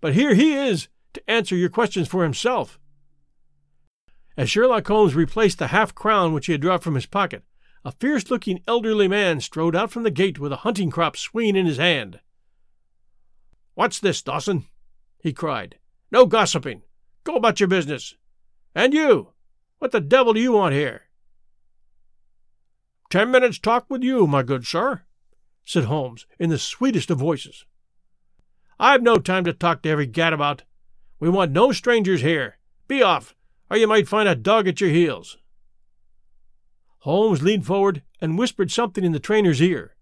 But 0.00 0.14
here 0.14 0.34
he 0.34 0.54
is 0.54 0.88
to 1.14 1.30
answer 1.30 1.56
your 1.56 1.68
questions 1.68 2.08
for 2.08 2.22
himself. 2.22 2.78
As 4.36 4.48
Sherlock 4.48 4.86
Holmes 4.86 5.16
replaced 5.16 5.58
the 5.58 5.66
half 5.66 5.94
crown 5.94 6.32
which 6.32 6.46
he 6.46 6.52
had 6.52 6.60
dropped 6.60 6.84
from 6.84 6.94
his 6.94 7.06
pocket, 7.06 7.42
a 7.84 7.92
fierce 7.92 8.30
looking 8.30 8.62
elderly 8.66 9.08
man 9.08 9.40
strode 9.40 9.76
out 9.76 9.90
from 9.90 10.02
the 10.02 10.10
gate 10.10 10.38
with 10.38 10.52
a 10.52 10.56
hunting 10.56 10.90
crop 10.90 11.16
swinging 11.16 11.56
in 11.56 11.66
his 11.66 11.78
hand. 11.78 12.20
What's 13.74 14.00
this, 14.00 14.22
Dawson? 14.22 14.66
he 15.20 15.32
cried. 15.32 15.78
No 16.10 16.26
gossiping. 16.26 16.82
Go 17.24 17.36
about 17.36 17.60
your 17.60 17.68
business. 17.68 18.16
And 18.74 18.94
you, 18.94 19.32
what 19.78 19.92
the 19.92 20.00
devil 20.00 20.32
do 20.32 20.40
you 20.40 20.52
want 20.52 20.74
here? 20.74 21.02
Ten 23.10 23.30
minutes' 23.30 23.58
talk 23.58 23.86
with 23.88 24.02
you, 24.02 24.26
my 24.26 24.42
good 24.42 24.66
sir, 24.66 25.02
said 25.64 25.84
Holmes 25.84 26.26
in 26.38 26.50
the 26.50 26.58
sweetest 26.58 27.10
of 27.10 27.18
voices. 27.18 27.64
I've 28.78 29.02
no 29.02 29.16
time 29.16 29.44
to 29.44 29.52
talk 29.52 29.82
to 29.82 29.88
every 29.88 30.06
gadabout. 30.06 30.60
We 31.18 31.28
want 31.28 31.52
no 31.52 31.72
strangers 31.72 32.20
here. 32.20 32.58
Be 32.86 33.02
off, 33.02 33.34
or 33.70 33.76
you 33.76 33.86
might 33.86 34.08
find 34.08 34.28
a 34.28 34.34
dog 34.34 34.68
at 34.68 34.80
your 34.80 34.90
heels. 34.90 35.38
Holmes 37.00 37.42
leaned 37.42 37.66
forward 37.66 38.02
and 38.20 38.38
whispered 38.38 38.70
something 38.70 39.04
in 39.04 39.12
the 39.12 39.20
trainer's 39.20 39.62
ear. 39.62 39.96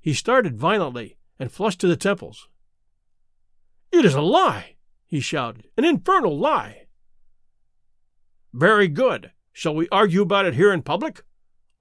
He 0.00 0.14
started 0.14 0.58
violently 0.58 1.16
and 1.38 1.52
flushed 1.52 1.80
to 1.80 1.86
the 1.86 1.96
temples. 1.96 2.48
It 3.92 4.04
is 4.04 4.14
a 4.14 4.22
lie, 4.22 4.76
he 5.06 5.20
shouted. 5.20 5.68
An 5.76 5.84
infernal 5.84 6.38
lie! 6.38 6.86
Very 8.52 8.88
good. 8.88 9.32
Shall 9.52 9.74
we 9.74 9.88
argue 9.90 10.22
about 10.22 10.46
it 10.46 10.54
here 10.54 10.72
in 10.72 10.82
public, 10.82 11.22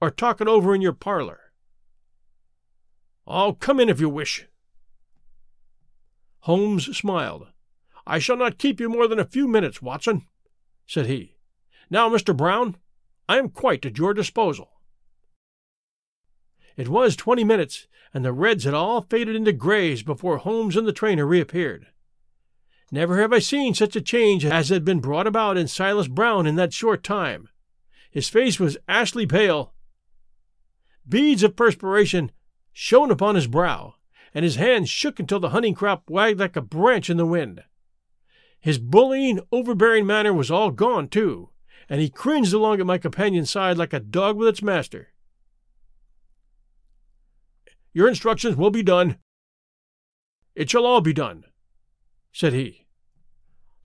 or 0.01 0.11
talk 0.11 0.41
it 0.41 0.47
over 0.47 0.73
in 0.75 0.81
your 0.81 0.93
parlor? 0.93 1.39
Oh, 3.27 3.53
come 3.53 3.79
in 3.79 3.89
if 3.89 4.01
you 4.01 4.09
wish. 4.09 4.47
Holmes 6.41 6.97
smiled. 6.97 7.47
I 8.07 8.17
shall 8.17 8.37
not 8.37 8.57
keep 8.57 8.79
you 8.79 8.89
more 8.89 9.07
than 9.07 9.19
a 9.19 9.25
few 9.25 9.47
minutes, 9.47 9.81
Watson, 9.81 10.25
said 10.87 11.05
he. 11.05 11.37
Now, 11.91 12.09
Mr. 12.09 12.35
Brown, 12.35 12.75
I 13.29 13.37
am 13.37 13.49
quite 13.49 13.85
at 13.85 13.99
your 13.99 14.15
disposal. 14.15 14.71
It 16.75 16.89
was 16.89 17.15
twenty 17.15 17.43
minutes, 17.43 17.85
and 18.11 18.25
the 18.25 18.33
reds 18.33 18.63
had 18.63 18.73
all 18.73 19.01
faded 19.01 19.35
into 19.35 19.53
grays 19.53 20.01
before 20.01 20.39
Holmes 20.39 20.75
and 20.75 20.87
the 20.87 20.91
trainer 20.91 21.27
reappeared. 21.27 21.85
Never 22.91 23.21
have 23.21 23.31
I 23.31 23.37
seen 23.37 23.75
such 23.75 23.95
a 23.95 24.01
change 24.01 24.45
as 24.45 24.69
had 24.69 24.83
been 24.83 24.99
brought 24.99 25.27
about 25.27 25.57
in 25.57 25.67
Silas 25.67 26.07
Brown 26.07 26.47
in 26.47 26.55
that 26.55 26.73
short 26.73 27.03
time. 27.03 27.49
His 28.09 28.29
face 28.29 28.59
was 28.59 28.79
ashy 28.87 29.27
pale. 29.27 29.75
Beads 31.07 31.43
of 31.43 31.55
perspiration 31.55 32.31
shone 32.73 33.11
upon 33.11 33.35
his 33.35 33.45
brow, 33.45 33.93
and 34.33 34.43
his 34.43 34.55
hands 34.55 34.89
shook 34.89 35.19
until 35.19 35.39
the 35.39 35.49
hunting 35.49 35.75
crop 35.75 36.09
wagged 36.09 36.39
like 36.39 36.55
a 36.55 36.61
branch 36.61 37.11
in 37.11 37.17
the 37.17 37.27
wind. 37.27 37.61
His 38.59 38.79
bullying, 38.79 39.39
overbearing 39.51 40.07
manner 40.07 40.33
was 40.33 40.49
all 40.49 40.71
gone, 40.71 41.07
too, 41.07 41.51
and 41.89 41.99
he 41.99 42.09
cringed 42.09 42.53
along 42.53 42.79
at 42.79 42.85
my 42.85 42.99
companion's 42.99 43.49
side 43.49 43.77
like 43.77 43.93
a 43.93 43.99
dog 43.99 44.37
with 44.37 44.47
its 44.47 44.61
master. 44.61 45.09
Your 47.93 48.07
instructions 48.07 48.55
will 48.55 48.69
be 48.69 48.83
done. 48.83 49.17
It 50.55 50.69
shall 50.69 50.85
all 50.85 51.01
be 51.01 51.13
done, 51.13 51.45
said 52.31 52.53
he. 52.53 52.85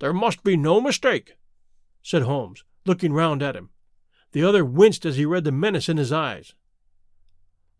There 0.00 0.12
must 0.12 0.44
be 0.44 0.56
no 0.56 0.80
mistake, 0.80 1.36
said 2.02 2.22
Holmes, 2.22 2.64
looking 2.84 3.12
round 3.12 3.42
at 3.42 3.56
him. 3.56 3.70
The 4.32 4.44
other 4.44 4.64
winced 4.64 5.06
as 5.06 5.16
he 5.16 5.24
read 5.24 5.44
the 5.44 5.52
menace 5.52 5.88
in 5.88 5.96
his 5.96 6.12
eyes. 6.12 6.54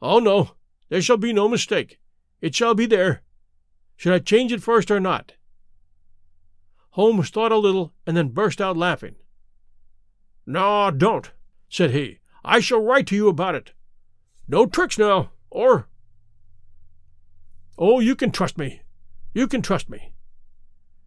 Oh, 0.00 0.20
no, 0.20 0.52
there 0.88 1.02
shall 1.02 1.16
be 1.16 1.32
no 1.32 1.48
mistake. 1.48 1.98
It 2.40 2.54
shall 2.54 2.74
be 2.74 2.86
there. 2.86 3.22
Should 3.96 4.12
I 4.12 4.18
change 4.20 4.52
it 4.52 4.62
first 4.62 4.90
or 4.90 5.00
not? 5.00 5.34
Holmes 6.90 7.30
thought 7.30 7.52
a 7.52 7.56
little 7.56 7.92
and 8.06 8.16
then 8.16 8.28
burst 8.28 8.60
out 8.60 8.76
laughing. 8.76 9.16
No, 10.46 10.90
don't, 10.90 11.30
said 11.68 11.92
he. 11.92 12.18
I 12.44 12.60
shall 12.60 12.82
write 12.82 13.06
to 13.08 13.16
you 13.16 13.28
about 13.28 13.54
it. 13.54 13.72
No 14.46 14.66
tricks 14.66 14.98
now, 14.98 15.30
or. 15.50 15.88
Oh, 17.78 18.00
you 18.00 18.14
can 18.14 18.30
trust 18.30 18.58
me. 18.58 18.82
You 19.32 19.48
can 19.48 19.62
trust 19.62 19.88
me. 19.88 20.12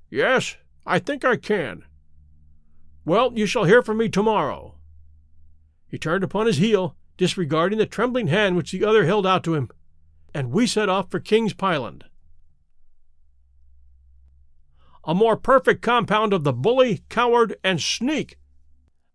Yes, 0.10 0.58
I 0.86 1.00
think 1.00 1.24
I 1.24 1.38
can. 1.38 1.84
Well, 3.06 3.32
you 3.36 3.46
shall 3.46 3.66
hear 3.66 3.82
from 3.82 3.98
me 3.98 4.10
tomorrow. 4.10 4.76
He 5.88 5.98
turned 5.98 6.24
upon 6.24 6.48
his 6.48 6.58
heel, 6.58 6.96
disregarding 7.16 7.78
the 7.78 7.86
trembling 7.86 8.28
hand 8.28 8.58
which 8.58 8.72
the 8.72 8.84
other 8.84 9.06
held 9.06 9.26
out 9.26 9.44
to 9.46 9.54
him, 9.54 9.70
and 10.34 10.52
we 10.52 10.68
set 10.68 10.90
off 10.90 11.10
for 11.10 11.20
King's 11.20 11.54
Pyland. 11.54 12.06
A 15.06 15.16
more 15.16 15.38
perfect 15.38 15.82
compound 15.82 16.34
of 16.34 16.44
the 16.44 16.52
bully, 16.52 17.04
coward, 17.08 17.56
and 17.64 17.80
sneak 17.80 18.38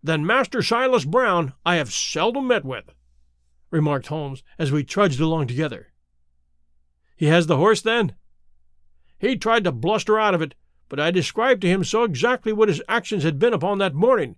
than 0.03 0.27
Master 0.27 0.63
Silas 0.63 1.05
Brown 1.05 1.53
I 1.65 1.77
have 1.77 1.93
seldom 1.93 2.49
met 2.49 2.65
with, 2.65 2.93
remarked 3.71 4.09
Holmes 4.09 4.43
as 4.59 4.73
we 4.73 4.85
trudged 4.85 5.21
along 5.21 5.47
together. 5.47 5.93
He 7.17 7.27
has 7.27 7.47
the 7.47 7.57
horse, 7.57 7.83
then? 7.83 8.15
He 9.19 9.37
tried 9.37 9.65
to 9.65 9.73
bluster 9.73 10.19
out 10.19 10.35
of 10.35 10.43
it, 10.43 10.55
but 10.89 10.99
I 10.99 11.11
described 11.11 11.63
to 11.63 11.69
him 11.69 11.85
so 11.85 12.03
exactly 12.03 12.53
what 12.53 12.69
his 12.69 12.83
actions 12.89 13.23
had 13.23 13.39
been 13.39 13.55
upon 13.55 13.79
that 13.79 13.95
morning 13.95 14.37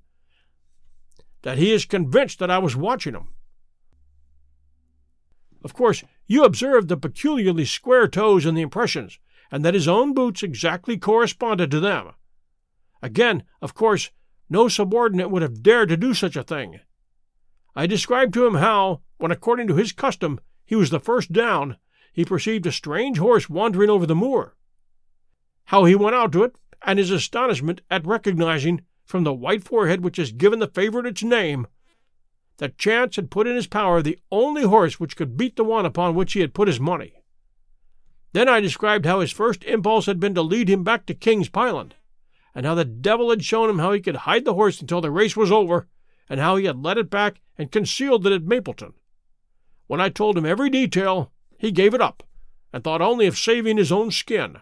that 1.45 1.59
he 1.59 1.73
is 1.73 1.85
convinced 1.85 2.39
that 2.39 2.51
I 2.51 2.59
was 2.59 2.75
watching 2.75 3.13
him. 3.13 3.29
Of 5.63 5.75
course, 5.75 6.03
you 6.27 6.43
observed 6.43 6.89
the 6.89 6.97
peculiarly 6.97 7.67
square 7.67 8.09
toes 8.09 8.47
in 8.47 8.55
the 8.55 8.63
impressions, 8.63 9.19
and 9.51 9.63
that 9.63 9.75
his 9.75 9.87
own 9.87 10.15
boots 10.15 10.43
exactly 10.43 10.97
corresponded 10.97 11.71
to 11.71 11.81
them. 11.81 12.13
Again, 13.03 13.43
of 13.61 13.75
course, 13.75 14.11
no 14.49 14.69
subordinate 14.69 15.31
would 15.31 15.43
have 15.43 15.63
dared 15.63 15.89
to 15.89 15.97
do 15.97 16.15
such 16.15 16.37
a 16.37 16.43
thing. 16.43 16.81
I 17.77 17.87
described 17.87 18.35
to 18.35 18.47
him 18.47 18.55
how, 18.55 19.01
when 19.19 19.33
according 19.33 19.67
to 19.69 19.77
his 19.77 19.93
custom 19.93 20.41
he 20.65 20.77
was 20.77 20.91
the 20.91 21.01
first 21.01 21.33
down, 21.33 21.77
he 22.13 22.25
perceived 22.25 22.67
a 22.67 22.73
strange 22.73 23.19
horse 23.19 23.51
wandering 23.51 23.91
over 23.91 24.07
the 24.07 24.15
moor. 24.15 24.57
How 25.67 25.85
he 25.85 25.95
went 25.95 26.15
out 26.15 26.33
to 26.33 26.45
it, 26.45 26.55
and 26.83 26.99
his 26.99 27.11
astonishment 27.11 27.81
at 27.91 28.07
recognizing, 28.07 28.83
from 29.05 29.25
the 29.25 29.35
white 29.35 29.65
forehead 29.65 30.05
which 30.05 30.17
has 30.19 30.33
given 30.33 30.59
the 30.59 30.69
favorite 30.69 31.07
its 31.07 31.23
name, 31.23 31.67
that 32.59 32.79
chance 32.79 33.17
had 33.17 33.31
put 33.31 33.47
in 33.47 33.57
his 33.57 33.67
power 33.67 34.01
the 34.01 34.19
only 34.31 34.63
horse 34.63 35.01
which 35.01 35.17
could 35.17 35.37
beat 35.37 35.57
the 35.57 35.65
one 35.65 35.85
upon 35.85 36.15
which 36.15 36.35
he 36.35 36.41
had 36.41 36.55
put 36.55 36.69
his 36.69 36.79
money. 36.79 37.15
Then 38.33 38.49
I 38.49 38.61
described 38.61 39.07
how 39.07 39.21
his 39.21 39.33
first 39.33 39.65
impulse 39.65 40.07
had 40.07 40.21
been 40.21 40.35
to 40.35 40.43
lead 40.43 40.69
him 40.69 40.85
back 40.85 41.07
to 41.07 41.15
King's 41.15 41.49
Pyland, 41.49 41.95
and 42.55 42.65
how 42.65 42.75
the 42.75 42.85
devil 42.85 43.31
had 43.31 43.45
shown 43.45 43.69
him 43.69 43.79
how 43.79 43.93
he 43.93 44.01
could 44.01 44.17
hide 44.17 44.45
the 44.45 44.55
horse 44.55 44.81
until 44.81 45.01
the 45.01 45.11
race 45.11 45.37
was 45.37 45.51
over, 45.51 45.89
and 46.29 46.41
how 46.41 46.57
he 46.57 46.65
had 46.65 46.83
led 46.83 46.99
it 46.99 47.11
back 47.11 47.41
and 47.59 47.73
concealed 47.73 48.27
it 48.27 48.33
at 48.33 48.45
Mapleton. 48.45 48.95
When 49.87 50.01
I 50.01 50.09
told 50.09 50.39
him 50.39 50.47
every 50.47 50.71
detail, 50.71 51.33
he 51.59 51.73
gave 51.73 51.95
it 51.95 52.01
up, 52.01 52.23
and 52.73 52.83
thought 52.83 53.03
only 53.03 53.27
of 53.27 53.39
saving 53.39 53.77
his 53.77 53.93
own 53.93 54.11
skin. 54.11 54.59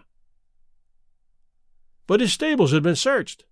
But 2.07 2.20
his 2.20 2.32
stables 2.32 2.72
had 2.72 2.82
been 2.82 2.97
searched. 2.97 3.45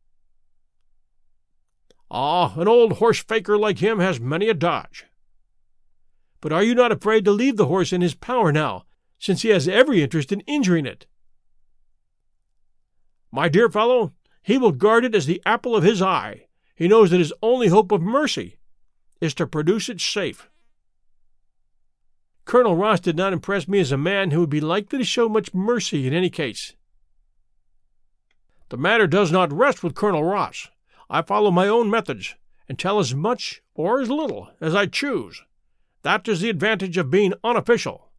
Ah, 2.10 2.58
an 2.58 2.66
old 2.66 2.94
horse 2.94 3.22
faker 3.22 3.56
like 3.56 3.78
him 3.78 4.00
has 4.00 4.18
many 4.18 4.48
a 4.48 4.54
dodge. 4.54 5.06
But 6.40 6.52
are 6.52 6.62
you 6.62 6.74
not 6.74 6.90
afraid 6.90 7.24
to 7.26 7.30
leave 7.30 7.56
the 7.56 7.66
horse 7.66 7.92
in 7.92 8.00
his 8.00 8.14
power 8.14 8.50
now, 8.50 8.84
since 9.20 9.42
he 9.42 9.50
has 9.50 9.68
every 9.68 10.02
interest 10.02 10.32
in 10.32 10.40
injuring 10.40 10.86
it. 10.86 11.06
My 13.30 13.48
dear 13.48 13.68
fellow, 13.68 14.14
he 14.42 14.58
will 14.58 14.72
guard 14.72 15.04
it 15.04 15.14
as 15.14 15.26
the 15.26 15.42
apple 15.44 15.76
of 15.76 15.84
his 15.84 16.00
eye. 16.00 16.46
He 16.74 16.88
knows 16.88 17.10
that 17.10 17.18
his 17.18 17.32
only 17.42 17.68
hope 17.68 17.92
of 17.92 18.00
mercy 18.00 18.56
is 19.20 19.34
to 19.34 19.46
produce 19.46 19.88
it 19.88 20.00
safe. 20.00 20.48
Colonel 22.44 22.76
Ross 22.76 23.00
did 23.00 23.16
not 23.16 23.32
impress 23.32 23.68
me 23.68 23.78
as 23.80 23.92
a 23.92 23.98
man 23.98 24.30
who 24.30 24.40
would 24.40 24.50
be 24.50 24.60
likely 24.60 24.98
to 24.98 25.04
show 25.04 25.28
much 25.28 25.54
mercy 25.54 26.06
in 26.06 26.14
any 26.14 26.30
case. 26.30 26.74
The 28.70 28.76
matter 28.76 29.06
does 29.06 29.30
not 29.30 29.52
rest 29.52 29.82
with 29.82 29.94
Colonel 29.94 30.24
Ross. 30.24 30.68
I 31.08 31.22
follow 31.22 31.50
my 31.50 31.68
own 31.68 31.90
methods 31.90 32.34
and 32.68 32.78
tell 32.78 32.98
as 32.98 33.14
much 33.14 33.62
or 33.74 34.00
as 34.00 34.08
little 34.08 34.50
as 34.60 34.74
I 34.74 34.86
choose. 34.86 35.42
That 36.02 36.26
is 36.28 36.40
the 36.40 36.50
advantage 36.50 36.96
of 36.96 37.10
being 37.10 37.34
unofficial. 37.44 38.10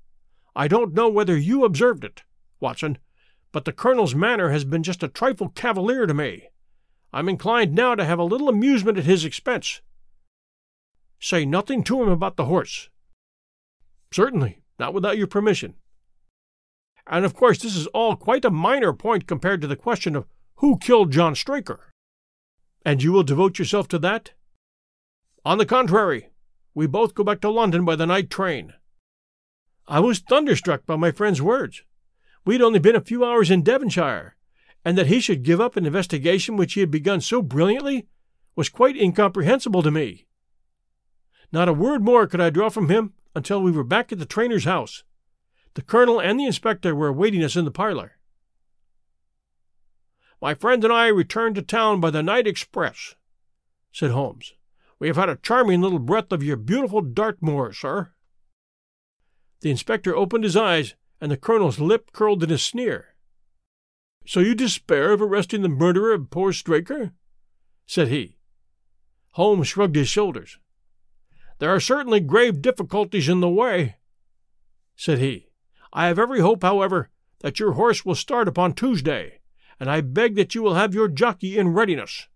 I 0.56 0.68
don't 0.68 0.94
know 0.94 1.10
whether 1.10 1.38
you 1.38 1.64
observed 1.64 2.04
it, 2.04 2.24
Watson, 2.60 2.98
but 3.52 3.66
the 3.66 3.74
Colonel's 3.74 4.16
manner 4.16 4.50
has 4.50 4.64
been 4.64 4.84
just 4.84 5.04
a 5.04 5.08
trifle 5.08 5.50
cavalier 5.50 6.06
to 6.06 6.14
me. 6.14 6.50
I'm 7.14 7.28
inclined 7.28 7.74
now 7.74 7.96
to 7.96 8.06
have 8.06 8.20
a 8.20 8.24
little 8.24 8.48
amusement 8.48 8.98
at 8.98 9.04
his 9.04 9.26
expense. 9.26 9.82
Say 11.20 11.46
nothing 11.46 11.84
to 11.84 12.02
him 12.02 12.10
about 12.10 12.38
the 12.38 12.46
horse. 12.46 12.90
Certainly, 14.12 14.62
not 14.80 14.94
without 14.94 15.18
your 15.18 15.28
permission. 15.28 15.76
And 17.08 17.26
of 17.26 17.34
course, 17.34 17.60
this 17.60 17.76
is 17.76 17.88
all 17.88 18.16
quite 18.16 18.46
a 18.46 18.52
minor 18.52 18.94
point 18.94 19.28
compared 19.28 19.62
to 19.62 19.68
the 19.68 19.76
question 19.76 20.16
of 20.16 20.26
who 20.56 20.78
killed 20.78 21.12
John 21.12 21.36
Straker. 21.36 21.92
And 22.86 23.04
you 23.04 23.12
will 23.12 23.24
devote 23.24 23.60
yourself 23.60 23.88
to 23.90 24.00
that? 24.00 24.32
On 25.44 25.58
the 25.58 25.66
contrary, 25.66 26.30
we 26.74 26.88
both 26.88 27.16
go 27.16 27.24
back 27.24 27.42
to 27.42 27.50
London 27.50 27.84
by 27.84 27.96
the 27.96 28.06
night 28.06 28.30
train. 28.30 28.74
I 29.88 30.00
was 30.00 30.20
thunderstruck 30.20 30.86
by 30.86 30.96
my 30.96 31.12
friend's 31.12 31.42
words. 31.42 31.84
We'd 32.44 32.62
only 32.62 32.80
been 32.80 32.96
a 32.96 33.02
few 33.02 33.24
hours 33.24 33.52
in 33.52 33.62
Devonshire, 33.62 34.36
and 34.84 34.98
that 34.98 35.08
he 35.08 35.20
should 35.20 35.44
give 35.44 35.62
up 35.62 35.76
an 35.76 35.86
investigation 35.86 36.58
which 36.58 36.74
he 36.74 36.80
had 36.80 36.92
begun 36.92 37.22
so 37.22 37.42
brilliantly 37.42 38.08
was 38.56 38.70
quite 38.70 38.98
incomprehensible 38.98 39.84
to 39.84 39.92
me. 39.92 40.26
Not 41.52 41.70
a 41.70 41.74
word 41.74 42.04
more 42.04 42.28
could 42.28 42.42
I 42.42 42.50
draw 42.50 42.70
from 42.70 42.90
him 42.90 43.14
until 43.36 43.62
we 43.62 43.72
were 43.72 43.84
back 43.84 44.12
at 44.12 44.20
the 44.20 44.26
trainer's 44.26 44.66
house. 44.66 45.04
The 45.76 45.82
colonel 45.82 46.20
and 46.20 46.40
the 46.40 46.46
inspector 46.46 46.96
were 46.96 47.08
awaiting 47.08 47.44
us 47.44 47.56
in 47.56 47.66
the 47.66 47.72
parlor. 47.72 48.18
My 50.42 50.56
friend 50.56 50.84
and 50.84 50.92
I 50.92 51.08
returned 51.08 51.56
to 51.56 51.62
town 51.62 52.00
by 52.00 52.10
the 52.10 52.24
night 52.24 52.48
express, 52.48 53.16
said 53.92 54.12
Holmes. 54.12 54.54
We 54.98 55.08
have 55.08 55.18
had 55.18 55.30
a 55.30 55.36
charming 55.36 55.82
little 55.82 56.00
breath 56.00 56.32
of 56.32 56.44
your 56.44 56.58
beautiful 56.58 57.02
Dartmoor, 57.02 57.74
sir. 57.74 58.12
The 59.62 59.70
inspector 59.70 60.16
opened 60.16 60.44
his 60.44 60.58
eyes, 60.58 60.96
and 61.22 61.32
the 61.32 61.38
colonel's 61.38 61.80
lip 61.80 62.12
curled 62.12 62.44
in 62.44 62.52
a 62.52 62.58
sneer. 62.58 63.16
So 64.26 64.40
you 64.40 64.56
despair 64.56 65.12
of 65.12 65.22
arresting 65.22 65.62
the 65.62 65.70
murderer 65.70 66.14
of 66.14 66.32
poor 66.32 66.52
Straker? 66.52 67.14
said 67.86 68.08
he. 68.08 68.38
Holmes 69.32 69.68
shrugged 69.68 69.96
his 69.96 70.10
shoulders. 70.10 70.58
There 71.60 71.70
are 71.70 71.80
certainly 71.80 72.20
grave 72.20 72.62
difficulties 72.62 73.30
in 73.30 73.40
the 73.40 73.50
way, 73.50 73.98
said 74.96 75.20
he. 75.20 75.50
I 75.94 76.08
have 76.08 76.18
every 76.18 76.40
hope, 76.40 76.64
however, 76.64 77.10
that 77.40 77.60
your 77.60 77.74
horse 77.74 78.04
will 78.04 78.16
start 78.16 78.48
upon 78.48 78.74
Tuesday, 78.74 79.42
and 79.80 79.90
I 79.90 80.02
beg 80.02 80.36
that 80.36 80.56
you 80.56 80.64
will 80.64 80.74
have 80.74 80.94
your 80.94 81.08
jockey 81.08 81.58
in 81.58 81.74
readiness. 81.74 82.28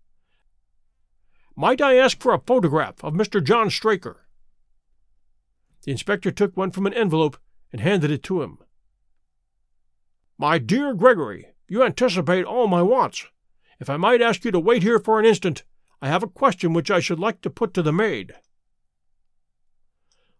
Might 1.56 1.80
I 1.80 1.96
ask 1.96 2.20
for 2.20 2.34
a 2.34 2.40
photograph 2.40 3.02
of 3.02 3.14
Mr. 3.14 3.42
John 3.42 3.70
Straker? 3.70 4.26
The 5.82 5.92
inspector 5.92 6.30
took 6.30 6.56
one 6.56 6.70
from 6.70 6.86
an 6.86 6.94
envelope 6.94 7.38
and 7.72 7.80
handed 7.80 8.10
it 8.10 8.22
to 8.24 8.42
him. 8.42 8.58
My 10.38 10.58
dear 10.58 10.92
Gregory, 10.92 11.48
you 11.66 11.82
anticipate 11.82 12.44
all 12.44 12.66
my 12.66 12.82
wants. 12.82 13.26
If 13.80 13.88
I 13.88 13.96
might 13.96 14.20
ask 14.20 14.44
you 14.44 14.50
to 14.50 14.60
wait 14.60 14.82
here 14.82 14.98
for 14.98 15.18
an 15.18 15.24
instant, 15.24 15.64
I 16.02 16.08
have 16.08 16.22
a 16.22 16.28
question 16.28 16.72
which 16.72 16.90
I 16.90 17.00
should 17.00 17.18
like 17.18 17.40
to 17.42 17.50
put 17.50 17.72
to 17.74 17.82
the 17.82 17.92
maid. 17.92 18.34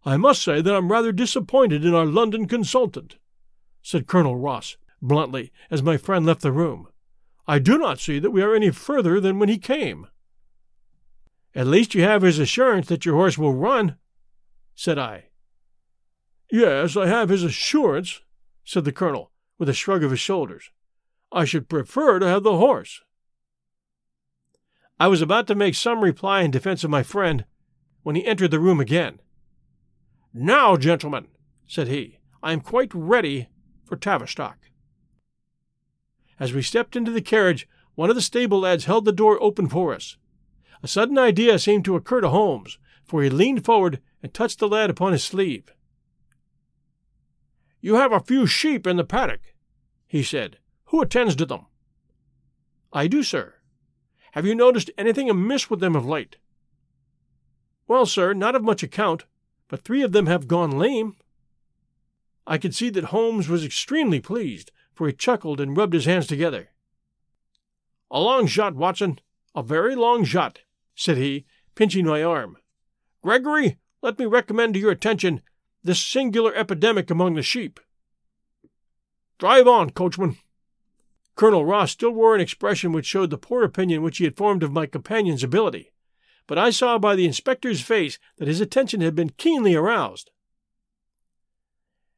I 0.04 0.16
must 0.16 0.42
say 0.42 0.60
that 0.60 0.74
I'm 0.74 0.92
rather 0.92 1.12
disappointed 1.12 1.84
in 1.84 1.94
our 1.94 2.06
London 2.06 2.46
consultant, 2.46 3.16
said 3.82 4.06
Colonel 4.06 4.36
Ross 4.36 4.76
bluntly 5.00 5.50
as 5.70 5.82
my 5.82 5.96
friend 5.96 6.26
left 6.26 6.42
the 6.42 6.52
room. 6.52 6.88
I 7.46 7.58
do 7.58 7.78
not 7.78 7.98
see 7.98 8.18
that 8.18 8.30
we 8.30 8.42
are 8.42 8.54
any 8.54 8.70
further 8.70 9.20
than 9.20 9.38
when 9.38 9.48
he 9.48 9.58
came. 9.58 10.08
At 11.54 11.66
least 11.66 11.94
you 11.94 12.02
have 12.02 12.22
his 12.22 12.38
assurance 12.38 12.88
that 12.88 13.06
your 13.06 13.14
horse 13.14 13.38
will 13.38 13.54
run, 13.54 13.96
said 14.74 14.98
I. 14.98 15.30
Yes, 16.50 16.96
I 16.96 17.06
have 17.06 17.30
his 17.30 17.42
assurance, 17.42 18.20
said 18.64 18.84
the 18.84 18.92
colonel, 18.92 19.32
with 19.58 19.68
a 19.68 19.74
shrug 19.74 20.02
of 20.02 20.10
his 20.10 20.20
shoulders. 20.20 20.70
I 21.32 21.44
should 21.44 21.68
prefer 21.68 22.18
to 22.18 22.28
have 22.28 22.42
the 22.42 22.56
horse. 22.56 23.02
I 24.98 25.08
was 25.08 25.20
about 25.20 25.46
to 25.48 25.54
make 25.54 25.74
some 25.74 26.02
reply 26.02 26.42
in 26.42 26.50
defense 26.50 26.84
of 26.84 26.90
my 26.90 27.02
friend 27.02 27.44
when 28.02 28.16
he 28.16 28.26
entered 28.26 28.50
the 28.50 28.60
room 28.60 28.80
again. 28.80 29.20
Now, 30.32 30.76
gentlemen, 30.76 31.28
said 31.66 31.88
he, 31.88 32.18
I 32.42 32.52
am 32.52 32.60
quite 32.60 32.94
ready 32.94 33.48
for 33.84 33.96
Tavistock. 33.96 34.58
As 36.38 36.52
we 36.52 36.62
stepped 36.62 36.96
into 36.96 37.10
the 37.10 37.22
carriage, 37.22 37.68
one 37.94 38.10
of 38.10 38.16
the 38.16 38.22
stable 38.22 38.60
lads 38.60 38.84
held 38.84 39.04
the 39.04 39.12
door 39.12 39.42
open 39.42 39.68
for 39.68 39.94
us. 39.94 40.16
A 40.82 40.88
sudden 40.88 41.18
idea 41.18 41.58
seemed 41.58 41.84
to 41.86 41.96
occur 41.96 42.20
to 42.20 42.28
Holmes, 42.28 42.78
for 43.04 43.22
he 43.22 43.30
leaned 43.30 43.64
forward 43.64 44.00
and 44.22 44.32
touched 44.32 44.58
the 44.58 44.68
lad 44.68 44.90
upon 44.90 45.12
his 45.12 45.24
sleeve. 45.24 45.72
You 47.80 47.96
have 47.96 48.12
a 48.12 48.20
few 48.20 48.46
sheep 48.46 48.86
in 48.86 48.96
the 48.96 49.04
paddock, 49.04 49.40
he 50.06 50.22
said. 50.22 50.58
Who 50.86 51.02
attends 51.02 51.36
to 51.36 51.46
them? 51.46 51.66
I 52.92 53.06
do, 53.06 53.22
sir. 53.22 53.54
Have 54.32 54.46
you 54.46 54.54
noticed 54.54 54.90
anything 54.96 55.28
amiss 55.28 55.70
with 55.70 55.80
them 55.80 55.96
of 55.96 56.06
late? 56.06 56.36
Well, 57.88 58.06
sir, 58.06 58.32
not 58.32 58.54
of 58.54 58.62
much 58.62 58.82
account, 58.82 59.24
but 59.68 59.82
three 59.82 60.02
of 60.02 60.12
them 60.12 60.26
have 60.26 60.48
gone 60.48 60.78
lame. 60.78 61.16
I 62.46 62.58
could 62.58 62.74
see 62.74 62.90
that 62.90 63.04
Holmes 63.06 63.48
was 63.48 63.64
extremely 63.64 64.20
pleased, 64.20 64.70
for 64.92 65.06
he 65.06 65.12
chuckled 65.12 65.60
and 65.60 65.76
rubbed 65.76 65.94
his 65.94 66.04
hands 66.04 66.26
together. 66.26 66.70
A 68.10 68.20
long 68.20 68.46
shot, 68.46 68.74
Watson, 68.74 69.18
a 69.54 69.62
very 69.62 69.96
long 69.96 70.24
shot, 70.24 70.60
said 70.94 71.16
he, 71.16 71.44
pinching 71.74 72.06
my 72.06 72.22
arm. 72.22 72.56
Gregory, 73.22 73.78
let 74.02 74.18
me 74.18 74.26
recommend 74.26 74.74
to 74.74 74.80
your 74.80 74.92
attention 74.92 75.42
this 75.86 76.02
singular 76.02 76.54
epidemic 76.54 77.10
among 77.10 77.34
the 77.34 77.42
sheep. 77.42 77.80
Drive 79.38 79.66
on, 79.66 79.90
coachman. 79.90 80.36
Colonel 81.36 81.64
Ross 81.64 81.92
still 81.92 82.10
wore 82.10 82.34
an 82.34 82.40
expression 82.40 82.92
which 82.92 83.06
showed 83.06 83.30
the 83.30 83.38
poor 83.38 83.62
opinion 83.62 84.02
which 84.02 84.18
he 84.18 84.24
had 84.24 84.36
formed 84.36 84.62
of 84.62 84.72
my 84.72 84.86
companion's 84.86 85.44
ability, 85.44 85.92
but 86.46 86.58
I 86.58 86.70
saw 86.70 86.98
by 86.98 87.14
the 87.14 87.26
inspector's 87.26 87.82
face 87.82 88.18
that 88.38 88.48
his 88.48 88.60
attention 88.60 89.02
had 89.02 89.14
been 89.14 89.30
keenly 89.30 89.74
aroused. 89.74 90.30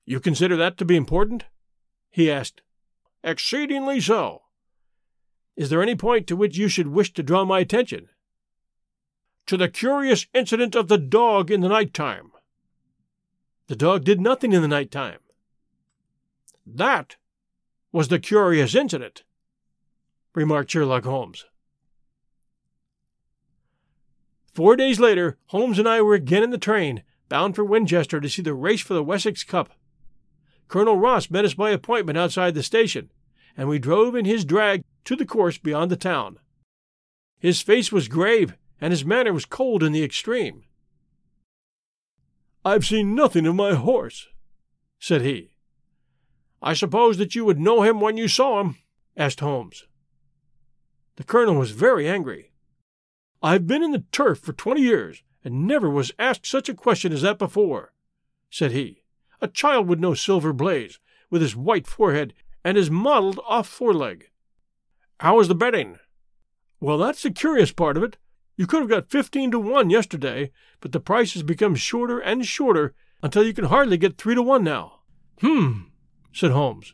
You 0.04 0.20
consider 0.20 0.56
that 0.56 0.78
to 0.78 0.84
be 0.84 0.96
important? 0.96 1.44
he 2.10 2.30
asked. 2.30 2.62
Exceedingly 3.24 4.00
so. 4.00 4.42
Is 5.56 5.70
there 5.70 5.82
any 5.82 5.96
point 5.96 6.28
to 6.28 6.36
which 6.36 6.56
you 6.56 6.68
should 6.68 6.88
wish 6.88 7.12
to 7.14 7.22
draw 7.22 7.44
my 7.44 7.58
attention? 7.58 8.08
To 9.46 9.56
the 9.56 9.68
curious 9.68 10.26
incident 10.32 10.76
of 10.76 10.86
the 10.86 10.98
dog 10.98 11.50
in 11.50 11.60
the 11.60 11.68
night 11.68 11.92
time. 11.92 12.30
The 13.68 13.76
dog 13.76 14.04
did 14.04 14.18
nothing 14.18 14.54
in 14.54 14.62
the 14.62 14.68
night 14.68 14.90
time. 14.90 15.18
That 16.66 17.16
was 17.92 18.08
the 18.08 18.18
curious 18.18 18.74
incident, 18.74 19.24
remarked 20.34 20.70
Sherlock 20.70 21.04
Holmes. 21.04 21.44
Four 24.54 24.74
days 24.74 24.98
later, 24.98 25.36
Holmes 25.46 25.78
and 25.78 25.86
I 25.86 26.00
were 26.00 26.14
again 26.14 26.42
in 26.42 26.50
the 26.50 26.58
train, 26.58 27.02
bound 27.28 27.54
for 27.54 27.64
Winchester 27.64 28.20
to 28.20 28.28
see 28.28 28.40
the 28.40 28.54
race 28.54 28.80
for 28.80 28.94
the 28.94 29.04
Wessex 29.04 29.44
Cup. 29.44 29.70
Colonel 30.66 30.98
Ross 30.98 31.30
met 31.30 31.44
us 31.44 31.54
by 31.54 31.70
appointment 31.70 32.16
outside 32.16 32.54
the 32.54 32.62
station, 32.62 33.10
and 33.54 33.68
we 33.68 33.78
drove 33.78 34.14
in 34.14 34.24
his 34.24 34.46
drag 34.46 34.82
to 35.04 35.14
the 35.14 35.26
course 35.26 35.58
beyond 35.58 35.90
the 35.90 35.96
town. 35.96 36.38
His 37.38 37.60
face 37.60 37.92
was 37.92 38.08
grave, 38.08 38.54
and 38.80 38.92
his 38.92 39.04
manner 39.04 39.34
was 39.34 39.44
cold 39.44 39.82
in 39.82 39.92
the 39.92 40.02
extreme. 40.04 40.64
I've 42.68 42.84
seen 42.84 43.14
nothing 43.14 43.46
of 43.46 43.54
my 43.54 43.72
horse, 43.72 44.28
said 44.98 45.22
he. 45.22 45.54
I 46.60 46.74
suppose 46.74 47.16
that 47.16 47.34
you 47.34 47.46
would 47.46 47.58
know 47.58 47.80
him 47.80 47.98
when 47.98 48.18
you 48.18 48.28
saw 48.28 48.60
him? 48.60 48.76
asked 49.16 49.40
Holmes. 49.40 49.86
The 51.16 51.24
colonel 51.24 51.54
was 51.54 51.70
very 51.70 52.06
angry. 52.06 52.52
I've 53.42 53.66
been 53.66 53.82
in 53.82 53.92
the 53.92 54.04
turf 54.12 54.40
for 54.40 54.52
twenty 54.52 54.82
years, 54.82 55.22
and 55.42 55.66
never 55.66 55.88
was 55.88 56.12
asked 56.18 56.44
such 56.44 56.68
a 56.68 56.74
question 56.74 57.10
as 57.10 57.22
that 57.22 57.38
before, 57.38 57.94
said 58.50 58.72
he. 58.72 59.02
A 59.40 59.48
child 59.48 59.88
would 59.88 60.00
know 60.00 60.12
Silver 60.12 60.52
Blaze, 60.52 60.98
with 61.30 61.40
his 61.40 61.56
white 61.56 61.86
forehead 61.86 62.34
and 62.62 62.76
his 62.76 62.90
mottled 62.90 63.40
off 63.48 63.66
foreleg. 63.66 64.28
How 65.20 65.40
is 65.40 65.48
the 65.48 65.54
betting? 65.54 66.00
Well, 66.80 66.98
that's 66.98 67.22
the 67.22 67.30
curious 67.30 67.72
part 67.72 67.96
of 67.96 68.02
it. 68.02 68.18
You 68.58 68.66
could 68.66 68.80
have 68.80 68.90
got 68.90 69.08
fifteen 69.08 69.52
to 69.52 69.58
one 69.60 69.88
yesterday, 69.88 70.50
but 70.80 70.90
the 70.90 70.98
price 70.98 71.34
has 71.34 71.44
become 71.44 71.76
shorter 71.76 72.18
and 72.18 72.44
shorter 72.44 72.92
until 73.22 73.44
you 73.44 73.54
can 73.54 73.66
hardly 73.66 73.96
get 73.96 74.18
three 74.18 74.34
to 74.34 74.42
one 74.42 74.64
now. 74.64 74.98
Hmm, 75.40 75.82
said 76.32 76.50
Holmes. 76.50 76.92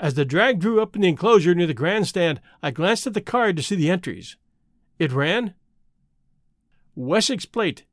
As 0.00 0.14
the 0.14 0.24
drag 0.24 0.58
drew 0.58 0.82
up 0.82 0.96
in 0.96 1.02
the 1.02 1.08
enclosure 1.08 1.54
near 1.54 1.68
the 1.68 1.74
grandstand, 1.74 2.40
I 2.60 2.72
glanced 2.72 3.06
at 3.06 3.14
the 3.14 3.20
card 3.20 3.56
to 3.56 3.62
see 3.62 3.76
the 3.76 3.88
entries. 3.88 4.36
It 4.98 5.12
ran 5.12 5.54
Wessex 6.96 7.46
Plate, 7.46 7.84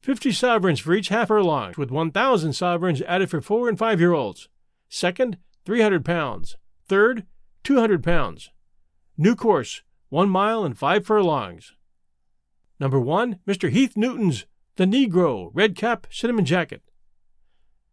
fifty 0.00 0.32
sovereigns 0.32 0.80
for 0.80 0.92
each 0.92 1.10
half 1.10 1.28
furlong, 1.28 1.74
with 1.78 1.92
one 1.92 2.10
thousand 2.10 2.54
sovereigns 2.54 3.00
added 3.02 3.30
for 3.30 3.40
four 3.40 3.68
and 3.68 3.78
five 3.78 4.00
year 4.00 4.12
olds. 4.12 4.48
Second, 4.88 5.38
three 5.64 5.82
hundred 5.82 6.04
pounds. 6.04 6.56
Third, 6.88 7.26
two 7.62 7.78
hundred 7.78 8.02
pounds. 8.02 8.50
New 9.16 9.36
course, 9.36 9.82
one 10.08 10.28
mile 10.28 10.64
and 10.64 10.76
five 10.76 11.06
furlongs. 11.06 11.74
Number 12.80 12.98
one, 12.98 13.38
Mr. 13.46 13.70
Heath 13.70 13.96
Newton's 13.96 14.46
The 14.76 14.84
Negro, 14.84 15.50
red 15.52 15.76
cap, 15.76 16.06
cinnamon 16.10 16.44
jacket. 16.44 16.82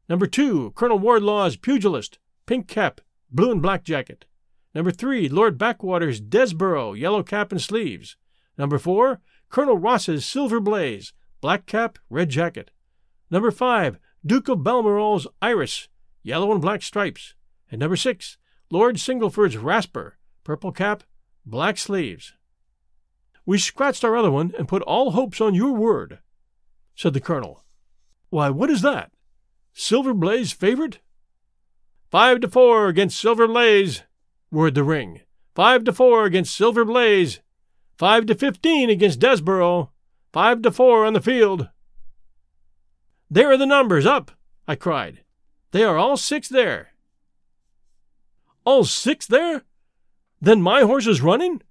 Number 0.10 0.26
two, 0.26 0.72
Colonel 0.72 1.00
Wardlaw's 1.00 1.56
Pugilist, 1.56 2.20
pink 2.46 2.68
cap, 2.68 3.00
blue 3.32 3.52
and 3.52 3.62
black 3.62 3.84
jacket. 3.84 4.26
Number 4.74 4.92
three, 4.92 5.30
Lord 5.30 5.58
Backwater's 5.58 6.20
Desborough, 6.20 6.94
yellow 6.94 7.24
cap 7.24 7.52
and 7.52 7.62
sleeves. 7.62 8.18
Number 8.58 8.78
four, 8.78 9.22
Colonel 9.50 9.78
Ross's 9.78 10.26
Silver 10.26 10.60
Blaze, 10.60 11.14
black 11.42 11.66
cap, 11.66 12.00
red 12.10 12.30
jacket. 12.30 12.72
Number 13.30 13.52
five, 13.52 14.00
Duke 14.26 14.50
of 14.50 14.64
Balmoral's 14.64 15.28
Iris, 15.42 15.88
yellow 16.24 16.52
and 16.52 16.62
black 16.62 16.82
stripes. 16.82 17.34
And 17.70 17.80
number 17.80 17.96
six, 17.96 18.38
Lord 18.70 18.96
Singleford's 18.96 19.58
Rasper, 19.58 20.18
purple 20.44 20.72
cap, 20.72 21.04
black 21.46 21.78
sleeves. 21.78 22.34
We 23.46 23.58
scratched 23.58 24.04
our 24.04 24.16
other 24.16 24.32
one 24.32 24.54
and 24.58 24.68
put 24.68 24.82
all 24.84 25.12
hopes 25.12 25.42
on 25.42 25.56
your 25.56 25.74
word, 25.74 26.20
said 26.96 27.14
the 27.14 27.20
colonel. 27.20 27.64
Why, 28.30 28.50
what 28.50 28.70
is 28.70 28.82
that? 28.82 29.12
Silver 29.74 30.14
Blaze 30.14 30.52
favorite? 30.52 31.00
Five 32.10 32.42
to 32.42 32.50
four 32.50 32.88
against 32.88 33.20
Silver 33.20 33.48
Blaze, 33.48 34.04
roared 34.52 34.76
the 34.76 34.84
ring. 34.84 35.22
Five 35.56 35.84
to 35.86 35.94
four 35.94 36.26
against 36.26 36.56
Silver 36.56 36.86
Blaze. 36.86 37.39
Five 37.98 38.26
to 38.28 38.36
fifteen 38.36 38.89
against 38.89 39.20
Desborough. 39.20 39.92
Five 40.34 40.62
to 40.62 40.72
four 40.72 41.06
on 41.06 41.14
the 41.14 41.22
field. 41.22 41.70
There 43.30 43.52
are 43.52 43.58
the 43.58 43.66
numbers 43.66 44.06
up, 44.06 44.32
I 44.68 44.76
cried. 44.76 45.24
They 45.72 45.84
are 45.84 45.98
all 45.98 46.18
six 46.18 46.48
there. 46.48 46.89
All 48.66 48.84
six 48.84 49.26
there? 49.26 49.64
Then 50.39 50.62
my 50.62 50.82
horse 50.82 51.08
is 51.08 51.22
running? 51.22 51.62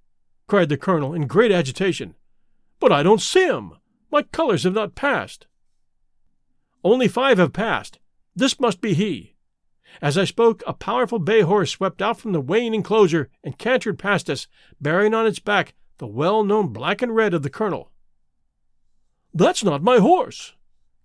Cried 0.51 0.67
the 0.67 0.75
colonel 0.75 1.13
in 1.13 1.27
great 1.27 1.49
agitation. 1.49 2.13
But 2.81 2.91
I 2.91 3.03
don't 3.03 3.21
see 3.21 3.45
him. 3.45 3.71
My 4.11 4.21
colors 4.21 4.65
have 4.65 4.73
not 4.73 4.95
passed. 4.95 5.47
Only 6.83 7.07
five 7.07 7.37
have 7.37 7.53
passed. 7.53 7.99
This 8.35 8.59
must 8.59 8.81
be 8.81 8.93
he. 8.93 9.37
As 10.01 10.17
I 10.17 10.25
spoke, 10.25 10.61
a 10.67 10.73
powerful 10.73 11.19
bay 11.19 11.39
horse 11.39 11.71
swept 11.71 12.01
out 12.01 12.19
from 12.19 12.33
the 12.33 12.41
weighing 12.41 12.73
enclosure 12.73 13.29
and 13.45 13.57
cantered 13.57 13.97
past 13.97 14.29
us, 14.29 14.47
bearing 14.81 15.13
on 15.13 15.25
its 15.25 15.39
back 15.39 15.73
the 15.99 16.05
well 16.05 16.43
known 16.43 16.73
black 16.73 17.01
and 17.01 17.15
red 17.15 17.33
of 17.33 17.43
the 17.43 17.49
colonel. 17.49 17.89
That's 19.33 19.63
not 19.63 19.81
my 19.81 19.99
horse, 19.99 20.51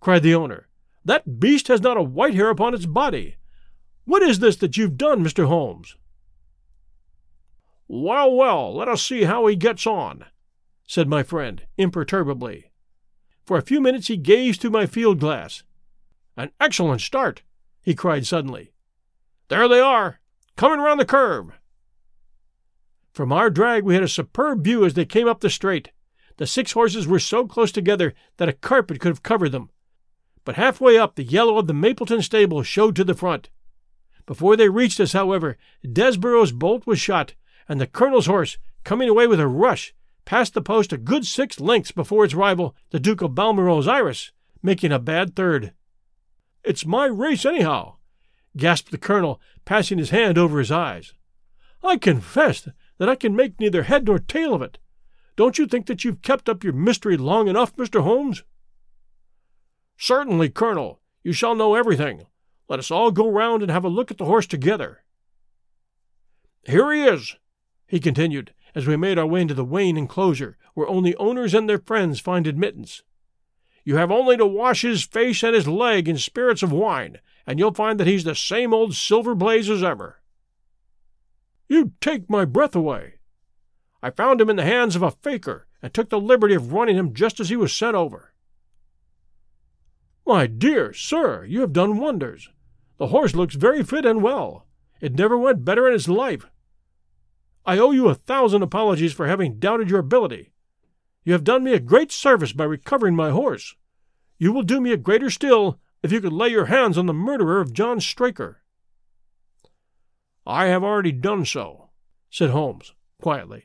cried 0.00 0.24
the 0.24 0.34
owner. 0.34 0.66
That 1.04 1.38
beast 1.38 1.68
has 1.68 1.80
not 1.80 1.96
a 1.96 2.02
white 2.02 2.34
hair 2.34 2.50
upon 2.50 2.74
its 2.74 2.86
body. 2.86 3.36
What 4.06 4.24
is 4.24 4.40
this 4.40 4.56
that 4.56 4.76
you've 4.76 4.98
done, 4.98 5.22
Mr. 5.22 5.46
Holmes? 5.46 5.94
Well, 7.88 8.34
well, 8.34 8.74
let 8.74 8.88
us 8.88 9.02
see 9.02 9.24
how 9.24 9.46
he 9.46 9.56
gets 9.56 9.86
on, 9.86 10.24
said 10.86 11.08
my 11.08 11.22
friend, 11.22 11.62
imperturbably. 11.78 12.72
For 13.44 13.56
a 13.56 13.62
few 13.62 13.80
minutes 13.80 14.08
he 14.08 14.16
gazed 14.16 14.60
through 14.60 14.70
my 14.70 14.86
field 14.86 15.20
glass. 15.20 15.62
An 16.36 16.50
excellent 16.60 17.00
start, 17.00 17.42
he 17.82 17.94
cried 17.94 18.26
suddenly. 18.26 18.72
There 19.48 19.68
they 19.68 19.80
are, 19.80 20.20
coming 20.56 20.80
round 20.80 20.98
the 20.98 21.04
curve. 21.04 21.52
From 23.12 23.32
our 23.32 23.50
drag 23.50 23.84
we 23.84 23.94
had 23.94 24.02
a 24.02 24.08
superb 24.08 24.64
view 24.64 24.84
as 24.84 24.94
they 24.94 25.04
came 25.04 25.28
up 25.28 25.40
the 25.40 25.48
straight. 25.48 25.90
The 26.38 26.46
six 26.46 26.72
horses 26.72 27.06
were 27.06 27.20
so 27.20 27.46
close 27.46 27.72
together 27.72 28.14
that 28.36 28.48
a 28.48 28.52
carpet 28.52 29.00
could 29.00 29.08
have 29.08 29.22
covered 29.22 29.52
them. 29.52 29.70
But 30.44 30.56
halfway 30.56 30.98
up, 30.98 31.14
the 31.14 31.24
yellow 31.24 31.56
of 31.56 31.66
the 31.66 31.72
Mapleton 31.72 32.20
stable 32.20 32.62
showed 32.62 32.94
to 32.96 33.04
the 33.04 33.14
front. 33.14 33.48
Before 34.26 34.56
they 34.56 34.68
reached 34.68 35.00
us, 35.00 35.12
however, 35.12 35.56
Desborough's 35.82 36.52
bolt 36.52 36.86
was 36.86 37.00
shot, 37.00 37.34
and 37.68 37.80
the 37.80 37.86
colonel's 37.86 38.26
horse, 38.26 38.58
coming 38.84 39.08
away 39.08 39.26
with 39.26 39.40
a 39.40 39.48
rush, 39.48 39.94
passed 40.24 40.54
the 40.54 40.62
post 40.62 40.92
a 40.92 40.96
good 40.96 41.24
six 41.24 41.60
lengths 41.60 41.92
before 41.92 42.24
its 42.24 42.34
rival, 42.34 42.74
the 42.90 43.00
Duke 43.00 43.22
of 43.22 43.34
Balmoral's 43.34 43.88
Iris, 43.88 44.32
making 44.62 44.92
a 44.92 44.98
bad 44.98 45.34
third. 45.34 45.72
It's 46.64 46.84
my 46.84 47.06
race, 47.06 47.44
anyhow, 47.44 47.96
gasped 48.56 48.90
the 48.90 48.98
colonel, 48.98 49.40
passing 49.64 49.98
his 49.98 50.10
hand 50.10 50.36
over 50.36 50.58
his 50.58 50.72
eyes. 50.72 51.14
I 51.82 51.96
confess 51.96 52.68
that 52.98 53.08
I 53.08 53.14
can 53.14 53.36
make 53.36 53.60
neither 53.60 53.84
head 53.84 54.06
nor 54.06 54.18
tail 54.18 54.54
of 54.54 54.62
it. 54.62 54.78
Don't 55.36 55.58
you 55.58 55.66
think 55.66 55.86
that 55.86 56.04
you've 56.04 56.22
kept 56.22 56.48
up 56.48 56.64
your 56.64 56.72
mystery 56.72 57.16
long 57.16 57.46
enough, 57.46 57.76
Mr. 57.76 58.02
Holmes? 58.02 58.42
Certainly, 59.98 60.50
Colonel. 60.50 61.00
You 61.22 61.32
shall 61.32 61.54
know 61.54 61.74
everything. 61.74 62.26
Let 62.68 62.78
us 62.78 62.90
all 62.90 63.10
go 63.10 63.30
round 63.30 63.62
and 63.62 63.70
have 63.70 63.84
a 63.84 63.88
look 63.88 64.10
at 64.10 64.18
the 64.18 64.24
horse 64.24 64.46
together. 64.46 65.02
Here 66.64 66.92
he 66.92 67.02
is, 67.04 67.36
he 67.86 68.00
continued, 68.00 68.52
as 68.74 68.86
we 68.86 68.96
made 68.96 69.18
our 69.18 69.26
way 69.26 69.40
into 69.40 69.54
the 69.54 69.64
weighing 69.64 69.96
enclosure, 69.96 70.56
where 70.74 70.88
only 70.88 71.14
owners 71.16 71.54
and 71.54 71.68
their 71.68 71.78
friends 71.78 72.20
find 72.20 72.46
admittance. 72.46 73.02
You 73.84 73.96
have 73.96 74.10
only 74.10 74.36
to 74.36 74.46
wash 74.46 74.82
his 74.82 75.04
face 75.04 75.42
and 75.42 75.54
his 75.54 75.68
leg 75.68 76.08
in 76.08 76.18
spirits 76.18 76.62
of 76.62 76.72
wine, 76.72 77.18
and 77.46 77.58
you'll 77.58 77.72
find 77.72 78.00
that 78.00 78.06
he's 78.06 78.24
the 78.24 78.34
same 78.34 78.74
old 78.74 78.94
Silver 78.94 79.34
Blaze 79.34 79.70
as 79.70 79.82
ever. 79.82 80.20
You 81.68 81.92
take 82.00 82.28
my 82.28 82.44
breath 82.44 82.74
away. 82.74 83.14
I 84.02 84.10
found 84.10 84.40
him 84.40 84.50
in 84.50 84.56
the 84.56 84.64
hands 84.64 84.96
of 84.96 85.02
a 85.02 85.10
faker, 85.10 85.66
and 85.80 85.94
took 85.94 86.10
the 86.10 86.20
liberty 86.20 86.54
of 86.54 86.72
running 86.72 86.96
him 86.96 87.14
just 87.14 87.38
as 87.38 87.48
he 87.48 87.56
was 87.56 87.72
sent 87.72 87.94
over. 87.94 88.32
My 90.26 90.48
dear 90.48 90.92
sir, 90.92 91.44
you 91.44 91.60
have 91.60 91.72
done 91.72 91.98
wonders. 91.98 92.50
The 92.98 93.08
horse 93.08 93.34
looks 93.34 93.54
very 93.54 93.84
fit 93.84 94.04
and 94.04 94.22
well. 94.22 94.66
It 95.00 95.14
never 95.14 95.38
went 95.38 95.64
better 95.64 95.86
in 95.88 95.94
its 95.94 96.08
life. 96.08 96.46
I 97.66 97.78
owe 97.78 97.90
you 97.90 98.08
a 98.08 98.14
thousand 98.14 98.62
apologies 98.62 99.12
for 99.12 99.26
having 99.26 99.58
doubted 99.58 99.90
your 99.90 99.98
ability. 99.98 100.52
You 101.24 101.32
have 101.32 101.42
done 101.42 101.64
me 101.64 101.72
a 101.72 101.80
great 101.80 102.12
service 102.12 102.52
by 102.52 102.62
recovering 102.62 103.16
my 103.16 103.30
horse. 103.30 103.74
You 104.38 104.52
will 104.52 104.62
do 104.62 104.80
me 104.80 104.92
a 104.92 104.96
greater 104.96 105.30
still 105.30 105.80
if 106.00 106.12
you 106.12 106.20
could 106.20 106.32
lay 106.32 106.48
your 106.48 106.66
hands 106.66 106.96
on 106.96 107.06
the 107.06 107.12
murderer 107.12 107.60
of 107.60 107.72
John 107.72 108.00
Straker. 108.00 108.62
I 110.46 110.66
have 110.66 110.84
already 110.84 111.10
done 111.10 111.44
so, 111.44 111.90
said 112.30 112.50
Holmes, 112.50 112.94
quietly. 113.20 113.64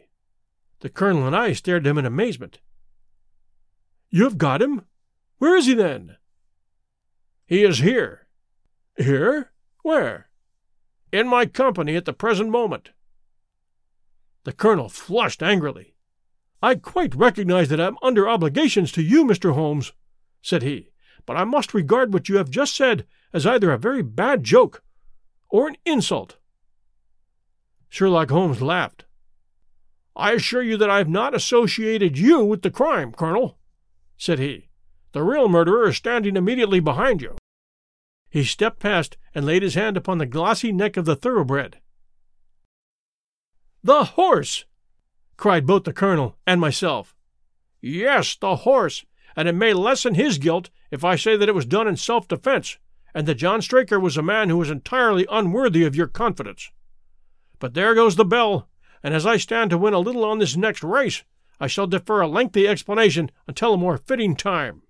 The 0.79 0.89
colonel 0.89 1.27
and 1.27 1.35
I 1.35 1.53
stared 1.53 1.85
at 1.85 1.91
him 1.91 1.99
in 1.99 2.05
amazement. 2.07 2.59
You 4.09 4.23
have 4.23 4.39
got 4.39 4.63
him? 4.63 4.85
Where 5.37 5.55
is 5.55 5.67
he 5.67 5.75
then? 5.75 6.17
He 7.45 7.63
is 7.63 7.79
here. 7.79 8.25
Here? 8.97 9.51
Where? 9.83 10.29
In 11.11 11.27
my 11.27 11.45
company 11.45 11.95
at 11.95 12.05
the 12.05 12.13
present 12.13 12.49
moment. 12.49 12.89
The 14.43 14.53
colonel 14.53 14.89
flushed 14.89 15.43
angrily. 15.43 15.93
I 16.61 16.75
quite 16.75 17.15
recognize 17.15 17.69
that 17.69 17.81
I 17.81 17.87
am 17.87 17.97
under 18.01 18.29
obligations 18.29 18.91
to 18.93 19.01
you, 19.01 19.25
Mr. 19.25 19.53
Holmes, 19.53 19.93
said 20.41 20.63
he, 20.63 20.89
but 21.25 21.35
I 21.35 21.43
must 21.43 21.73
regard 21.73 22.13
what 22.13 22.29
you 22.29 22.37
have 22.37 22.49
just 22.49 22.75
said 22.75 23.05
as 23.33 23.45
either 23.45 23.71
a 23.71 23.77
very 23.77 24.01
bad 24.01 24.43
joke 24.43 24.83
or 25.49 25.67
an 25.67 25.77
insult. 25.85 26.37
Sherlock 27.89 28.29
Holmes 28.29 28.61
laughed. 28.61 29.05
I 30.15 30.33
assure 30.33 30.61
you 30.61 30.77
that 30.77 30.89
I 30.89 30.97
have 30.97 31.09
not 31.09 31.35
associated 31.35 32.17
you 32.17 32.43
with 32.43 32.61
the 32.61 32.71
crime, 32.71 33.11
Colonel, 33.11 33.57
said 34.17 34.39
he. 34.39 34.69
The 35.13 35.23
real 35.23 35.49
murderer 35.49 35.89
is 35.89 35.97
standing 35.97 36.37
immediately 36.37 36.79
behind 36.79 37.21
you. 37.21 37.35
He 38.29 38.45
stepped 38.45 38.79
past 38.79 39.17
and 39.35 39.45
laid 39.45 39.61
his 39.61 39.75
hand 39.75 39.97
upon 39.97 40.17
the 40.17 40.25
glossy 40.25 40.71
neck 40.71 40.95
of 40.95 41.05
the 41.05 41.17
thoroughbred. 41.17 41.80
The 43.83 44.03
horse! 44.03 44.65
cried 45.37 45.65
both 45.65 45.85
the 45.85 45.93
colonel 45.93 46.37
and 46.45 46.61
myself. 46.61 47.15
Yes, 47.81 48.35
the 48.35 48.57
horse, 48.57 49.05
and 49.35 49.47
it 49.47 49.55
may 49.55 49.73
lessen 49.73 50.13
his 50.13 50.37
guilt 50.37 50.69
if 50.91 51.03
I 51.03 51.15
say 51.15 51.35
that 51.35 51.49
it 51.49 51.55
was 51.55 51.65
done 51.65 51.87
in 51.87 51.95
self 51.95 52.27
defense, 52.27 52.77
and 53.15 53.27
that 53.27 53.35
John 53.35 53.59
Straker 53.61 53.99
was 53.99 54.17
a 54.17 54.21
man 54.21 54.49
who 54.49 54.57
was 54.57 54.69
entirely 54.69 55.25
unworthy 55.31 55.83
of 55.83 55.95
your 55.95 56.05
confidence. 56.05 56.69
But 57.57 57.73
there 57.73 57.95
goes 57.95 58.17
the 58.17 58.25
bell, 58.25 58.69
and 59.01 59.15
as 59.15 59.25
I 59.25 59.37
stand 59.37 59.71
to 59.71 59.79
win 59.79 59.95
a 59.95 59.99
little 59.99 60.25
on 60.25 60.37
this 60.37 60.55
next 60.55 60.83
race, 60.83 61.23
I 61.59 61.65
shall 61.65 61.87
defer 61.87 62.21
a 62.21 62.27
lengthy 62.27 62.67
explanation 62.67 63.31
until 63.47 63.73
a 63.73 63.77
more 63.77 63.97
fitting 63.97 64.35
time. 64.35 64.83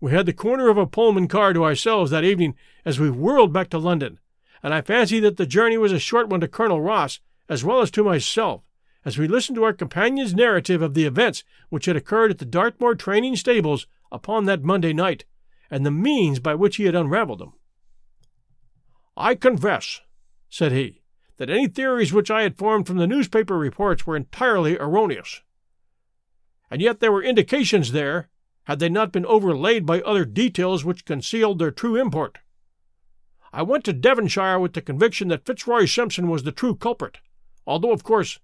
We 0.00 0.12
had 0.12 0.24
the 0.24 0.32
corner 0.32 0.68
of 0.70 0.78
a 0.78 0.86
Pullman 0.86 1.28
car 1.28 1.52
to 1.52 1.64
ourselves 1.64 2.10
that 2.10 2.24
evening 2.24 2.54
as 2.86 2.98
we 2.98 3.10
whirled 3.10 3.52
back 3.52 3.68
to 3.70 3.78
London, 3.78 4.18
and 4.62 4.72
I 4.72 4.80
fancy 4.80 5.20
that 5.20 5.36
the 5.36 5.46
journey 5.46 5.76
was 5.76 5.92
a 5.92 5.98
short 5.98 6.28
one 6.28 6.40
to 6.40 6.48
Colonel 6.48 6.80
Ross 6.80 7.20
as 7.52 7.62
well 7.62 7.82
as 7.82 7.90
to 7.90 8.02
myself, 8.02 8.62
as 9.04 9.18
we 9.18 9.28
listened 9.28 9.56
to 9.56 9.62
our 9.62 9.74
companion's 9.74 10.34
narrative 10.34 10.80
of 10.80 10.94
the 10.94 11.04
events 11.04 11.44
which 11.68 11.84
had 11.84 11.96
occurred 11.96 12.30
at 12.30 12.38
the 12.38 12.46
Dartmoor 12.46 12.94
training 12.94 13.36
stables 13.36 13.86
upon 14.10 14.46
that 14.46 14.64
Monday 14.64 14.94
night, 14.94 15.26
and 15.70 15.84
the 15.84 15.90
means 15.90 16.40
by 16.40 16.54
which 16.54 16.76
he 16.76 16.84
had 16.84 16.94
unravelled 16.94 17.40
them. 17.40 17.52
I 19.18 19.34
confess, 19.34 20.00
said 20.48 20.72
he, 20.72 21.02
that 21.36 21.50
any 21.50 21.68
theories 21.68 22.10
which 22.10 22.30
I 22.30 22.40
had 22.40 22.56
formed 22.56 22.86
from 22.86 22.96
the 22.96 23.06
newspaper 23.06 23.58
reports 23.58 24.06
were 24.06 24.16
entirely 24.16 24.78
erroneous. 24.78 25.42
And 26.70 26.80
yet 26.80 27.00
there 27.00 27.12
were 27.12 27.22
indications 27.22 27.92
there, 27.92 28.30
had 28.64 28.78
they 28.78 28.88
not 28.88 29.12
been 29.12 29.26
overlaid 29.26 29.84
by 29.84 30.00
other 30.00 30.24
details 30.24 30.86
which 30.86 31.04
concealed 31.04 31.58
their 31.58 31.70
true 31.70 31.96
import. 31.96 32.38
I 33.52 33.60
went 33.60 33.84
to 33.84 33.92
Devonshire 33.92 34.58
with 34.58 34.72
the 34.72 34.80
conviction 34.80 35.28
that 35.28 35.44
Fitzroy 35.44 35.84
Simpson 35.84 36.30
was 36.30 36.44
the 36.44 36.52
true 36.52 36.74
culprit 36.74 37.18
although, 37.66 37.92
of 37.92 38.04
course, 38.04 38.38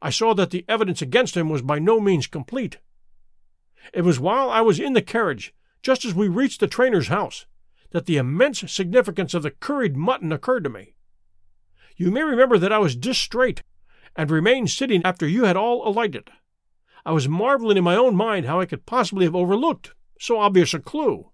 I 0.00 0.10
saw 0.10 0.34
that 0.34 0.50
the 0.50 0.64
evidence 0.68 1.00
against 1.02 1.36
him 1.36 1.48
was 1.48 1.62
by 1.62 1.78
no 1.78 2.00
means 2.00 2.26
complete. 2.26 2.78
It 3.92 4.02
was 4.02 4.20
while 4.20 4.50
I 4.50 4.60
was 4.60 4.80
in 4.80 4.92
the 4.92 5.02
carriage, 5.02 5.54
just 5.82 6.04
as 6.04 6.14
we 6.14 6.28
reached 6.28 6.60
the 6.60 6.66
trainer's 6.66 7.08
house, 7.08 7.46
that 7.90 8.06
the 8.06 8.16
immense 8.16 8.70
significance 8.72 9.34
of 9.34 9.42
the 9.42 9.50
curried 9.50 9.96
mutton 9.96 10.32
occurred 10.32 10.64
to 10.64 10.70
me. 10.70 10.94
You 11.96 12.10
may 12.10 12.22
remember 12.22 12.58
that 12.58 12.72
I 12.72 12.78
was 12.78 12.96
distrait, 12.96 13.62
and 14.16 14.30
remained 14.30 14.70
sitting 14.70 15.02
after 15.04 15.26
you 15.26 15.44
had 15.44 15.56
all 15.56 15.86
alighted. 15.86 16.30
I 17.04 17.12
was 17.12 17.28
marveling 17.28 17.76
in 17.76 17.84
my 17.84 17.96
own 17.96 18.16
mind 18.16 18.46
how 18.46 18.60
I 18.60 18.66
could 18.66 18.86
possibly 18.86 19.24
have 19.24 19.34
overlooked 19.34 19.92
so 20.18 20.38
obvious 20.38 20.72
a 20.74 20.78
clue. 20.78 21.30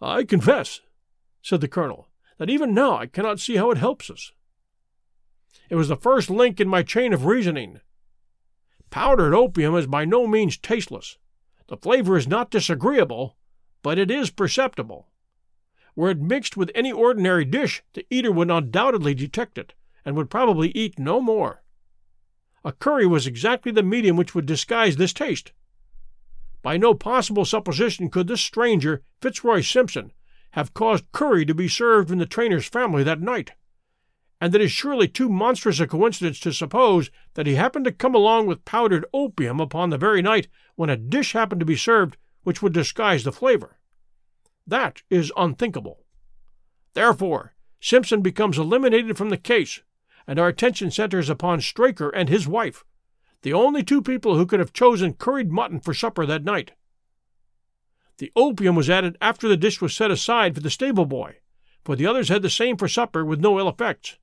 I 0.00 0.24
confess, 0.24 0.80
said 1.42 1.60
the 1.60 1.68
colonel, 1.68 2.08
that 2.38 2.50
even 2.50 2.74
now 2.74 2.96
I 2.96 3.06
cannot 3.06 3.40
see 3.40 3.56
how 3.56 3.70
it 3.70 3.78
helps 3.78 4.10
us. 4.10 4.32
It 5.70 5.76
was 5.76 5.88
the 5.88 5.96
first 5.96 6.30
link 6.30 6.60
in 6.60 6.68
my 6.68 6.82
chain 6.82 7.12
of 7.12 7.26
reasoning. 7.26 7.80
Powdered 8.90 9.34
opium 9.34 9.74
is 9.74 9.86
by 9.86 10.04
no 10.04 10.26
means 10.26 10.56
tasteless. 10.56 11.18
The 11.66 11.76
flavor 11.76 12.16
is 12.16 12.26
not 12.26 12.50
disagreeable, 12.50 13.36
but 13.82 13.98
it 13.98 14.10
is 14.10 14.30
perceptible. 14.30 15.08
Were 15.94 16.10
it 16.10 16.20
mixed 16.20 16.56
with 16.56 16.70
any 16.74 16.90
ordinary 16.90 17.44
dish, 17.44 17.82
the 17.92 18.06
eater 18.08 18.32
would 18.32 18.50
undoubtedly 18.50 19.14
detect 19.14 19.58
it, 19.58 19.74
and 20.04 20.16
would 20.16 20.30
probably 20.30 20.70
eat 20.70 20.98
no 20.98 21.20
more. 21.20 21.62
A 22.64 22.72
curry 22.72 23.06
was 23.06 23.26
exactly 23.26 23.70
the 23.70 23.82
medium 23.82 24.16
which 24.16 24.34
would 24.34 24.46
disguise 24.46 24.96
this 24.96 25.12
taste. 25.12 25.52
By 26.62 26.76
no 26.76 26.94
possible 26.94 27.44
supposition 27.44 28.08
could 28.08 28.26
this 28.26 28.40
stranger, 28.40 29.02
Fitzroy 29.20 29.60
Simpson, 29.60 30.12
have 30.52 30.74
caused 30.74 31.12
curry 31.12 31.44
to 31.44 31.54
be 31.54 31.68
served 31.68 32.10
in 32.10 32.18
the 32.18 32.26
trainer's 32.26 32.66
family 32.66 33.02
that 33.04 33.20
night 33.20 33.52
and 34.40 34.54
it 34.54 34.60
is 34.60 34.70
surely 34.70 35.08
too 35.08 35.28
monstrous 35.28 35.80
a 35.80 35.86
coincidence 35.86 36.38
to 36.40 36.52
suppose 36.52 37.10
that 37.34 37.46
he 37.46 37.56
happened 37.56 37.84
to 37.84 37.92
come 37.92 38.14
along 38.14 38.46
with 38.46 38.64
powdered 38.64 39.04
opium 39.12 39.60
upon 39.60 39.90
the 39.90 39.98
very 39.98 40.22
night 40.22 40.48
when 40.76 40.90
a 40.90 40.96
dish 40.96 41.32
happened 41.32 41.60
to 41.60 41.66
be 41.66 41.76
served 41.76 42.16
which 42.44 42.62
would 42.62 42.72
disguise 42.72 43.24
the 43.24 43.32
flavor. 43.32 43.78
That 44.66 45.02
is 45.10 45.32
unthinkable. 45.36 46.04
Therefore, 46.94 47.54
Simpson 47.80 48.22
becomes 48.22 48.58
eliminated 48.58 49.16
from 49.16 49.30
the 49.30 49.36
case, 49.36 49.82
and 50.26 50.38
our 50.38 50.48
attention 50.48 50.90
centers 50.90 51.28
upon 51.28 51.60
Straker 51.60 52.10
and 52.10 52.28
his 52.28 52.46
wife, 52.46 52.84
the 53.42 53.52
only 53.52 53.82
two 53.82 54.02
people 54.02 54.36
who 54.36 54.46
could 54.46 54.60
have 54.60 54.72
chosen 54.72 55.14
curried 55.14 55.50
mutton 55.50 55.80
for 55.80 55.94
supper 55.94 56.26
that 56.26 56.44
night. 56.44 56.72
The 58.18 58.32
opium 58.34 58.74
was 58.74 58.90
added 58.90 59.16
after 59.20 59.48
the 59.48 59.56
dish 59.56 59.80
was 59.80 59.94
set 59.94 60.10
aside 60.10 60.54
for 60.54 60.60
the 60.60 60.70
stable 60.70 61.06
boy, 61.06 61.36
for 61.84 61.96
the 61.96 62.06
others 62.06 62.28
had 62.28 62.42
the 62.42 62.50
same 62.50 62.76
for 62.76 62.88
supper 62.88 63.24
with 63.24 63.40
no 63.40 63.58
ill 63.58 63.68
effects. 63.68 64.18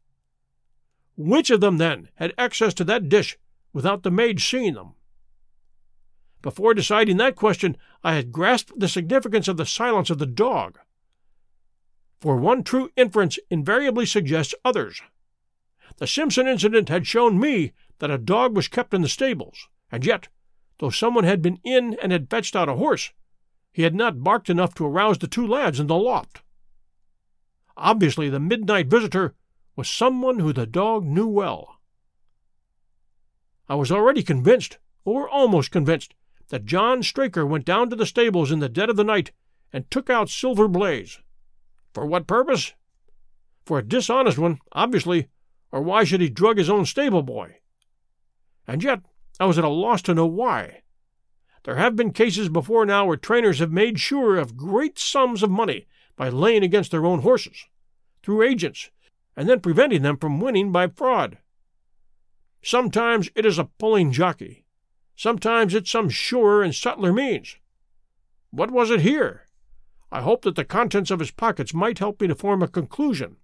Which 1.17 1.49
of 1.49 1.61
them, 1.61 1.77
then, 1.77 2.09
had 2.15 2.33
access 2.37 2.73
to 2.75 2.83
that 2.85 3.09
dish 3.09 3.37
without 3.73 4.03
the 4.03 4.11
maid 4.11 4.41
seeing 4.41 4.73
them? 4.73 4.93
Before 6.41 6.73
deciding 6.73 7.17
that 7.17 7.35
question, 7.35 7.77
I 8.03 8.13
had 8.13 8.31
grasped 8.31 8.79
the 8.79 8.87
significance 8.87 9.47
of 9.47 9.57
the 9.57 9.65
silence 9.65 10.09
of 10.09 10.19
the 10.19 10.25
dog. 10.25 10.77
For 12.19 12.37
one 12.37 12.63
true 12.63 12.91
inference 12.95 13.39
invariably 13.49 14.05
suggests 14.05 14.53
others. 14.63 15.01
The 15.97 16.07
Simpson 16.07 16.47
incident 16.47 16.89
had 16.89 17.07
shown 17.07 17.39
me 17.39 17.71
that 17.99 18.11
a 18.11 18.17
dog 18.17 18.55
was 18.55 18.67
kept 18.67 18.93
in 18.93 19.01
the 19.01 19.09
stables, 19.09 19.69
and 19.91 20.05
yet, 20.05 20.27
though 20.79 20.89
someone 20.89 21.23
had 21.23 21.41
been 21.41 21.59
in 21.63 21.97
and 22.01 22.11
had 22.11 22.29
fetched 22.29 22.55
out 22.55 22.69
a 22.69 22.75
horse, 22.75 23.11
he 23.71 23.83
had 23.83 23.95
not 23.95 24.23
barked 24.23 24.49
enough 24.49 24.73
to 24.75 24.85
arouse 24.85 25.17
the 25.17 25.27
two 25.27 25.47
lads 25.47 25.79
in 25.79 25.87
the 25.87 25.95
loft. 25.95 26.41
Obviously, 27.77 28.29
the 28.29 28.39
midnight 28.39 28.87
visitor 28.87 29.33
was 29.75 29.89
someone 29.89 30.39
who 30.39 30.53
the 30.53 30.65
dog 30.65 31.05
knew 31.05 31.27
well. 31.27 31.79
I 33.67 33.75
was 33.75 33.91
already 33.91 34.23
convinced, 34.23 34.77
or 35.03 35.27
almost 35.27 35.71
convinced, 35.71 36.13
that 36.49 36.65
John 36.65 37.01
Straker 37.01 37.45
went 37.45 37.65
down 37.65 37.89
to 37.89 37.95
the 37.95 38.05
stables 38.05 38.51
in 38.51 38.59
the 38.59 38.69
dead 38.69 38.89
of 38.89 38.95
the 38.95 39.03
night 39.03 39.31
and 39.73 39.89
took 39.89 40.09
out 40.09 40.29
Silver 40.29 40.67
Blaze. 40.67 41.19
For 41.93 42.05
what 42.05 42.27
purpose? 42.27 42.73
For 43.65 43.79
a 43.79 43.87
dishonest 43.87 44.37
one, 44.37 44.59
obviously, 44.71 45.29
or 45.71 45.81
why 45.81 46.03
should 46.03 46.21
he 46.21 46.29
drug 46.29 46.57
his 46.57 46.69
own 46.69 46.85
stable 46.85 47.23
boy? 47.23 47.57
And 48.67 48.83
yet 48.83 49.01
I 49.39 49.45
was 49.45 49.57
at 49.57 49.63
a 49.63 49.69
loss 49.69 50.01
to 50.03 50.13
know 50.13 50.27
why. 50.27 50.83
There 51.63 51.75
have 51.77 51.95
been 51.95 52.13
cases 52.13 52.47
before 52.47 52.85
now 52.85 53.05
where 53.05 53.17
trainers 53.17 53.59
have 53.59 53.71
made 53.71 53.99
sure 53.99 54.37
of 54.37 54.55
great 54.55 54.99
sums 54.99 55.41
of 55.41 55.49
money 55.49 55.87
by 56.15 56.29
laying 56.29 56.63
against 56.63 56.91
their 56.91 57.05
own 57.05 57.21
horses, 57.21 57.65
through 58.21 58.43
agents, 58.43 58.91
and 59.35 59.49
then 59.49 59.59
preventing 59.59 60.01
them 60.01 60.17
from 60.17 60.39
winning 60.39 60.71
by 60.71 60.87
fraud. 60.87 61.37
Sometimes 62.61 63.29
it 63.35 63.45
is 63.45 63.59
a 63.59 63.69
pulling 63.77 64.11
jockey. 64.11 64.65
Sometimes 65.15 65.73
it's 65.73 65.91
some 65.91 66.09
surer 66.09 66.63
and 66.63 66.73
subtler 66.73 67.13
means. 67.13 67.57
What 68.49 68.71
was 68.71 68.89
it 68.89 69.01
here? 69.01 69.43
I 70.11 70.21
hoped 70.21 70.43
that 70.43 70.55
the 70.55 70.65
contents 70.65 71.11
of 71.11 71.19
his 71.19 71.31
pockets 71.31 71.73
might 71.73 71.99
help 71.99 72.21
me 72.21 72.27
to 72.27 72.35
form 72.35 72.63
a 72.63 72.67
conclusion. 72.67 73.37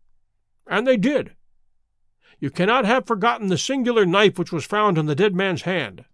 And 0.67 0.87
they 0.87 0.97
did. 0.97 1.35
You 2.39 2.49
cannot 2.49 2.85
have 2.85 3.05
forgotten 3.05 3.47
the 3.47 3.57
singular 3.57 4.05
knife 4.05 4.39
which 4.39 4.51
was 4.51 4.65
found 4.65 4.97
on 4.97 5.05
the 5.05 5.15
dead 5.15 5.35
man's 5.35 5.63
hand. 5.63 6.05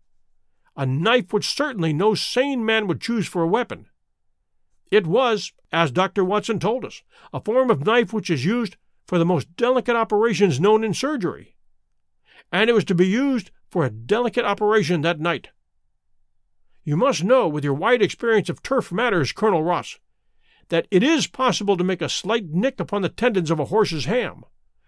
A 0.75 0.85
knife 0.85 1.31
which 1.31 1.47
certainly 1.47 1.93
no 1.93 2.15
sane 2.15 2.65
man 2.65 2.87
would 2.87 3.01
choose 3.01 3.27
for 3.27 3.41
a 3.41 3.47
weapon. 3.47 3.87
It 4.91 5.07
was, 5.07 5.53
as 5.71 5.91
Dr. 5.91 6.23
Watson 6.23 6.59
told 6.59 6.85
us, 6.85 7.03
a 7.33 7.41
form 7.41 7.69
of 7.69 7.85
knife 7.85 8.13
which 8.13 8.29
is 8.29 8.45
used 8.45 8.77
for 9.07 9.17
the 9.17 9.25
most 9.25 9.55
delicate 9.55 9.95
operations 9.95 10.59
known 10.59 10.83
in 10.83 10.93
surgery. 10.93 11.55
And 12.51 12.69
it 12.69 12.73
was 12.73 12.85
to 12.85 12.95
be 12.95 13.07
used 13.07 13.51
for 13.69 13.85
a 13.85 13.89
delicate 13.89 14.45
operation 14.45 15.01
that 15.01 15.19
night. 15.19 15.49
You 16.83 16.95
must 16.95 17.23
know, 17.23 17.47
with 17.47 17.63
your 17.63 17.73
wide 17.73 18.01
experience 18.01 18.49
of 18.49 18.61
turf 18.61 18.91
matters, 18.91 19.31
Colonel 19.31 19.63
Ross, 19.63 19.97
that 20.69 20.87
it 20.91 21.03
is 21.03 21.27
possible 21.27 21.77
to 21.77 21.83
make 21.83 22.01
a 22.01 22.09
slight 22.09 22.45
nick 22.49 22.79
upon 22.79 23.01
the 23.01 23.09
tendons 23.09 23.51
of 23.51 23.59
a 23.59 23.65
horse's 23.65 24.05
ham, 24.05 24.43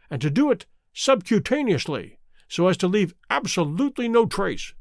and 0.09 0.22
to 0.22 0.30
do 0.30 0.51
it 0.51 0.65
subcutaneously, 0.93 2.17
so 2.47 2.67
as 2.67 2.78
to 2.78 2.88
leave 2.88 3.13
absolutely 3.30 4.07
no 4.07 4.26
trace. 4.26 4.74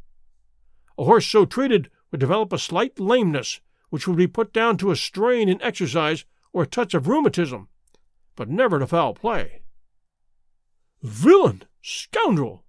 A 0.96 1.04
horse 1.04 1.26
so 1.26 1.44
treated 1.44 1.90
would 2.10 2.20
develop 2.20 2.52
a 2.52 2.58
slight 2.58 2.98
lameness, 2.98 3.60
which 3.90 4.08
would 4.08 4.16
be 4.16 4.26
put 4.26 4.52
down 4.52 4.76
to 4.78 4.90
a 4.90 4.96
strain 4.96 5.48
in 5.48 5.62
exercise 5.62 6.24
or 6.52 6.62
a 6.62 6.66
touch 6.66 6.94
of 6.94 7.06
rheumatism, 7.06 7.68
but 8.38 8.48
never 8.48 8.78
to 8.78 8.86
foul 8.86 9.14
play. 9.14 9.62
Villain! 11.02 11.64
Scoundrel! 11.82 12.64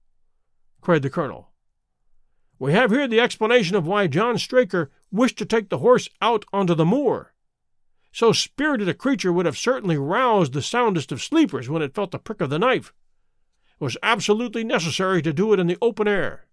cried 0.81 1.03
the 1.03 1.11
colonel. 1.11 1.51
We 2.57 2.73
have 2.73 2.89
here 2.89 3.07
the 3.07 3.19
explanation 3.19 3.75
of 3.75 3.85
why 3.85 4.07
John 4.07 4.39
Straker 4.39 4.89
wished 5.11 5.37
to 5.37 5.45
take 5.45 5.69
the 5.69 5.77
horse 5.77 6.09
out 6.23 6.43
onto 6.51 6.73
the 6.73 6.85
moor. 6.85 7.35
So 8.11 8.31
spirited 8.31 8.89
a 8.89 8.95
creature 8.95 9.31
would 9.31 9.45
have 9.45 9.59
certainly 9.59 9.95
roused 9.95 10.53
the 10.53 10.63
soundest 10.63 11.11
of 11.11 11.21
sleepers 11.21 11.69
when 11.69 11.83
it 11.83 11.93
felt 11.93 12.09
the 12.09 12.17
prick 12.17 12.41
of 12.41 12.49
the 12.49 12.57
knife. 12.57 12.91
It 13.79 13.83
was 13.83 13.97
absolutely 14.01 14.63
necessary 14.63 15.21
to 15.21 15.31
do 15.31 15.53
it 15.53 15.59
in 15.59 15.67
the 15.67 15.77
open 15.83 16.07
air. 16.07 16.47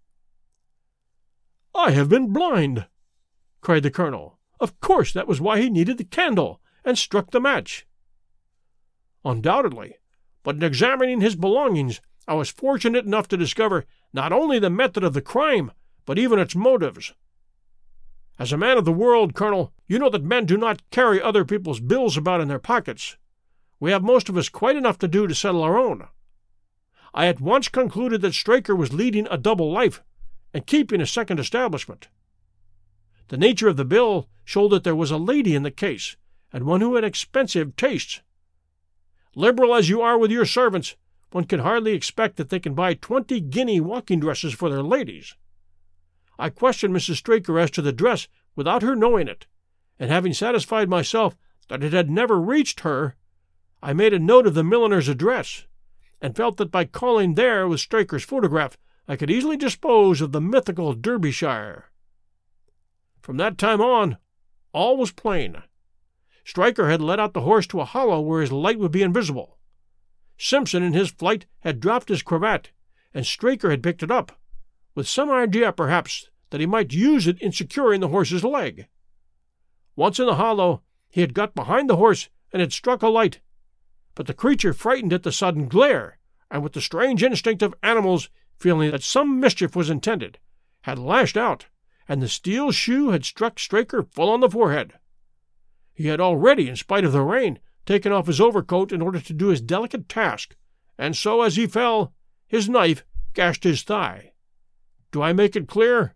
I 1.74 1.92
have 1.92 2.10
been 2.10 2.34
blind, 2.34 2.86
cried 3.62 3.82
the 3.82 3.90
colonel. 3.90 4.38
Of 4.60 4.78
course 4.80 5.14
that 5.14 5.26
was 5.26 5.40
why 5.40 5.58
he 5.62 5.70
needed 5.70 5.96
the 5.96 6.04
candle, 6.04 6.60
and 6.84 6.98
struck 6.98 7.30
the 7.30 7.40
match. 7.40 7.86
Undoubtedly, 9.26 9.96
but 10.44 10.54
in 10.54 10.62
examining 10.62 11.20
his 11.20 11.34
belongings, 11.34 12.00
I 12.28 12.34
was 12.34 12.48
fortunate 12.48 13.04
enough 13.04 13.26
to 13.28 13.36
discover 13.36 13.84
not 14.12 14.32
only 14.32 14.60
the 14.60 14.70
method 14.70 15.02
of 15.02 15.14
the 15.14 15.20
crime, 15.20 15.72
but 16.04 16.16
even 16.16 16.38
its 16.38 16.54
motives. 16.54 17.12
As 18.38 18.52
a 18.52 18.56
man 18.56 18.78
of 18.78 18.84
the 18.84 18.92
world, 18.92 19.34
Colonel, 19.34 19.72
you 19.88 19.98
know 19.98 20.10
that 20.10 20.22
men 20.22 20.46
do 20.46 20.56
not 20.56 20.88
carry 20.92 21.20
other 21.20 21.44
people's 21.44 21.80
bills 21.80 22.16
about 22.16 22.40
in 22.40 22.46
their 22.46 22.60
pockets. 22.60 23.16
We 23.80 23.90
have 23.90 24.04
most 24.04 24.28
of 24.28 24.36
us 24.36 24.48
quite 24.48 24.76
enough 24.76 24.96
to 25.00 25.08
do 25.08 25.26
to 25.26 25.34
settle 25.34 25.64
our 25.64 25.76
own. 25.76 26.06
I 27.12 27.26
at 27.26 27.40
once 27.40 27.66
concluded 27.66 28.20
that 28.20 28.34
Straker 28.34 28.76
was 28.76 28.92
leading 28.92 29.26
a 29.28 29.36
double 29.36 29.72
life 29.72 30.04
and 30.54 30.66
keeping 30.66 31.00
a 31.00 31.06
second 31.06 31.40
establishment. 31.40 32.06
The 33.26 33.36
nature 33.36 33.66
of 33.66 33.76
the 33.76 33.84
bill 33.84 34.28
showed 34.44 34.68
that 34.68 34.84
there 34.84 34.94
was 34.94 35.10
a 35.10 35.16
lady 35.16 35.56
in 35.56 35.64
the 35.64 35.72
case, 35.72 36.16
and 36.52 36.62
one 36.62 36.80
who 36.80 36.94
had 36.94 37.02
expensive 37.02 37.74
tastes. 37.74 38.20
Liberal 39.38 39.74
as 39.74 39.90
you 39.90 40.00
are 40.00 40.16
with 40.16 40.30
your 40.30 40.46
servants, 40.46 40.96
one 41.30 41.44
can 41.44 41.60
hardly 41.60 41.92
expect 41.92 42.36
that 42.36 42.48
they 42.48 42.58
can 42.58 42.72
buy 42.72 42.94
twenty 42.94 43.38
guinea 43.38 43.80
walking 43.80 44.18
dresses 44.18 44.54
for 44.54 44.70
their 44.70 44.82
ladies. 44.82 45.36
I 46.38 46.48
questioned 46.48 46.96
Mrs. 46.96 47.16
Straker 47.16 47.58
as 47.58 47.70
to 47.72 47.82
the 47.82 47.92
dress 47.92 48.28
without 48.54 48.80
her 48.80 48.96
knowing 48.96 49.28
it, 49.28 49.46
and 49.98 50.10
having 50.10 50.32
satisfied 50.32 50.88
myself 50.88 51.36
that 51.68 51.84
it 51.84 51.92
had 51.92 52.10
never 52.10 52.40
reached 52.40 52.80
her, 52.80 53.14
I 53.82 53.92
made 53.92 54.14
a 54.14 54.18
note 54.18 54.46
of 54.46 54.54
the 54.54 54.64
milliner's 54.64 55.06
address, 55.06 55.66
and 56.22 56.34
felt 56.34 56.56
that 56.56 56.70
by 56.70 56.86
calling 56.86 57.34
there 57.34 57.68
with 57.68 57.80
Straker's 57.80 58.24
photograph 58.24 58.78
I 59.06 59.16
could 59.16 59.30
easily 59.30 59.58
dispose 59.58 60.22
of 60.22 60.32
the 60.32 60.40
mythical 60.40 60.94
Derbyshire. 60.94 61.90
From 63.20 63.36
that 63.36 63.58
time 63.58 63.82
on, 63.82 64.16
all 64.72 64.96
was 64.96 65.12
plain. 65.12 65.62
Straker 66.46 66.88
had 66.88 67.00
led 67.02 67.18
out 67.18 67.34
the 67.34 67.40
horse 67.40 67.66
to 67.66 67.80
a 67.80 67.84
hollow 67.84 68.20
where 68.20 68.40
his 68.40 68.52
light 68.52 68.78
would 68.78 68.92
be 68.92 69.02
invisible. 69.02 69.58
Simpson 70.38 70.80
in 70.80 70.92
his 70.92 71.10
flight 71.10 71.44
had 71.62 71.80
dropped 71.80 72.08
his 72.08 72.22
cravat, 72.22 72.70
and 73.12 73.26
Straker 73.26 73.68
had 73.70 73.82
picked 73.82 74.04
it 74.04 74.12
up, 74.12 74.40
with 74.94 75.08
some 75.08 75.28
idea, 75.28 75.72
perhaps, 75.72 76.30
that 76.50 76.60
he 76.60 76.66
might 76.66 76.92
use 76.92 77.26
it 77.26 77.42
in 77.42 77.50
securing 77.50 78.00
the 78.00 78.08
horse's 78.08 78.44
leg. 78.44 78.86
Once 79.96 80.20
in 80.20 80.26
the 80.26 80.36
hollow, 80.36 80.82
he 81.08 81.20
had 81.20 81.34
got 81.34 81.56
behind 81.56 81.90
the 81.90 81.96
horse 81.96 82.28
and 82.52 82.60
had 82.60 82.72
struck 82.72 83.02
a 83.02 83.08
light, 83.08 83.40
but 84.14 84.28
the 84.28 84.32
creature, 84.32 84.72
frightened 84.72 85.12
at 85.12 85.24
the 85.24 85.32
sudden 85.32 85.66
glare, 85.66 86.20
and 86.48 86.62
with 86.62 86.74
the 86.74 86.80
strange 86.80 87.24
instinct 87.24 87.60
of 87.60 87.74
animals, 87.82 88.30
feeling 88.56 88.92
that 88.92 89.02
some 89.02 89.40
mischief 89.40 89.74
was 89.74 89.90
intended, 89.90 90.38
had 90.82 90.96
lashed 90.96 91.36
out, 91.36 91.66
and 92.08 92.22
the 92.22 92.28
steel 92.28 92.70
shoe 92.70 93.10
had 93.10 93.24
struck 93.24 93.58
Straker 93.58 94.04
full 94.04 94.30
on 94.30 94.38
the 94.38 94.48
forehead. 94.48 94.92
He 95.96 96.08
had 96.08 96.20
already, 96.20 96.68
in 96.68 96.76
spite 96.76 97.06
of 97.06 97.12
the 97.12 97.22
rain, 97.22 97.58
taken 97.86 98.12
off 98.12 98.26
his 98.26 98.40
overcoat 98.40 98.92
in 98.92 99.00
order 99.00 99.18
to 99.18 99.32
do 99.32 99.48
his 99.48 99.62
delicate 99.62 100.10
task, 100.10 100.54
and 100.98 101.16
so 101.16 101.40
as 101.40 101.56
he 101.56 101.66
fell, 101.66 102.12
his 102.46 102.68
knife 102.68 103.02
gashed 103.32 103.64
his 103.64 103.82
thigh. 103.82 104.32
Do 105.10 105.22
I 105.22 105.32
make 105.32 105.56
it 105.56 105.66
clear? 105.66 106.14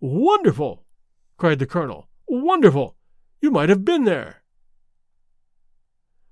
Wonderful! 0.00 0.84
cried 1.36 1.60
the 1.60 1.66
colonel. 1.66 2.08
Wonderful! 2.26 2.96
You 3.40 3.52
might 3.52 3.68
have 3.68 3.84
been 3.84 4.02
there. 4.02 4.42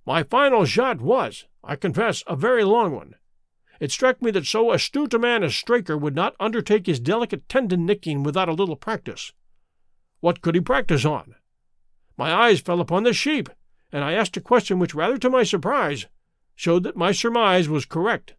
My 0.04 0.24
final 0.24 0.64
shot 0.64 1.00
was, 1.00 1.46
I 1.62 1.76
confess, 1.76 2.24
a 2.26 2.34
very 2.34 2.64
long 2.64 2.96
one. 2.96 3.14
It 3.78 3.92
struck 3.92 4.20
me 4.20 4.32
that 4.32 4.46
so 4.46 4.72
astute 4.72 5.14
a 5.14 5.20
man 5.20 5.44
as 5.44 5.54
Straker 5.54 5.96
would 5.96 6.16
not 6.16 6.34
undertake 6.40 6.86
his 6.86 6.98
delicate 6.98 7.48
tendon 7.48 7.86
nicking 7.86 8.24
without 8.24 8.48
a 8.48 8.54
little 8.54 8.74
practice. 8.74 9.32
What 10.18 10.40
could 10.40 10.56
he 10.56 10.60
practice 10.60 11.04
on? 11.04 11.36
My 12.18 12.34
eyes 12.34 12.60
fell 12.60 12.80
upon 12.80 13.04
the 13.04 13.12
sheep, 13.12 13.48
and 13.92 14.02
I 14.02 14.12
asked 14.12 14.36
a 14.36 14.40
question 14.40 14.80
which, 14.80 14.94
rather 14.94 15.18
to 15.18 15.30
my 15.30 15.44
surprise, 15.44 16.06
showed 16.56 16.82
that 16.82 16.96
my 16.96 17.12
surmise 17.12 17.68
was 17.68 17.84
correct. 17.84 18.34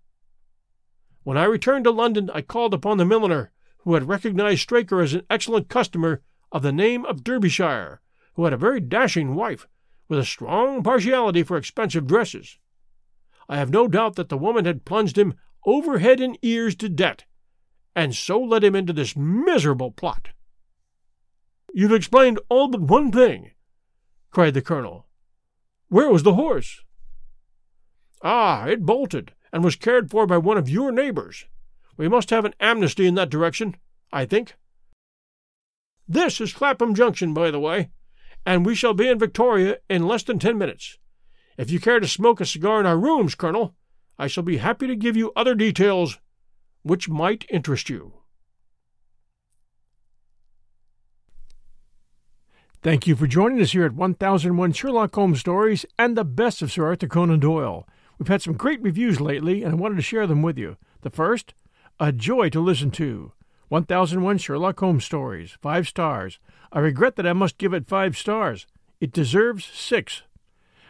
When 1.24 1.38
I 1.38 1.46
returned 1.46 1.86
to 1.86 1.92
London, 1.92 2.30
I 2.34 2.42
called 2.42 2.74
upon 2.74 2.98
the 2.98 3.06
milliner, 3.06 3.52
who 3.80 3.94
had 3.94 4.10
recognized 4.10 4.62
Straker 4.62 5.02
as 5.02 5.14
an 5.14 5.26
excellent 5.30 5.70
customer 5.70 6.22
of 6.52 6.62
the 6.62 6.74
name 6.74 7.06
of 7.06 7.24
Derbyshire, 7.24 8.02
who 8.34 8.44
had 8.44 8.52
a 8.52 8.58
very 8.58 8.82
dashing 8.82 9.34
wife, 9.34 9.66
with 10.10 10.20
a 10.20 10.26
strong 10.26 10.84
partiality 10.84 11.44
for 11.44 11.56
expensive 11.56 12.06
dresses. 12.06 12.58
I 13.48 13.56
have 13.56 13.70
no 13.70 13.88
doubt 13.88 14.16
that 14.16 14.28
the 14.28 14.38
woman 14.38 14.66
had 14.66 14.84
plunged 14.84 15.18
him 15.18 15.36
over 15.66 16.00
head 16.00 16.20
and 16.20 16.38
ears 16.42 16.76
to 16.78 16.90
debt, 16.90 17.24
and 17.96 18.14
so 18.14 18.42
led 18.42 18.66
him 18.66 18.76
into 18.76 18.92
this 18.92 19.16
miserable 19.16 19.92
plot. 19.92 20.30
You've 21.74 21.94
explained 21.94 22.40
all 22.50 22.68
but 22.68 22.82
one 22.82 23.12
thing, 23.12 23.52
cried 24.32 24.54
the 24.54 24.62
colonel. 24.62 25.08
Where 25.88 26.10
was 26.10 26.24
the 26.24 26.36
horse? 26.36 26.82
Ah, 28.22 28.66
it 28.66 28.86
bolted, 28.86 29.34
and 29.52 29.64
was 29.64 29.76
cared 29.76 30.12
for 30.12 30.28
by 30.28 30.38
one 30.38 30.58
of 30.58 30.70
your 30.70 30.92
neighbors. 30.92 31.46
We 31.98 32.08
must 32.08 32.30
have 32.30 32.46
an 32.46 32.54
amnesty 32.60 33.08
in 33.08 33.16
that 33.16 33.30
direction, 33.30 33.76
I 34.12 34.26
think. 34.26 34.56
This 36.08 36.42
is 36.42 36.54
Clapham 36.54 36.96
Junction, 36.96 37.34
by 37.34 37.52
the 37.52 37.60
way, 37.60 37.92
and 38.46 38.66
we 38.66 38.76
shall 38.76 38.94
be 38.94 39.08
in 39.08 39.20
Victoria 39.20 39.78
in 39.90 40.08
less 40.08 40.24
than 40.24 40.40
ten 40.40 40.58
minutes. 40.58 40.98
If 41.58 41.70
you 41.72 41.80
care 41.80 42.00
to 42.00 42.08
smoke 42.08 42.40
a 42.40 42.46
cigar 42.46 42.80
in 42.80 42.86
our 42.86 42.98
rooms, 42.98 43.36
Colonel, 43.36 43.76
I 44.18 44.28
shall 44.28 44.44
be 44.44 44.58
happy 44.58 44.88
to 44.88 44.96
give 44.96 45.16
you 45.16 45.32
other 45.36 45.56
details 45.56 46.20
which 46.84 47.10
might 47.10 47.46
interest 47.50 47.90
you. 47.90 48.14
Thank 52.82 53.08
you 53.08 53.18
for 53.18 53.28
joining 53.28 53.62
us 53.62 53.74
here 53.74 53.84
at 53.84 53.94
1001 53.94 54.72
Sherlock 54.72 55.14
Holmes 55.14 55.42
Stories 55.42 55.86
and 55.98 56.16
the 56.16 56.24
best 56.24 56.62
of 56.62 56.72
Sir 56.72 56.86
Arthur 56.86 57.10
Conan 57.10 57.42
Doyle. 57.42 57.86
We've 58.18 58.30
had 58.30 58.42
some 58.42 58.54
great 58.54 58.82
reviews 58.82 59.20
lately, 59.20 59.64
and 59.64 59.74
I 59.74 59.76
wanted 59.76 59.98
to 59.98 60.02
share 60.02 60.26
them 60.26 60.42
with 60.42 60.58
you. 60.58 60.78
The 61.02 61.10
first, 61.10 61.54
a 62.00 62.14
joy 62.14 62.48
to 62.52 62.62
listen 62.62 62.90
to. 62.92 63.34
1001 63.68 64.38
Sherlock 64.38 64.80
Holmes 64.80 65.04
Stories, 65.04 65.58
five 65.62 65.90
stars. 65.90 66.40
I 66.72 66.80
regret 66.80 67.18
that 67.18 67.28
I 67.28 67.34
must 67.34 67.58
give 67.58 67.74
it 67.74 67.90
five 67.90 68.18
stars. 68.18 68.66
It 69.02 69.12
deserves 69.12 69.66
six. 69.66 70.24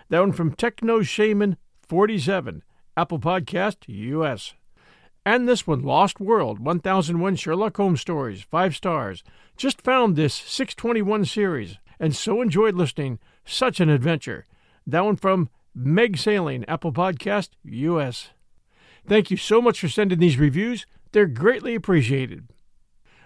That 0.10 0.20
one 0.20 0.32
from 0.32 0.54
Techno 0.54 1.02
Shaman 1.02 1.58
47, 1.88 2.62
Apple 2.98 3.20
Podcast, 3.20 3.78
US. 3.88 4.54
And 5.30 5.48
this 5.48 5.68
one, 5.68 5.84
Lost 5.84 6.20
World 6.20 6.58
1001 6.58 7.36
Sherlock 7.36 7.78
Holmes 7.78 8.02
Stories, 8.02 8.42
five 8.42 8.76
stars. 8.76 9.24
Just 9.56 9.80
found 9.80 10.16
this 10.16 10.34
621 10.34 11.24
series 11.26 11.78
and 12.00 12.16
so 12.16 12.42
enjoyed 12.42 12.74
listening. 12.74 13.20
Such 13.46 13.80
an 13.80 13.90
adventure. 13.90 14.48
That 14.88 15.06
one 15.06 15.18
from 15.18 15.50
Meg 15.76 16.18
Sailing, 16.18 16.66
Apple 16.68 16.92
Podcast, 16.92 17.50
US. 17.64 18.30
Thank 19.06 19.30
you 19.30 19.38
so 19.38 19.62
much 19.62 19.80
for 19.80 19.88
sending 19.88 20.18
these 20.18 20.40
reviews. 20.40 20.88
They're 21.12 21.28
greatly 21.28 21.76
appreciated. 21.76 22.48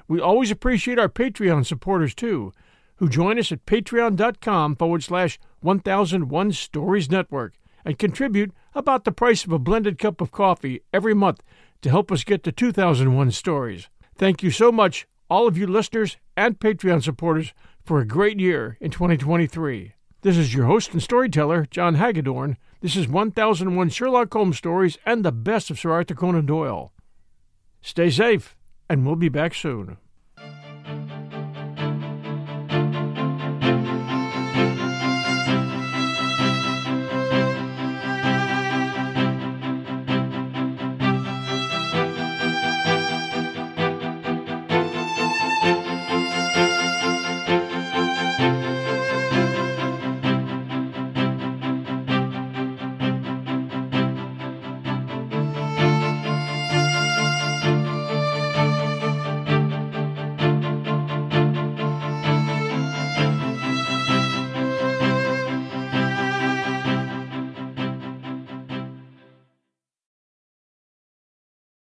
We 0.06 0.20
always 0.20 0.52
appreciate 0.52 1.00
our 1.00 1.08
Patreon 1.08 1.66
supporters 1.66 2.14
too, 2.14 2.52
who 2.98 3.08
join 3.08 3.40
us 3.40 3.50
at 3.54 3.66
patreon.com 3.66 4.76
forward 4.76 5.04
slash 5.04 5.40
1001 5.62 6.52
Stories 6.52 7.10
Network 7.10 7.54
and 7.86 7.98
contribute 7.98 8.52
about 8.76 9.06
the 9.06 9.14
price 9.14 9.46
of 9.46 9.54
a 9.54 9.60
blended 9.60 9.98
cup 9.98 10.20
of 10.20 10.32
coffee 10.32 10.82
every 10.92 11.14
month 11.14 11.42
to 11.84 11.90
help 11.90 12.12
us 12.12 12.24
get 12.24 12.44
to 12.44 12.52
2001 12.52 13.32
stories. 13.32 13.90
Thank 14.18 14.42
you 14.42 14.52
so 14.52 14.72
much, 14.72 15.06
all 15.30 15.48
of 15.48 15.58
you 15.58 15.68
listeners 15.68 16.18
and 16.36 16.60
Patreon 16.60 17.04
supporters, 17.04 17.54
for 17.84 18.00
a 18.00 18.08
great 18.08 18.40
year 18.40 18.78
in 18.80 18.90
2023. 18.90 19.94
This 20.22 20.38
is 20.38 20.54
your 20.54 20.66
host 20.66 20.94
and 20.94 21.04
storyteller, 21.04 21.68
John 21.70 21.96
Hagedorn. 21.96 22.58
This 22.80 22.96
is 22.96 23.10
1001 23.10 23.90
Sherlock 23.90 24.34
Holmes 24.34 24.58
stories 24.58 24.98
and 25.06 25.24
the 25.24 25.34
best 25.34 25.70
of 25.70 25.78
Sir 25.78 25.92
Arthur 25.92 26.16
Conan 26.16 26.46
Doyle. 26.46 26.94
Stay 27.82 28.10
safe, 28.10 28.56
and 28.90 29.06
we'll 29.06 29.18
be 29.18 29.30
back 29.30 29.54
soon. 29.54 29.98